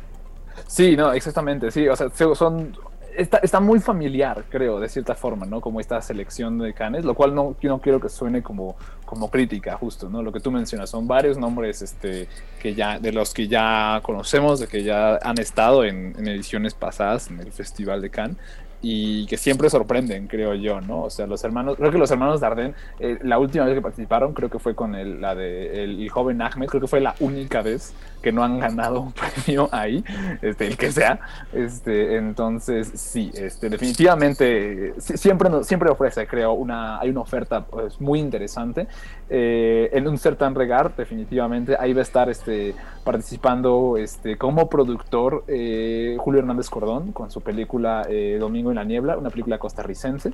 Sí, 0.66 0.96
no, 0.96 1.12
exactamente, 1.12 1.70
sí, 1.70 1.88
o 1.88 1.96
sea, 1.96 2.08
se- 2.10 2.34
son... 2.34 2.76
Está, 3.14 3.36
está 3.42 3.60
muy 3.60 3.78
familiar, 3.78 4.44
creo, 4.48 4.80
de 4.80 4.88
cierta 4.88 5.14
forma, 5.14 5.44
¿no? 5.44 5.60
Como 5.60 5.80
esta 5.80 6.00
selección 6.00 6.58
de 6.58 6.72
canes, 6.72 7.04
lo 7.04 7.14
cual 7.14 7.34
no, 7.34 7.54
no 7.62 7.78
quiero 7.78 8.00
que 8.00 8.08
suene 8.08 8.42
como, 8.42 8.74
como 9.04 9.30
crítica, 9.30 9.76
justo, 9.76 10.08
¿no? 10.08 10.22
Lo 10.22 10.32
que 10.32 10.40
tú 10.40 10.50
mencionas, 10.50 10.88
son 10.88 11.06
varios 11.06 11.36
nombres 11.36 11.82
este, 11.82 12.26
que 12.58 12.74
ya, 12.74 12.98
de 12.98 13.12
los 13.12 13.34
que 13.34 13.48
ya 13.48 14.00
conocemos, 14.02 14.60
de 14.60 14.66
que 14.66 14.82
ya 14.82 15.16
han 15.22 15.38
estado 15.38 15.84
en, 15.84 16.14
en 16.18 16.26
ediciones 16.26 16.72
pasadas 16.72 17.28
en 17.30 17.38
el 17.40 17.52
Festival 17.52 18.00
de 18.00 18.08
Cannes 18.08 18.38
y 18.82 19.26
que 19.26 19.36
siempre 19.36 19.70
sorprenden, 19.70 20.26
creo 20.26 20.54
yo, 20.54 20.80
¿no? 20.80 21.04
O 21.04 21.10
sea, 21.10 21.26
los 21.28 21.42
hermanos, 21.44 21.76
creo 21.76 21.92
que 21.92 21.98
los 21.98 22.10
hermanos 22.10 22.40
Dardenne, 22.40 22.74
eh, 22.98 23.18
la 23.22 23.38
última 23.38 23.64
vez 23.64 23.74
que 23.74 23.80
participaron, 23.80 24.34
creo 24.34 24.50
que 24.50 24.58
fue 24.58 24.74
con 24.74 24.96
el, 24.96 25.20
la 25.20 25.36
de 25.36 25.84
el, 25.84 26.10
joven 26.10 26.42
Ahmed, 26.42 26.66
creo 26.66 26.80
que 26.80 26.88
fue 26.88 27.00
la 27.00 27.14
única 27.20 27.62
vez 27.62 27.94
que 28.20 28.32
no 28.32 28.42
han 28.42 28.58
ganado 28.58 29.00
un 29.00 29.12
premio 29.44 29.68
ahí, 29.70 30.04
este, 30.42 30.66
el 30.66 30.76
que 30.76 30.90
sea. 30.90 31.20
Este, 31.52 32.16
entonces, 32.16 32.90
sí, 32.94 33.30
este, 33.34 33.70
definitivamente, 33.70 34.94
siempre, 34.98 35.62
siempre 35.62 35.88
ofrece, 35.88 36.26
creo, 36.26 36.52
una, 36.52 36.98
hay 36.98 37.10
una 37.10 37.20
oferta 37.20 37.64
pues, 37.64 38.00
muy 38.00 38.18
interesante. 38.18 38.88
Eh, 39.30 39.90
en 39.92 40.08
un 40.08 40.18
certain 40.18 40.54
regard, 40.54 40.92
definitivamente, 40.96 41.76
ahí 41.78 41.92
va 41.92 42.00
a 42.00 42.02
estar 42.02 42.28
este, 42.28 42.74
participando 43.04 43.96
este, 43.96 44.36
como 44.36 44.68
productor 44.68 45.44
eh, 45.48 46.16
Julio 46.18 46.40
Hernández 46.40 46.70
Cordón 46.70 47.12
con 47.12 47.30
su 47.30 47.40
película 47.40 48.06
eh, 48.08 48.36
Domingo 48.38 48.70
en 48.70 48.76
la 48.76 48.84
Niebla, 48.84 49.16
una 49.16 49.30
película 49.30 49.58
costarricense. 49.58 50.32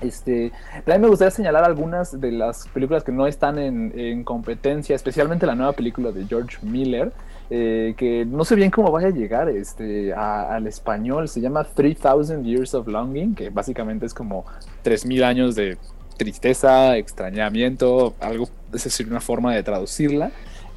Este, 0.00 0.52
también 0.84 1.02
me 1.02 1.08
gustaría 1.08 1.30
señalar 1.30 1.64
algunas 1.64 2.20
de 2.20 2.32
las 2.32 2.68
películas 2.68 3.04
que 3.04 3.12
no 3.12 3.26
están 3.26 3.58
en, 3.58 3.92
en 3.98 4.24
competencia, 4.24 4.94
especialmente 4.96 5.46
la 5.46 5.54
nueva 5.54 5.72
película 5.72 6.10
de 6.10 6.26
George 6.26 6.58
Miller, 6.62 7.12
eh, 7.50 7.94
que 7.96 8.24
no 8.24 8.44
sé 8.44 8.54
bien 8.54 8.70
cómo 8.70 8.90
vaya 8.90 9.08
a 9.08 9.10
llegar 9.10 9.48
este, 9.48 10.12
al 10.12 10.66
español. 10.66 11.28
Se 11.28 11.40
llama 11.40 11.64
3000 11.64 12.42
Years 12.42 12.74
of 12.74 12.88
Longing, 12.88 13.34
que 13.34 13.50
básicamente 13.50 14.06
es 14.06 14.14
como 14.14 14.44
3000 14.82 15.24
años 15.24 15.54
de 15.54 15.78
tristeza, 16.16 16.96
extrañamiento, 16.96 18.14
algo, 18.20 18.48
es 18.72 18.84
decir, 18.84 19.06
una 19.08 19.20
forma 19.20 19.54
de 19.54 19.62
traducirla. 19.62 20.30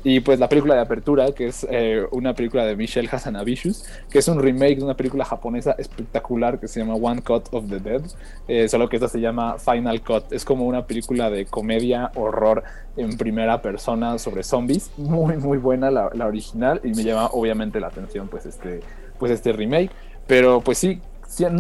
Y 0.10 0.22
pues 0.22 0.40
la 0.40 0.48
película 0.48 0.74
de 0.74 0.80
apertura, 0.80 1.34
que 1.34 1.48
es 1.48 1.68
eh, 1.70 2.02
una 2.12 2.34
película 2.34 2.66
de 2.66 2.78
Michelle 2.78 3.10
Hazanavicius, 3.12 3.84
que 4.10 4.20
es 4.20 4.28
un 4.30 4.42
remake 4.42 4.78
de 4.78 4.86
una 4.86 4.96
película 4.96 5.26
japonesa 5.26 5.76
espectacular 5.78 6.62
que 6.62 6.70
se 6.70 6.80
llama 6.80 6.94
One 6.94 7.22
Cut 7.22 7.50
of 7.52 7.68
the 7.68 7.82
Dead, 7.82 8.02
eh, 8.48 8.70
solo 8.70 8.88
que 8.88 8.96
esta 8.96 9.10
se 9.10 9.20
llama 9.20 9.58
Final 9.58 10.02
Cut. 10.02 10.32
Es 10.32 10.46
como 10.46 10.66
una 10.66 10.88
película 10.88 11.30
de 11.30 11.46
comedia, 11.46 12.14
horror 12.16 12.64
en 12.96 13.18
primera 13.18 13.62
persona 13.62 14.18
sobre 14.18 14.44
zombies. 14.44 14.92
Muy, 14.96 15.36
muy 15.36 15.58
buena 15.58 15.92
la, 15.92 16.10
la 16.14 16.26
original 16.26 16.80
y 16.86 16.94
me 16.94 17.04
llama 17.04 17.26
obviamente 17.34 17.82
la 17.82 17.88
atención 17.88 18.30
pues 18.30 18.46
este, 18.46 18.80
pues 19.20 19.30
este 19.30 19.52
remake. 19.52 19.92
Pero 20.26 20.62
pues 20.62 20.78
sí, 20.78 21.02
sí, 21.02 21.02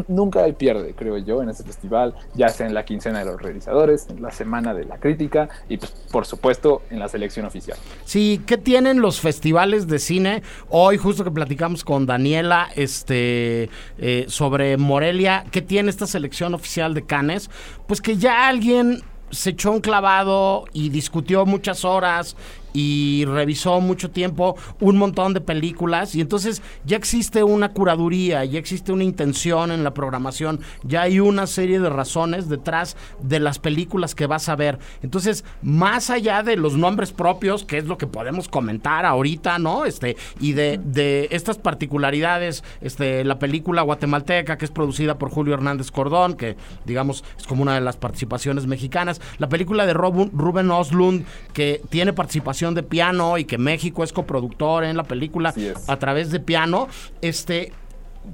nunca 0.07 0.43
hay 0.43 0.53
pierde, 0.53 0.93
creo 0.95 1.18
yo, 1.18 1.41
en 1.41 1.49
este 1.49 1.63
festival, 1.63 2.13
ya 2.34 2.49
sea 2.49 2.68
en 2.68 2.74
la 2.74 2.86
quincena 2.86 3.20
de 3.20 3.26
los 3.26 3.41
realizadores, 3.41 4.07
en 4.09 4.22
la 4.22 4.32
semana 4.32 4.74
de 4.74 4.86
la 4.86 4.97
crítica 4.97 5.49
y 5.70 5.78
pues, 5.78 5.91
por 6.11 6.26
supuesto 6.26 6.82
en 6.89 6.99
la 6.99 7.07
selección 7.07 7.45
oficial. 7.45 7.78
Sí, 8.05 8.41
¿qué 8.45 8.57
tienen 8.57 9.01
los 9.01 9.20
festivales 9.20 9.88
de 9.88 9.99
cine? 9.99 10.43
Hoy 10.70 10.97
justo 10.97 11.24
que 11.24 11.32
platicamos 11.32 11.84
con 11.84 12.05
Daniela 12.05 12.70
este, 12.76 13.70
eh, 13.97 14.26
sobre 14.28 14.78
Morelia, 14.78 15.45
¿qué 15.51 15.61
tiene 15.61 15.89
esta 15.89 16.07
selección 16.07 16.53
oficial 16.53 16.93
de 16.93 17.05
Cannes? 17.05 17.49
Pues 17.88 18.01
que 18.01 18.18
ya 18.18 18.47
alguien 18.47 19.01
se 19.30 19.51
echó 19.51 19.72
un 19.72 19.82
clavado 19.82 20.65
y 20.72 20.89
discutió 20.89 21.45
muchas 21.45 21.84
horas 21.84 22.36
y 22.74 23.26
revisó 23.26 23.82
mucho 23.82 24.11
tiempo 24.11 24.55
un 24.80 24.97
montón 24.97 25.34
de 25.34 25.41
películas 25.41 26.15
y 26.15 26.22
entonces 26.22 26.61
ya 26.86 26.97
existe 26.97 27.43
una 27.43 27.74
curaduría, 27.74 28.45
ya 28.45 28.59
existe 28.59 28.91
una 28.91 29.03
intención 29.03 29.72
en 29.72 29.84
la 29.84 29.93
programación, 29.93 30.59
ya 30.84 31.03
hay 31.03 31.20
una 31.20 31.47
serie 31.47 31.80
de 31.80 31.89
razones 31.89 32.49
detrás 32.49 32.97
de 33.22 33.39
las 33.39 33.59
películas 33.59 34.15
que 34.15 34.28
vas 34.28 34.49
a 34.49 34.55
ver. 34.55 34.80
Entonces, 35.01 35.43
más 35.61 36.09
allá 36.09 36.43
de 36.43 36.55
los 36.55 36.76
nombres 36.76 37.11
propios, 37.11 37.63
que 37.63 37.78
es 37.78 37.86
lo 37.86 37.97
que 37.97 38.07
podemos 38.07 38.47
comentar 38.47 39.05
ahorita, 39.05 39.59
¿no? 39.59 39.86
Este, 39.86 40.18
y 40.39 40.53
de, 40.53 40.80
de 40.84 41.28
estas 41.32 41.57
particularidades, 41.57 42.63
este, 42.82 43.24
la 43.24 43.39
película 43.39 43.82
guatemalteca 43.82 44.57
que 44.57 44.65
es 44.65 44.72
producida 44.72 45.18
por 45.18 45.30
Julio 45.30 45.53
Hernández 45.53 45.91
Cordón, 45.91 46.36
que 46.36 46.55
digamos 46.86 47.24
es 47.38 47.45
como 47.47 47.61
una 47.61 47.76
de 47.76 47.82
las 47.82 47.97
participaciones 47.97 48.68
mexicanas, 48.68 49.22
la 49.38 49.49
película 49.49 49.86
de 49.86 49.93
Ruben 49.93 50.72
Oslund, 50.72 51.26
que 51.53 51.82
tiene 51.89 52.13
participación 52.13 52.66
de 52.74 52.84
piano 52.84 53.38
y 53.38 53.45
que 53.45 53.57
México 53.57 54.03
es 54.03 54.13
coproductor 54.13 54.84
en 54.84 54.97
la 54.97 55.03
película 55.03 55.53
a 55.88 55.97
través 55.97 56.32
de 56.32 56.39
piano, 56.39 56.88
este, 57.22 57.72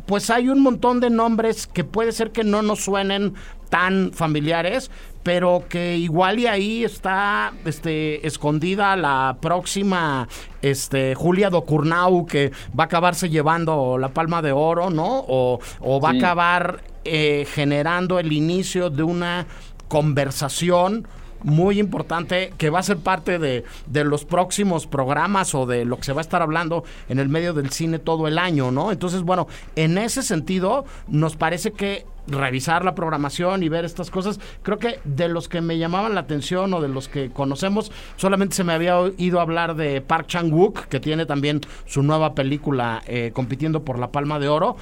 pues 0.05 0.29
hay 0.29 0.49
un 0.49 0.61
montón 0.61 0.99
de 0.99 1.09
nombres 1.09 1.67
que 1.67 1.83
puede 1.83 2.11
ser 2.11 2.31
que 2.31 2.43
no 2.43 2.61
nos 2.61 2.83
suenen 2.83 3.33
tan 3.69 4.11
familiares, 4.13 4.91
pero 5.23 5.63
que 5.67 5.97
igual 5.97 6.37
y 6.39 6.45
ahí 6.47 6.83
está 6.83 7.53
este, 7.65 8.25
escondida 8.27 8.95
la 8.95 9.37
próxima 9.41 10.27
este, 10.61 11.15
Julia 11.15 11.49
Docurnau 11.49 12.25
que 12.27 12.51
va 12.77 12.83
a 12.83 12.85
acabarse 12.85 13.29
llevando 13.29 13.97
la 13.97 14.09
palma 14.09 14.41
de 14.41 14.51
oro, 14.51 14.89
¿no? 14.91 15.25
O, 15.27 15.59
o 15.79 15.99
va 16.01 16.11
Sí. 16.11 16.17
a 16.17 16.19
acabar 16.19 16.83
eh, 17.05 17.47
generando 17.51 18.19
el 18.19 18.31
inicio 18.31 18.89
de 18.89 19.03
una 19.03 19.47
conversación 19.87 21.07
muy 21.43 21.79
importante 21.79 22.53
que 22.57 22.69
va 22.69 22.79
a 22.79 22.83
ser 22.83 22.97
parte 22.97 23.39
de, 23.39 23.63
de 23.85 24.03
los 24.03 24.25
próximos 24.25 24.87
programas 24.87 25.53
o 25.55 25.65
de 25.65 25.85
lo 25.85 25.97
que 25.97 26.03
se 26.03 26.13
va 26.13 26.21
a 26.21 26.23
estar 26.23 26.41
hablando 26.41 26.83
en 27.09 27.19
el 27.19 27.29
medio 27.29 27.53
del 27.53 27.71
cine 27.71 27.99
todo 27.99 28.27
el 28.27 28.37
año, 28.37 28.71
¿no? 28.71 28.91
Entonces, 28.91 29.21
bueno, 29.21 29.47
en 29.75 29.97
ese 29.97 30.23
sentido, 30.23 30.85
nos 31.07 31.35
parece 31.35 31.71
que 31.71 32.05
revisar 32.27 32.85
la 32.85 32.95
programación 32.95 33.63
y 33.63 33.69
ver 33.69 33.85
estas 33.85 34.09
cosas, 34.09 34.39
creo 34.61 34.79
que 34.79 34.99
de 35.03 35.27
los 35.27 35.49
que 35.49 35.61
me 35.61 35.77
llamaban 35.77 36.15
la 36.15 36.21
atención 36.21 36.73
o 36.73 36.81
de 36.81 36.87
los 36.87 37.09
que 37.09 37.29
conocemos, 37.31 37.91
solamente 38.15 38.55
se 38.55 38.63
me 38.63 38.73
había 38.73 38.97
oído 38.97 39.39
hablar 39.39 39.75
de 39.75 40.01
Park 40.01 40.27
Chan-wook, 40.27 40.85
que 40.87 40.99
tiene 40.99 41.25
también 41.25 41.61
su 41.85 42.01
nueva 42.03 42.33
película 42.33 43.01
eh, 43.07 43.31
compitiendo 43.33 43.83
por 43.83 43.99
la 43.99 44.11
Palma 44.11 44.39
de 44.39 44.47
Oro, 44.47 44.77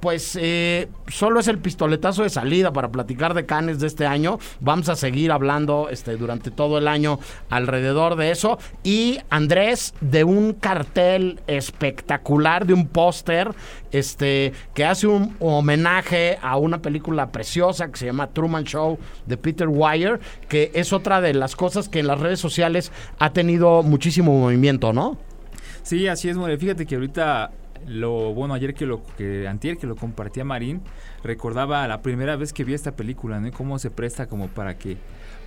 pues 0.00 0.38
eh, 0.40 0.88
solo 1.08 1.40
es 1.40 1.48
el 1.48 1.58
pistoletazo 1.58 2.22
de 2.22 2.30
salida 2.30 2.72
para 2.72 2.90
platicar 2.90 3.34
de 3.34 3.46
Canes 3.46 3.80
de 3.80 3.86
este 3.86 4.06
año. 4.06 4.38
Vamos 4.60 4.88
a 4.88 4.96
seguir 4.96 5.32
hablando 5.32 5.88
este, 5.90 6.16
durante 6.16 6.50
todo 6.50 6.78
el 6.78 6.88
año 6.88 7.18
alrededor 7.50 8.16
de 8.16 8.30
eso. 8.30 8.58
Y 8.82 9.18
Andrés, 9.30 9.94
de 10.00 10.24
un 10.24 10.52
cartel 10.52 11.40
espectacular, 11.46 12.66
de 12.66 12.74
un 12.74 12.88
póster, 12.88 13.52
este, 13.90 14.52
que 14.74 14.84
hace 14.84 15.06
un 15.06 15.36
homenaje 15.40 16.38
a 16.42 16.56
una 16.56 16.82
película 16.82 17.32
preciosa 17.32 17.88
que 17.88 17.98
se 17.98 18.06
llama 18.06 18.28
Truman 18.28 18.64
Show 18.64 18.98
de 19.26 19.36
Peter 19.36 19.68
Weir, 19.68 20.20
que 20.48 20.70
es 20.74 20.92
otra 20.92 21.20
de 21.20 21.34
las 21.34 21.56
cosas 21.56 21.88
que 21.88 22.00
en 22.00 22.06
las 22.06 22.20
redes 22.20 22.40
sociales 22.40 22.92
ha 23.18 23.32
tenido 23.32 23.82
muchísimo 23.82 24.38
movimiento, 24.38 24.92
¿no? 24.92 25.18
Sí, 25.82 26.08
así 26.08 26.28
es, 26.28 26.36
More. 26.36 26.58
Fíjate 26.58 26.84
que 26.84 26.96
ahorita 26.96 27.52
lo 27.86 28.34
bueno 28.34 28.54
ayer 28.54 28.74
que 28.74 28.86
lo 28.86 29.02
que 29.16 29.46
antier 29.48 29.76
que 29.78 29.86
lo 29.86 29.96
compartía 29.96 30.44
Marín 30.44 30.80
recordaba 31.22 31.86
la 31.88 32.02
primera 32.02 32.36
vez 32.36 32.52
que 32.52 32.64
vi 32.64 32.74
esta 32.74 32.92
película, 32.96 33.40
¿no? 33.40 33.48
Y 33.48 33.52
cómo 33.52 33.78
se 33.78 33.90
presta 33.90 34.26
como 34.26 34.48
para 34.48 34.76
que 34.78 34.96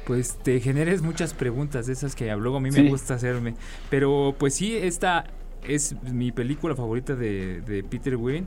pues 0.05 0.37
te 0.41 0.59
generes 0.59 1.01
muchas 1.01 1.33
preguntas 1.33 1.85
de 1.87 1.93
esas 1.93 2.15
que 2.15 2.33
luego 2.35 2.57
a 2.57 2.59
mí 2.59 2.71
Sí. 2.71 2.81
me 2.81 2.89
gusta 2.89 3.13
hacerme. 3.15 3.55
Pero 3.89 4.33
pues 4.39 4.55
sí, 4.55 4.75
esta 4.75 5.25
es 5.67 5.95
mi 6.11 6.31
película 6.31 6.75
favorita 6.75 7.15
de, 7.15 7.61
de 7.61 7.83
Peter 7.83 8.15
Weir 8.15 8.43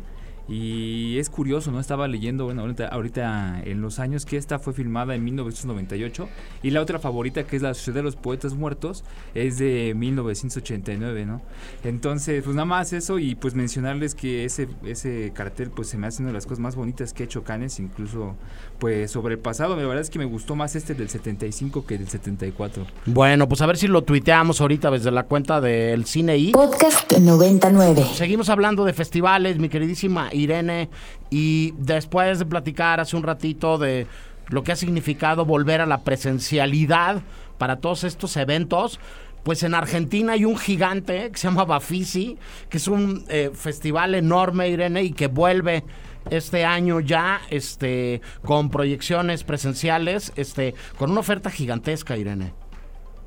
y 0.52 1.18
es 1.18 1.30
curioso, 1.30 1.72
¿no? 1.72 1.80
Estaba 1.80 2.06
leyendo, 2.08 2.44
bueno, 2.44 2.60
ahorita, 2.60 2.88
ahorita 2.88 3.62
en 3.64 3.80
los 3.80 3.98
años 3.98 4.26
que 4.26 4.36
esta 4.36 4.58
fue 4.58 4.74
filmada 4.74 5.14
en 5.14 5.24
1998 5.24 6.28
y 6.62 6.70
la 6.70 6.82
otra 6.82 6.98
favorita 6.98 7.44
que 7.44 7.56
es 7.56 7.62
La 7.62 7.72
Sociedad 7.72 7.96
de 7.96 8.02
los 8.02 8.16
Poetas 8.16 8.52
Muertos 8.52 9.02
es 9.34 9.56
de 9.56 9.94
1989, 9.96 11.24
¿no? 11.24 11.40
Entonces, 11.84 12.44
pues 12.44 12.54
nada 12.54 12.66
más 12.66 12.92
eso 12.92 13.18
y 13.18 13.34
pues 13.34 13.54
mencionarles 13.54 14.14
que 14.14 14.44
ese, 14.44 14.68
ese 14.84 15.32
cartel 15.34 15.70
pues 15.70 15.88
se 15.88 15.96
me 15.96 16.06
hace 16.06 16.20
una 16.20 16.32
de 16.32 16.34
las 16.34 16.44
cosas 16.44 16.58
más 16.58 16.76
bonitas 16.76 17.14
que 17.14 17.22
ha 17.22 17.26
hecho 17.26 17.44
Canes, 17.44 17.80
incluso 17.80 18.34
pues 18.78 19.10
sobre 19.10 19.34
el 19.34 19.40
pasado, 19.40 19.74
la 19.74 19.86
verdad 19.86 20.02
es 20.02 20.10
que 20.10 20.18
me 20.18 20.26
gustó 20.26 20.54
más 20.54 20.76
este 20.76 20.92
del 20.94 21.08
75 21.08 21.86
que 21.86 21.96
del 21.96 22.08
74. 22.08 22.86
Bueno, 23.06 23.48
pues 23.48 23.62
a 23.62 23.66
ver 23.66 23.78
si 23.78 23.88
lo 23.88 24.02
tuiteamos 24.02 24.60
ahorita 24.60 24.90
desde 24.90 25.10
la 25.12 25.22
cuenta 25.22 25.62
del 25.62 26.04
Cine 26.04 26.36
I. 26.36 26.52
Podcast 26.52 27.10
99. 27.16 28.04
Seguimos 28.12 28.50
hablando 28.50 28.84
de 28.84 28.92
festivales, 28.92 29.58
mi 29.58 29.70
queridísima 29.70 30.28
Irene, 30.42 30.88
y 31.30 31.74
después 31.78 32.38
de 32.38 32.46
platicar 32.46 33.00
hace 33.00 33.16
un 33.16 33.22
ratito 33.22 33.78
de 33.78 34.06
lo 34.48 34.62
que 34.62 34.72
ha 34.72 34.76
significado 34.76 35.44
volver 35.44 35.80
a 35.80 35.86
la 35.86 36.04
presencialidad 36.04 37.22
para 37.58 37.76
todos 37.76 38.04
estos 38.04 38.36
eventos, 38.36 39.00
pues 39.42 39.62
en 39.62 39.74
Argentina 39.74 40.34
hay 40.34 40.44
un 40.44 40.56
gigante 40.56 41.30
que 41.30 41.38
se 41.38 41.48
llama 41.48 41.64
Bafisi, 41.64 42.38
que 42.68 42.76
es 42.76 42.88
un 42.88 43.24
eh, 43.28 43.50
festival 43.54 44.14
enorme, 44.14 44.68
Irene, 44.68 45.02
y 45.02 45.12
que 45.12 45.26
vuelve 45.26 45.84
este 46.30 46.64
año 46.64 47.00
ya 47.00 47.40
este 47.50 48.20
con 48.44 48.70
proyecciones 48.70 49.42
presenciales, 49.42 50.32
este 50.36 50.74
con 50.96 51.10
una 51.10 51.20
oferta 51.20 51.50
gigantesca, 51.50 52.16
Irene. 52.16 52.52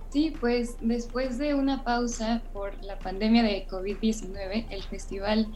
Sí, 0.10 0.34
pues 0.40 0.78
después 0.80 1.38
de 1.38 1.56
una 1.56 1.84
pausa 1.84 2.42
por 2.54 2.74
la 2.84 2.98
pandemia 2.98 3.44
de 3.44 3.68
COVID-19, 3.68 4.68
el 4.70 4.84
Festival 4.84 5.48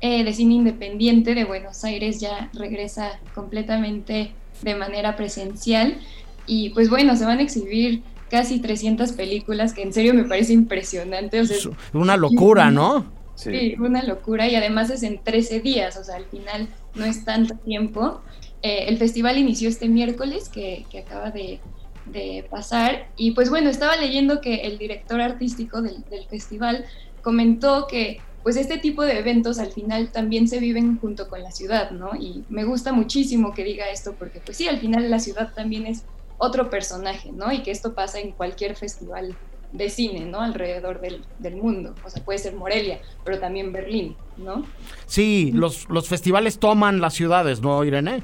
eh, 0.00 0.24
de 0.24 0.32
Cine 0.32 0.54
Independiente 0.54 1.34
de 1.34 1.44
Buenos 1.44 1.84
Aires 1.84 2.20
ya 2.20 2.50
regresa 2.52 3.18
completamente 3.34 4.32
de 4.62 4.74
manera 4.74 5.16
presencial 5.16 5.98
y 6.46 6.70
pues 6.70 6.88
bueno, 6.88 7.16
se 7.16 7.24
van 7.24 7.38
a 7.38 7.42
exhibir 7.42 8.02
casi 8.30 8.60
300 8.60 9.12
películas 9.12 9.72
que 9.72 9.82
en 9.82 9.92
serio 9.92 10.14
me 10.14 10.24
parece 10.24 10.52
impresionante. 10.52 11.40
O 11.40 11.44
sea, 11.44 11.56
Es 11.56 11.68
una 11.92 12.16
locura, 12.16 12.70
¿no? 12.70 13.06
Sí. 13.34 13.50
Sí, 13.50 13.76
una 13.78 14.02
locura 14.02 14.48
y 14.48 14.56
además 14.56 14.90
es 14.90 15.02
en 15.02 15.22
13 15.22 15.60
días, 15.60 15.96
o 15.96 16.02
sea, 16.02 16.16
al 16.16 16.24
final 16.24 16.68
no 16.94 17.04
es 17.04 17.24
tanto 17.24 17.54
tiempo. 17.54 18.20
Eh, 18.62 18.86
el 18.88 18.98
festival 18.98 19.38
inició 19.38 19.68
este 19.68 19.88
miércoles 19.88 20.48
que, 20.48 20.84
que 20.90 21.00
acaba 21.00 21.30
de, 21.30 21.60
de 22.06 22.44
pasar 22.50 23.08
y 23.16 23.32
pues 23.32 23.50
bueno, 23.50 23.70
estaba 23.70 23.96
leyendo 23.96 24.40
que 24.40 24.62
el 24.62 24.78
director 24.78 25.20
artístico 25.20 25.82
del, 25.82 26.02
del 26.10 26.24
festival 26.24 26.84
comentó 27.22 27.86
que 27.86 28.20
pues 28.48 28.56
este 28.56 28.78
tipo 28.78 29.02
de 29.02 29.18
eventos 29.18 29.58
al 29.58 29.72
final 29.72 30.08
también 30.08 30.48
se 30.48 30.58
viven 30.58 30.98
junto 30.98 31.28
con 31.28 31.42
la 31.42 31.50
ciudad, 31.50 31.90
¿no? 31.90 32.16
Y 32.18 32.44
me 32.48 32.64
gusta 32.64 32.94
muchísimo 32.94 33.52
que 33.52 33.62
diga 33.62 33.90
esto 33.90 34.14
porque 34.18 34.40
pues 34.40 34.56
sí, 34.56 34.66
al 34.66 34.78
final 34.78 35.10
la 35.10 35.18
ciudad 35.20 35.52
también 35.54 35.86
es 35.86 36.04
otro 36.38 36.70
personaje, 36.70 37.30
¿no? 37.30 37.52
Y 37.52 37.62
que 37.62 37.70
esto 37.70 37.92
pasa 37.92 38.20
en 38.20 38.32
cualquier 38.32 38.74
festival 38.74 39.36
de 39.72 39.90
cine, 39.90 40.24
¿no? 40.24 40.40
Alrededor 40.40 41.02
del, 41.02 41.26
del 41.38 41.56
mundo. 41.56 41.94
O 42.06 42.08
sea, 42.08 42.24
puede 42.24 42.38
ser 42.38 42.54
Morelia, 42.54 43.00
pero 43.22 43.38
también 43.38 43.70
Berlín, 43.70 44.16
¿no? 44.38 44.64
Sí, 45.04 45.50
los, 45.52 45.86
los 45.90 46.08
festivales 46.08 46.58
toman 46.58 47.02
las 47.02 47.12
ciudades, 47.12 47.60
¿no, 47.60 47.84
Irene? 47.84 48.22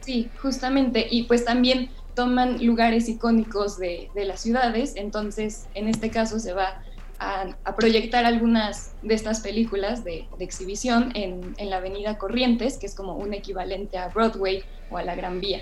Sí, 0.00 0.30
justamente. 0.42 1.06
Y 1.08 1.22
pues 1.28 1.44
también 1.44 1.90
toman 2.16 2.66
lugares 2.66 3.08
icónicos 3.08 3.78
de, 3.78 4.10
de 4.16 4.24
las 4.24 4.40
ciudades. 4.40 4.94
Entonces, 4.96 5.68
en 5.74 5.86
este 5.86 6.10
caso 6.10 6.40
se 6.40 6.54
va 6.54 6.82
a, 7.20 7.76
proyectar 7.76 8.24
algunas 8.24 8.92
de 9.02 9.14
estas 9.14 9.40
películas 9.40 10.04
de, 10.04 10.26
exhibición 10.38 11.12
en, 11.14 11.54
en 11.58 11.70
la 11.70 11.76
Avenida 11.76 12.18
Corrientes, 12.18 12.78
que 12.78 12.86
es 12.86 12.94
como 12.94 13.14
un 13.14 13.34
equivalente 13.34 13.98
a 13.98 14.08
Broadway 14.08 14.64
o 14.90 14.96
a 14.96 15.04
la 15.04 15.14
Gran 15.14 15.40
Vía, 15.40 15.60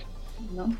¿no? 0.55 0.75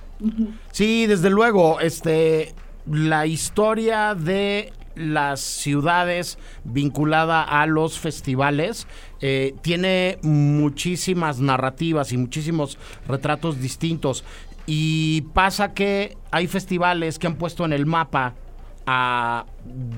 Sí, 0.73 1.07
desde 1.07 1.31
luego, 1.31 1.81
este, 1.81 2.55
la 2.87 3.27
historia 3.27 4.15
de 4.15 4.73
las 4.95 5.41
ciudades 5.41 6.39
vinculada 6.65 7.43
a 7.43 7.67
los 7.67 7.99
festivales 7.99 8.87
eh, 9.21 9.55
tiene 9.63 10.19
muchísimas 10.23 11.39
narrativas 11.41 12.13
y 12.13 12.17
muchísimos 12.17 12.79
retratos 13.07 13.61
distintos. 13.61 14.25
Y 14.67 15.23
pasa 15.33 15.73
que 15.73 16.17
hay 16.31 16.47
festivales 16.47 17.19
que 17.19 17.27
han 17.27 17.37
puesto 17.37 17.65
en 17.65 17.73
el 17.73 17.87
mapa 17.87 18.35
a 18.91 19.45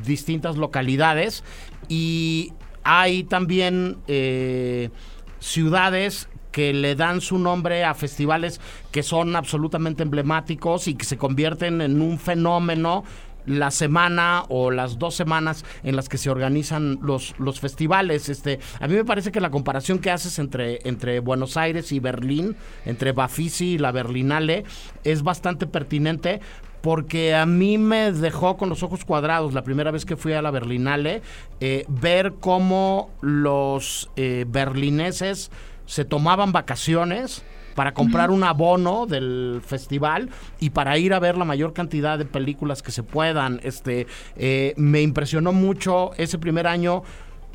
distintas 0.04 0.56
localidades 0.56 1.44
y 1.88 2.52
hay 2.82 3.22
también 3.22 3.98
eh, 4.08 4.90
ciudades 5.38 6.28
que 6.50 6.72
le 6.72 6.96
dan 6.96 7.20
su 7.20 7.38
nombre 7.38 7.84
a 7.84 7.94
festivales 7.94 8.60
que 8.90 9.04
son 9.04 9.36
absolutamente 9.36 10.02
emblemáticos 10.02 10.88
y 10.88 10.94
que 10.94 11.04
se 11.04 11.16
convierten 11.16 11.80
en 11.82 12.02
un 12.02 12.18
fenómeno 12.18 13.04
la 13.46 13.70
semana 13.70 14.42
o 14.48 14.72
las 14.72 14.98
dos 14.98 15.14
semanas 15.14 15.64
en 15.84 15.94
las 15.94 16.08
que 16.08 16.18
se 16.18 16.30
organizan 16.30 16.98
los, 17.00 17.36
los 17.38 17.60
festivales. 17.60 18.28
Este, 18.28 18.58
a 18.80 18.88
mí 18.88 18.94
me 18.94 19.04
parece 19.04 19.30
que 19.30 19.40
la 19.40 19.50
comparación 19.50 20.00
que 20.00 20.10
haces 20.10 20.40
entre, 20.40 20.80
entre 20.82 21.20
Buenos 21.20 21.56
Aires 21.56 21.92
y 21.92 22.00
Berlín, 22.00 22.56
entre 22.86 23.12
Bafisi 23.12 23.74
y 23.74 23.78
la 23.78 23.92
Berlinale, 23.92 24.64
es 25.04 25.22
bastante 25.22 25.68
pertinente 25.68 26.40
porque 26.80 27.34
a 27.34 27.46
mí 27.46 27.78
me 27.78 28.12
dejó 28.12 28.56
con 28.56 28.68
los 28.68 28.82
ojos 28.82 29.04
cuadrados 29.04 29.54
la 29.54 29.62
primera 29.62 29.90
vez 29.90 30.04
que 30.04 30.16
fui 30.16 30.32
a 30.32 30.42
la 30.42 30.50
Berlinale, 30.50 31.22
eh, 31.60 31.84
ver 31.88 32.34
cómo 32.40 33.10
los 33.20 34.10
eh, 34.16 34.44
berlineses 34.48 35.50
se 35.86 36.04
tomaban 36.04 36.52
vacaciones 36.52 37.42
para 37.74 37.94
comprar 37.94 38.30
un 38.30 38.44
abono 38.44 39.06
del 39.06 39.62
festival 39.64 40.28
y 40.58 40.70
para 40.70 40.98
ir 40.98 41.14
a 41.14 41.18
ver 41.18 41.38
la 41.38 41.44
mayor 41.44 41.72
cantidad 41.72 42.18
de 42.18 42.24
películas 42.24 42.82
que 42.82 42.92
se 42.92 43.02
puedan. 43.02 43.60
Este, 43.62 44.06
eh, 44.36 44.74
me 44.76 45.02
impresionó 45.02 45.52
mucho 45.52 46.10
ese 46.16 46.38
primer 46.38 46.66
año 46.66 47.02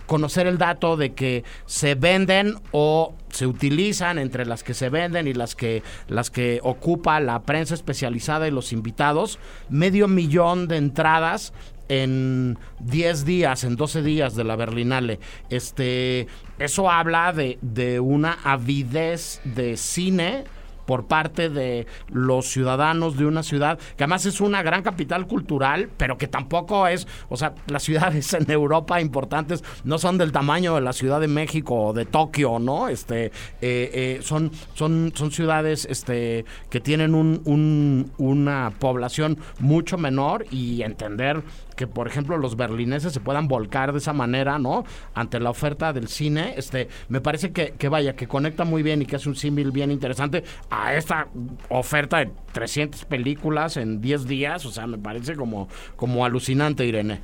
conocer 0.06 0.48
el 0.48 0.58
dato 0.58 0.98
de 0.98 1.14
que 1.14 1.44
se 1.66 1.96
venden 1.96 2.56
o 2.72 3.14
se 3.30 3.48
utilizan 3.48 4.18
entre 4.18 4.46
las 4.46 4.64
que 4.64 4.74
se 4.74 4.90
venden 4.90 5.28
y 5.28 5.34
las 5.34 5.56
que 5.56 5.84
las 6.08 6.30
que 6.30 6.60
ocupa 6.64 7.20
la 7.20 7.44
prensa 7.44 7.74
especializada 7.74 8.48
y 8.48 8.52
los 8.52 8.72
invitados 8.72 9.40
medio 9.70 10.08
millón 10.08 10.68
de 10.68 10.78
entradas 10.78 11.54
en 11.88 12.58
10 12.80 13.26
días, 13.26 13.64
en 13.64 13.76
12 13.76 14.02
días 14.02 14.36
de 14.36 14.44
la 14.44 14.56
Berlinale. 14.56 15.20
Este, 15.50 16.28
eso 16.58 16.90
habla 16.90 17.32
de, 17.32 17.60
de 17.62 18.00
una 18.00 18.40
avidez 18.44 19.42
de 19.44 19.78
cine 19.78 20.46
por 20.86 21.06
parte 21.06 21.50
de 21.50 21.88
los 22.10 22.48
ciudadanos 22.48 23.18
de 23.18 23.26
una 23.26 23.44
ciudad 23.44 23.80
que 23.98 24.04
además 24.04 24.26
es 24.26 24.42
una 24.42 24.62
gran 24.64 24.84
capital 24.84 25.28
cultural, 25.28 25.90
pero 25.98 26.18
que 26.18 26.28
tampoco 26.28 26.88
es, 26.88 27.08
o 27.30 27.38
sea, 27.38 27.54
las 27.68 27.84
ciudades 27.84 28.34
en 28.36 28.50
Europa 28.50 29.02
importantes 29.02 29.64
no 29.84 29.98
son 29.98 30.18
del 30.18 30.32
tamaño 30.32 30.76
de 30.76 30.82
la 30.82 30.94
Ciudad 30.94 31.20
de 31.20 31.28
México 31.28 31.88
o 31.88 31.94
de 31.94 32.06
Tokio, 32.06 32.60
¿no? 32.60 32.88
Este, 32.88 33.26
eh, 33.26 33.32
eh, 33.62 34.20
son, 34.22 34.52
son, 34.74 35.12
son 35.16 35.32
ciudades 35.32 35.86
este, 35.90 36.46
que 36.70 36.80
tienen 36.80 37.16
un, 37.16 37.42
un, 37.46 38.12
una 38.18 38.72
población 38.80 39.38
mucho 39.60 39.98
menor 39.98 40.46
y 40.52 40.82
entender 40.82 41.44
que 41.76 41.88
por 41.88 42.08
ejemplo 42.08 42.38
los 42.38 42.56
berlineses 42.56 43.14
se 43.14 43.20
puedan 43.20 43.48
volcar 43.48 43.92
de 43.92 44.00
esa 44.00 44.14
manera, 44.14 44.60
¿no? 44.60 44.84
Ante 45.14 45.40
la 45.40 45.50
oferta 45.50 45.94
del 45.94 46.08
cine, 46.08 46.54
este, 46.58 46.88
me 47.10 47.22
parece 47.22 47.52
que, 47.52 47.74
que 47.78 47.90
vaya, 47.90 48.16
que 48.16 48.28
conecta 48.28 48.64
muy 48.64 48.84
bien 48.84 49.02
y 49.02 49.06
que 49.06 49.16
hace 49.16 49.30
un 49.30 49.36
símil 49.36 49.72
bien 49.72 49.92
interesante 49.92 50.44
a 50.70 50.96
esta 50.96 51.28
oferta 51.70 52.18
de 52.20 52.32
300 52.54 53.06
películas 53.06 53.78
en 53.78 54.02
10 54.02 54.28
días, 54.28 54.66
o 54.66 54.72
sea, 54.72 54.88
me 54.88 54.98
parece 54.98 55.36
como, 55.36 55.68
como 55.96 56.26
alucinante, 56.26 56.86
Irene. 56.86 57.20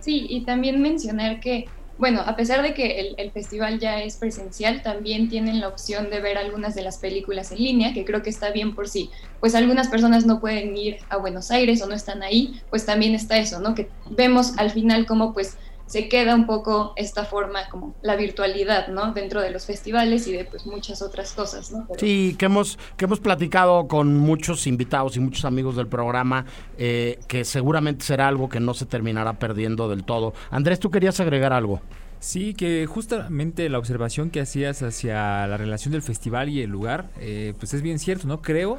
Sí, 0.00 0.26
y 0.28 0.44
también 0.44 0.82
mencionar 0.82 1.38
que 1.40 1.66
bueno, 1.98 2.20
a 2.24 2.36
pesar 2.36 2.62
de 2.62 2.74
que 2.74 3.00
el, 3.00 3.14
el, 3.18 3.30
festival 3.30 3.78
ya 3.78 4.02
es 4.02 4.16
presencial, 4.16 4.82
también 4.82 5.28
tienen 5.28 5.60
la 5.60 5.68
opción 5.68 6.10
de 6.10 6.20
ver 6.20 6.38
algunas 6.38 6.74
de 6.74 6.82
las 6.82 6.98
películas 6.98 7.52
en 7.52 7.58
línea, 7.58 7.92
que 7.92 8.04
creo 8.04 8.22
que 8.22 8.30
está 8.30 8.50
bien 8.50 8.74
por 8.74 8.88
sí. 8.88 9.10
Pues 9.40 9.54
algunas 9.54 9.88
personas 9.88 10.26
no 10.26 10.40
pueden 10.40 10.76
ir 10.76 10.98
a 11.10 11.16
Buenos 11.16 11.50
Aires 11.50 11.82
o 11.82 11.86
no 11.86 11.94
están 11.94 12.22
ahí, 12.22 12.60
pues 12.70 12.86
también 12.86 13.14
está 13.14 13.36
eso, 13.36 13.60
¿no? 13.60 13.74
Que 13.74 13.88
vemos 14.10 14.58
al 14.58 14.70
final 14.70 15.06
cómo 15.06 15.32
pues 15.32 15.56
se 15.92 16.08
queda 16.08 16.34
un 16.34 16.46
poco 16.46 16.94
esta 16.96 17.26
forma 17.26 17.68
como 17.68 17.94
la 18.00 18.16
virtualidad, 18.16 18.88
¿no? 18.88 19.12
Dentro 19.12 19.42
de 19.42 19.50
los 19.50 19.66
festivales 19.66 20.26
y 20.26 20.32
de 20.32 20.46
pues 20.46 20.64
muchas 20.64 21.02
otras 21.02 21.34
cosas, 21.34 21.70
¿no? 21.70 21.84
Pero... 21.86 22.00
Sí, 22.00 22.34
que 22.38 22.46
hemos, 22.46 22.78
que 22.96 23.04
hemos 23.04 23.20
platicado 23.20 23.86
con 23.88 24.16
muchos 24.16 24.66
invitados 24.66 25.18
y 25.18 25.20
muchos 25.20 25.44
amigos 25.44 25.76
del 25.76 25.88
programa, 25.88 26.46
eh, 26.78 27.18
que 27.28 27.44
seguramente 27.44 28.06
será 28.06 28.28
algo 28.28 28.48
que 28.48 28.58
no 28.58 28.72
se 28.72 28.86
terminará 28.86 29.38
perdiendo 29.38 29.86
del 29.90 30.04
todo. 30.04 30.32
Andrés, 30.50 30.80
¿tú 30.80 30.90
querías 30.90 31.20
agregar 31.20 31.52
algo? 31.52 31.82
Sí, 32.20 32.54
que 32.54 32.86
justamente 32.86 33.68
la 33.68 33.76
observación 33.76 34.30
que 34.30 34.40
hacías 34.40 34.82
hacia 34.82 35.46
la 35.46 35.58
relación 35.58 35.92
del 35.92 36.00
festival 36.00 36.48
y 36.48 36.62
el 36.62 36.70
lugar, 36.70 37.10
eh, 37.20 37.52
pues 37.58 37.74
es 37.74 37.82
bien 37.82 37.98
cierto, 37.98 38.26
¿no? 38.26 38.40
Creo, 38.40 38.78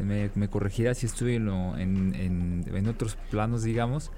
me, 0.00 0.30
me 0.36 0.46
corregirá 0.46 0.94
si 0.94 1.06
estuve 1.06 1.34
en, 1.34 1.46
lo, 1.46 1.76
en, 1.76 2.14
en, 2.14 2.72
en 2.72 2.86
otros 2.86 3.16
planos, 3.32 3.64
digamos, 3.64 4.12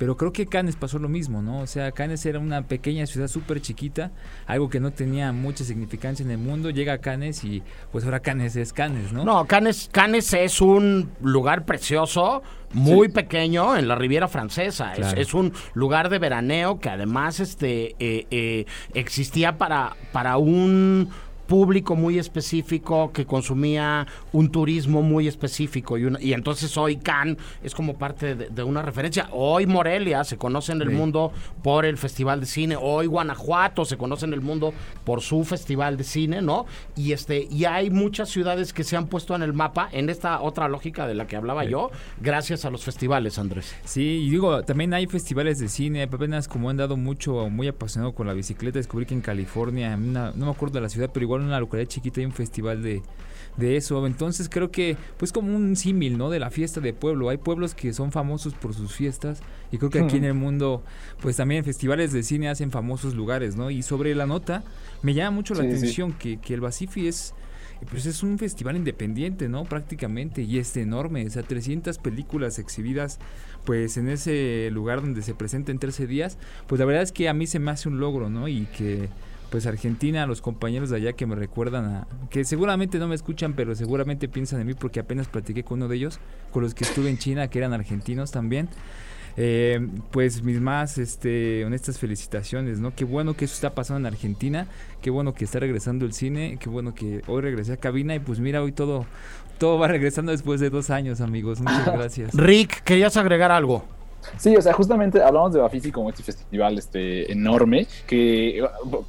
pero 0.00 0.16
creo 0.16 0.32
que 0.32 0.46
Cannes 0.46 0.76
pasó 0.76 0.98
lo 0.98 1.10
mismo, 1.10 1.42
¿no? 1.42 1.60
O 1.60 1.66
sea, 1.66 1.92
Cannes 1.92 2.24
era 2.24 2.38
una 2.38 2.62
pequeña 2.62 3.06
ciudad 3.06 3.28
súper 3.28 3.60
chiquita, 3.60 4.12
algo 4.46 4.70
que 4.70 4.80
no 4.80 4.92
tenía 4.92 5.30
mucha 5.30 5.62
significancia 5.62 6.24
en 6.24 6.30
el 6.30 6.38
mundo. 6.38 6.70
Llega 6.70 6.94
a 6.94 6.98
Cannes 7.02 7.44
y 7.44 7.62
pues 7.92 8.06
ahora 8.06 8.20
Cannes 8.20 8.56
es 8.56 8.72
Cannes, 8.72 9.12
¿no? 9.12 9.26
No, 9.26 9.44
Cannes, 9.44 9.90
Cannes 9.92 10.32
es 10.32 10.62
un 10.62 11.10
lugar 11.20 11.66
precioso, 11.66 12.42
muy 12.72 13.08
sí. 13.08 13.12
pequeño 13.12 13.76
en 13.76 13.88
la 13.88 13.94
Riviera 13.94 14.26
Francesa. 14.26 14.92
Claro. 14.94 15.20
Es, 15.20 15.28
es, 15.28 15.34
un 15.34 15.52
lugar 15.74 16.08
de 16.08 16.18
veraneo 16.18 16.80
que 16.80 16.88
además 16.88 17.38
este 17.38 17.94
eh, 17.98 18.26
eh, 18.30 18.64
existía 18.94 19.58
para, 19.58 19.98
para 20.12 20.38
un 20.38 21.10
público 21.50 21.96
muy 21.96 22.16
específico 22.16 23.10
que 23.12 23.26
consumía 23.26 24.06
un 24.30 24.52
turismo 24.52 25.02
muy 25.02 25.26
específico 25.26 25.98
y, 25.98 26.04
una, 26.04 26.22
y 26.22 26.32
entonces 26.32 26.76
hoy 26.76 26.96
Cannes 26.96 27.38
es 27.64 27.74
como 27.74 27.98
parte 27.98 28.36
de, 28.36 28.50
de, 28.50 28.62
una 28.62 28.82
referencia. 28.82 29.28
Hoy 29.32 29.66
Morelia 29.66 30.22
se 30.22 30.36
conoce 30.36 30.70
en 30.70 30.80
el 30.80 30.90
sí. 30.90 30.94
mundo 30.94 31.32
por 31.64 31.84
el 31.86 31.98
Festival 31.98 32.38
de 32.38 32.46
Cine, 32.46 32.76
hoy 32.80 33.06
Guanajuato 33.06 33.84
se 33.84 33.96
conoce 33.96 34.26
en 34.26 34.32
el 34.32 34.42
mundo 34.42 34.72
por 35.02 35.22
su 35.22 35.42
Festival 35.42 35.96
de 35.96 36.04
Cine, 36.04 36.40
¿no? 36.40 36.66
Y 36.94 37.10
este 37.10 37.48
y 37.50 37.64
hay 37.64 37.90
muchas 37.90 38.28
ciudades 38.28 38.72
que 38.72 38.84
se 38.84 38.96
han 38.96 39.08
puesto 39.08 39.34
en 39.34 39.42
el 39.42 39.52
mapa 39.52 39.88
en 39.90 40.08
esta 40.08 40.40
otra 40.42 40.68
lógica 40.68 41.08
de 41.08 41.14
la 41.14 41.26
que 41.26 41.34
hablaba 41.34 41.64
sí. 41.64 41.70
yo, 41.70 41.90
gracias 42.20 42.64
a 42.64 42.70
los 42.70 42.84
festivales, 42.84 43.40
Andrés. 43.40 43.74
Sí, 43.84 44.22
y 44.24 44.30
digo, 44.30 44.62
también 44.62 44.94
hay 44.94 45.08
festivales 45.08 45.58
de 45.58 45.68
cine, 45.68 46.04
apenas 46.04 46.46
como 46.46 46.70
han 46.70 46.76
dado 46.76 46.96
mucho, 46.96 47.50
muy 47.50 47.66
apasionado 47.66 48.14
con 48.14 48.28
la 48.28 48.34
bicicleta, 48.34 48.78
descubrí 48.78 49.04
que 49.04 49.14
en 49.14 49.20
California, 49.20 49.94
en 49.94 50.10
una, 50.10 50.30
no 50.36 50.46
me 50.46 50.52
acuerdo 50.52 50.74
de 50.74 50.82
la 50.82 50.88
ciudad, 50.88 51.10
pero 51.12 51.24
igual 51.24 51.39
en 51.40 51.48
una 51.48 51.60
localidad 51.60 51.88
chiquita 51.88 52.20
hay 52.20 52.26
un 52.26 52.32
festival 52.32 52.82
de, 52.82 53.02
de 53.56 53.76
eso. 53.76 54.06
Entonces 54.06 54.48
creo 54.48 54.70
que 54.70 54.96
pues 55.16 55.32
como 55.32 55.54
un 55.54 55.76
símil, 55.76 56.18
¿no? 56.18 56.30
De 56.30 56.38
la 56.38 56.50
fiesta 56.50 56.80
de 56.80 56.92
pueblo. 56.92 57.28
Hay 57.28 57.38
pueblos 57.38 57.74
que 57.74 57.92
son 57.92 58.12
famosos 58.12 58.54
por 58.54 58.74
sus 58.74 58.92
fiestas 58.94 59.40
y 59.72 59.78
creo 59.78 59.90
que 59.90 60.00
aquí 60.00 60.16
en 60.16 60.24
el 60.24 60.34
mundo 60.34 60.82
pues 61.20 61.36
también 61.36 61.64
festivales 61.64 62.12
de 62.12 62.22
cine 62.22 62.48
hacen 62.48 62.70
famosos 62.70 63.14
lugares, 63.14 63.56
¿no? 63.56 63.70
Y 63.70 63.82
sobre 63.82 64.14
la 64.14 64.26
nota 64.26 64.64
me 65.02 65.14
llama 65.14 65.32
mucho 65.32 65.54
la 65.54 65.62
sí, 65.62 65.68
atención 65.68 66.12
sí. 66.12 66.16
Que, 66.18 66.36
que 66.40 66.54
el 66.54 66.60
Basifi 66.60 67.08
es 67.08 67.34
pues 67.88 68.06
es 68.06 68.22
un 68.22 68.38
festival 68.38 68.76
independiente, 68.76 69.48
¿no? 69.48 69.64
Prácticamente, 69.64 70.42
y 70.42 70.58
es 70.58 70.76
enorme, 70.76 71.26
o 71.26 71.30
sea, 71.30 71.42
300 71.42 71.98
películas 71.98 72.58
exhibidas, 72.58 73.18
pues 73.64 73.96
en 73.96 74.08
ese 74.08 74.68
lugar 74.70 75.00
donde 75.00 75.22
se 75.22 75.34
presenta 75.34 75.72
en 75.72 75.78
13 75.78 76.06
días, 76.06 76.36
pues 76.66 76.78
la 76.78 76.84
verdad 76.84 77.02
es 77.02 77.12
que 77.12 77.28
a 77.28 77.34
mí 77.34 77.46
se 77.46 77.58
me 77.58 77.70
hace 77.70 77.88
un 77.88 77.98
logro, 77.98 78.28
¿no? 78.28 78.48
Y 78.48 78.66
que 78.76 79.08
pues 79.50 79.66
Argentina, 79.66 80.26
los 80.26 80.40
compañeros 80.40 80.90
de 80.90 80.96
allá 80.96 81.12
que 81.12 81.26
me 81.26 81.34
recuerdan 81.34 81.84
a, 81.84 82.06
que 82.30 82.44
seguramente 82.44 82.98
no 82.98 83.08
me 83.08 83.14
escuchan, 83.14 83.54
pero 83.54 83.74
seguramente 83.74 84.28
piensan 84.28 84.60
en 84.60 84.68
mí 84.68 84.74
porque 84.74 85.00
apenas 85.00 85.28
platiqué 85.28 85.64
con 85.64 85.78
uno 85.78 85.88
de 85.88 85.96
ellos, 85.96 86.20
con 86.52 86.62
los 86.62 86.74
que 86.74 86.84
estuve 86.84 87.10
en 87.10 87.18
China, 87.18 87.48
que 87.48 87.58
eran 87.58 87.72
argentinos 87.72 88.30
también. 88.30 88.68
Eh, 89.36 89.86
pues 90.10 90.42
mis 90.42 90.60
más 90.60 90.98
este, 90.98 91.64
honestas 91.64 91.98
felicitaciones, 91.98 92.80
¿no? 92.80 92.94
Qué 92.94 93.04
bueno 93.04 93.34
que 93.34 93.44
eso 93.44 93.54
está 93.54 93.74
pasando 93.74 94.06
en 94.06 94.12
Argentina, 94.12 94.66
qué 95.00 95.10
bueno 95.10 95.34
que 95.34 95.44
está 95.44 95.60
regresando 95.60 96.04
el 96.04 96.12
cine, 96.12 96.58
qué 96.60 96.68
bueno 96.68 96.94
que 96.94 97.22
hoy 97.26 97.40
regresé 97.40 97.72
a 97.72 97.76
cabina 97.76 98.14
y 98.14 98.18
pues 98.18 98.40
mira, 98.40 98.62
hoy 98.62 98.72
todo, 98.72 99.06
todo 99.58 99.78
va 99.78 99.88
regresando 99.88 100.32
después 100.32 100.60
de 100.60 100.68
dos 100.68 100.90
años, 100.90 101.20
amigos. 101.20 101.60
Muchas 101.60 101.86
gracias. 101.86 102.34
Rick, 102.34 102.82
¿querías 102.82 103.16
agregar 103.16 103.52
algo? 103.52 103.84
Sí, 104.36 104.56
o 104.56 104.62
sea, 104.62 104.72
justamente 104.72 105.22
hablamos 105.22 105.52
de 105.52 105.60
Bafisi 105.60 105.90
como 105.90 106.10
este 106.10 106.22
festival 106.22 106.78
este, 106.78 107.30
enorme, 107.32 107.86
que 108.06 108.62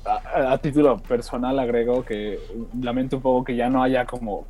a, 0.05 0.53
a, 0.53 0.57
título 0.57 0.97
personal 0.99 1.59
agrego 1.59 2.03
que 2.03 2.39
lamento 2.79 3.17
un 3.17 3.21
poco 3.21 3.43
que 3.43 3.55
ya 3.55 3.69
no 3.69 3.83
haya 3.83 4.05
como 4.05 4.45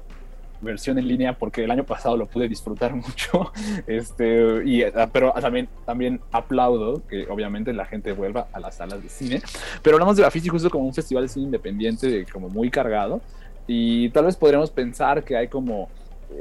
versión 0.62 0.98
en 0.98 1.08
línea 1.08 1.34
porque 1.34 1.64
el 1.64 1.72
año 1.72 1.84
pasado 1.84 2.16
lo 2.16 2.28
pude 2.28 2.48
disfrutar 2.48 2.94
mucho, 2.96 3.52
este, 3.88 4.62
y, 4.66 4.84
pero 5.12 5.34
también, 5.34 5.68
también 5.86 6.22
aplaudo 6.32 7.02
que 7.08 7.28
obviamente 7.28 7.74
la 7.74 7.86
gente 7.86 8.14
vuelva 8.14 8.48
a 8.54 8.60
las 8.60 8.76
salas 8.76 9.02
de 9.02 9.10
cine, 9.10 9.42
pero 9.82 9.96
hablamos 9.96 10.18
de 10.18 10.24
Bafisi 10.24 10.48
justo 10.48 10.70
como 10.70 10.86
un 10.86 10.94
festival 10.94 11.24
de 11.24 11.30
cine 11.30 11.46
independiente, 11.46 12.26
como 12.32 12.50
muy 12.50 12.70
cargado, 12.70 13.22
y 13.68 14.10
tal 14.10 14.26
vez 14.26 14.36
podríamos 14.36 14.72
pensar 14.72 15.24
que 15.24 15.36
hay 15.36 15.48
como 15.48 15.90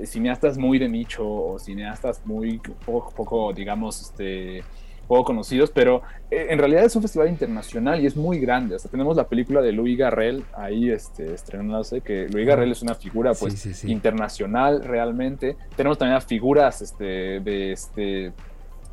cineastas 0.05 0.59
muy 0.59 0.79
de 0.79 0.89
nicho 0.89 1.27
o 1.27 1.59
cineastas 1.59 2.23
muy 2.25 2.61
poco, 2.85 3.13
poco 3.15 3.53
digamos, 3.53 4.01
este, 4.01 4.63
poco 5.11 5.25
conocidos, 5.25 5.73
pero 5.73 6.03
eh, 6.31 6.47
en 6.51 6.59
realidad 6.61 6.85
es 6.85 6.95
un 6.95 7.03
festival 7.03 7.29
internacional 7.29 8.01
y 8.01 8.07
es 8.07 8.17
muy 8.17 8.39
grande. 8.39 8.77
Hasta 8.77 8.89
tenemos 8.89 9.17
la 9.17 9.27
película 9.27 9.61
de 9.61 9.73
Louis 9.73 9.99
Garrel 9.99 10.45
ahí 10.57 10.89
este, 10.89 11.35
estrenándose, 11.35 12.01
que 12.01 12.29
Louis 12.29 12.47
Garrel 12.47 12.71
es 12.71 12.81
una 12.81 12.95
figura 12.95 13.35
pues 13.35 13.55
sí, 13.55 13.59
sí, 13.59 13.75
sí. 13.75 13.91
internacional 13.91 14.85
realmente. 14.85 15.57
Tenemos 15.75 15.99
también 15.99 16.17
a 16.17 16.21
figuras 16.21 16.81
este, 16.81 17.41
de 17.41 17.73
este 17.73 18.33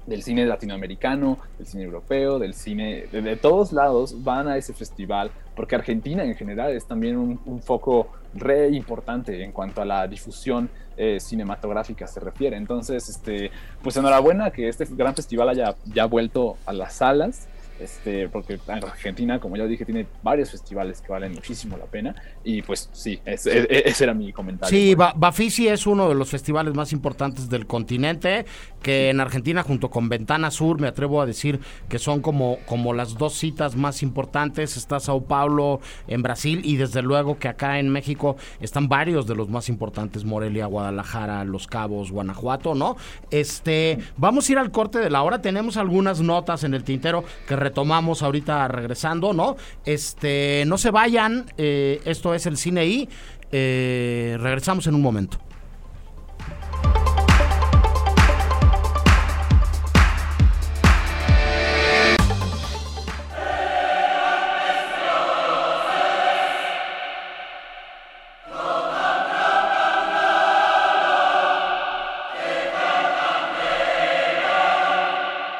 del 0.08 0.24
cine 0.24 0.46
latinoamericano, 0.46 1.38
del 1.60 1.68
cine 1.68 1.84
europeo, 1.84 2.40
del 2.40 2.56
cine 2.56 3.06
de, 3.12 3.36
todos 3.36 3.72
lados 3.72 4.24
van 4.24 4.48
a 4.48 4.58
ese 4.58 4.74
festival, 4.74 5.30
porque 5.56 5.76
Argentina 5.76 6.24
en 6.24 6.34
general 6.36 6.72
es 6.72 6.86
también 6.86 7.18
un, 7.18 7.40
un 7.46 7.62
foco 7.62 8.08
re 8.34 8.70
importante 8.70 9.44
en 9.44 9.52
cuanto 9.52 9.82
a 9.82 9.86
la 9.86 10.08
difusión 10.08 10.70
eh, 10.96 11.20
cinematográfica 11.20 12.08
se 12.08 12.20
refiere. 12.20 12.58
Entonces, 12.58 13.08
este, 13.10 13.52
pues 13.84 13.96
enhorabuena 13.98 14.52
que 14.52 14.68
este 14.68 14.86
gran 14.86 15.14
festival 15.16 15.50
haya 15.50 15.76
ya 15.86 16.06
vuelto 16.06 16.58
a 16.66 16.74
las 16.74 16.94
salas 16.94 17.48
este, 17.80 18.30
porque 18.30 18.60
Argentina, 18.68 19.40
como 19.40 19.56
ya 19.58 19.66
dije, 19.66 19.86
tiene 19.86 20.08
varios 20.24 20.52
festivales 20.52 21.02
que 21.02 21.12
valen 21.12 21.34
muchísimo 21.34 21.78
la 21.78 21.86
pena. 21.86 22.16
Y 22.44 22.62
pues 22.62 22.90
sí, 22.94 23.20
ese, 23.26 23.68
ese 23.88 24.04
era 24.04 24.14
mi 24.14 24.32
comentario. 24.34 24.70
Sí, 24.70 24.96
ba 24.96 25.14
Bafisi 25.16 25.68
es 25.68 25.86
uno 25.88 26.10
de 26.10 26.16
los 26.16 26.30
festivales 26.30 26.74
más 26.74 26.92
importantes 26.92 27.50
del 27.50 27.68
continente, 27.68 28.46
que 28.82 29.10
en 29.10 29.20
Argentina, 29.20 29.64
junto 29.64 29.90
con 29.90 30.10
Ventana 30.10 30.52
Sur, 30.52 30.80
me 30.80 30.88
atrevo 30.88 31.22
a 31.22 31.26
decir 31.26 31.60
que 31.90 32.00
son 32.00 32.22
como, 32.22 32.58
como 32.66 32.94
las 32.94 33.18
dos 33.18 33.34
citas 33.34 33.76
más 33.76 34.04
importantes. 34.04 34.78
Está 34.78 35.00
Sao 35.00 35.22
Paulo 35.22 35.82
en 36.08 36.22
Brasil 36.22 36.62
y 36.64 36.78
desde 36.78 37.02
luego 37.02 37.38
que 37.38 37.48
acá 37.48 37.80
en 37.80 37.90
México 37.90 38.38
están 38.60 38.88
varios 38.88 39.28
de 39.28 39.36
los 39.36 39.50
más 39.50 39.70
importantes, 39.70 40.24
Morelia, 40.24 40.66
Guadalajara, 40.66 41.44
Los 41.44 41.68
Cabos, 41.68 42.12
Guanajuato, 42.12 42.76
¿no? 42.76 42.98
Este, 43.32 44.00
vamos 44.18 44.48
a 44.48 44.52
ir 44.52 44.58
al 44.58 44.72
corte 44.72 45.00
de 45.00 45.10
la 45.10 45.24
hora. 45.24 45.42
Tenemos 45.42 45.78
algunas 45.78 46.22
notas 46.22 46.64
en 46.64 46.74
el 46.74 46.84
tintero 46.84 47.24
que 47.48 47.56
retomamos 47.68 48.24
ahorita 48.24 48.68
regresando, 48.70 49.34
¿no? 49.34 49.58
Este, 49.86 50.64
no 50.68 50.78
se 50.78 50.90
vayan, 50.90 51.52
eh, 51.58 52.02
esto 52.06 52.34
es 52.34 52.46
el 52.46 52.56
cine 52.56 52.86
y 52.86 53.10
eh, 53.52 54.38
regresamos 54.40 54.88
en 54.88 54.96
un 54.96 55.02
momento. 55.02 55.38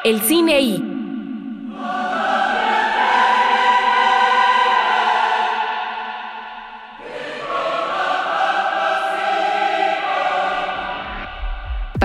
El 0.04 0.22
cine 0.22 0.60
y 0.62 0.97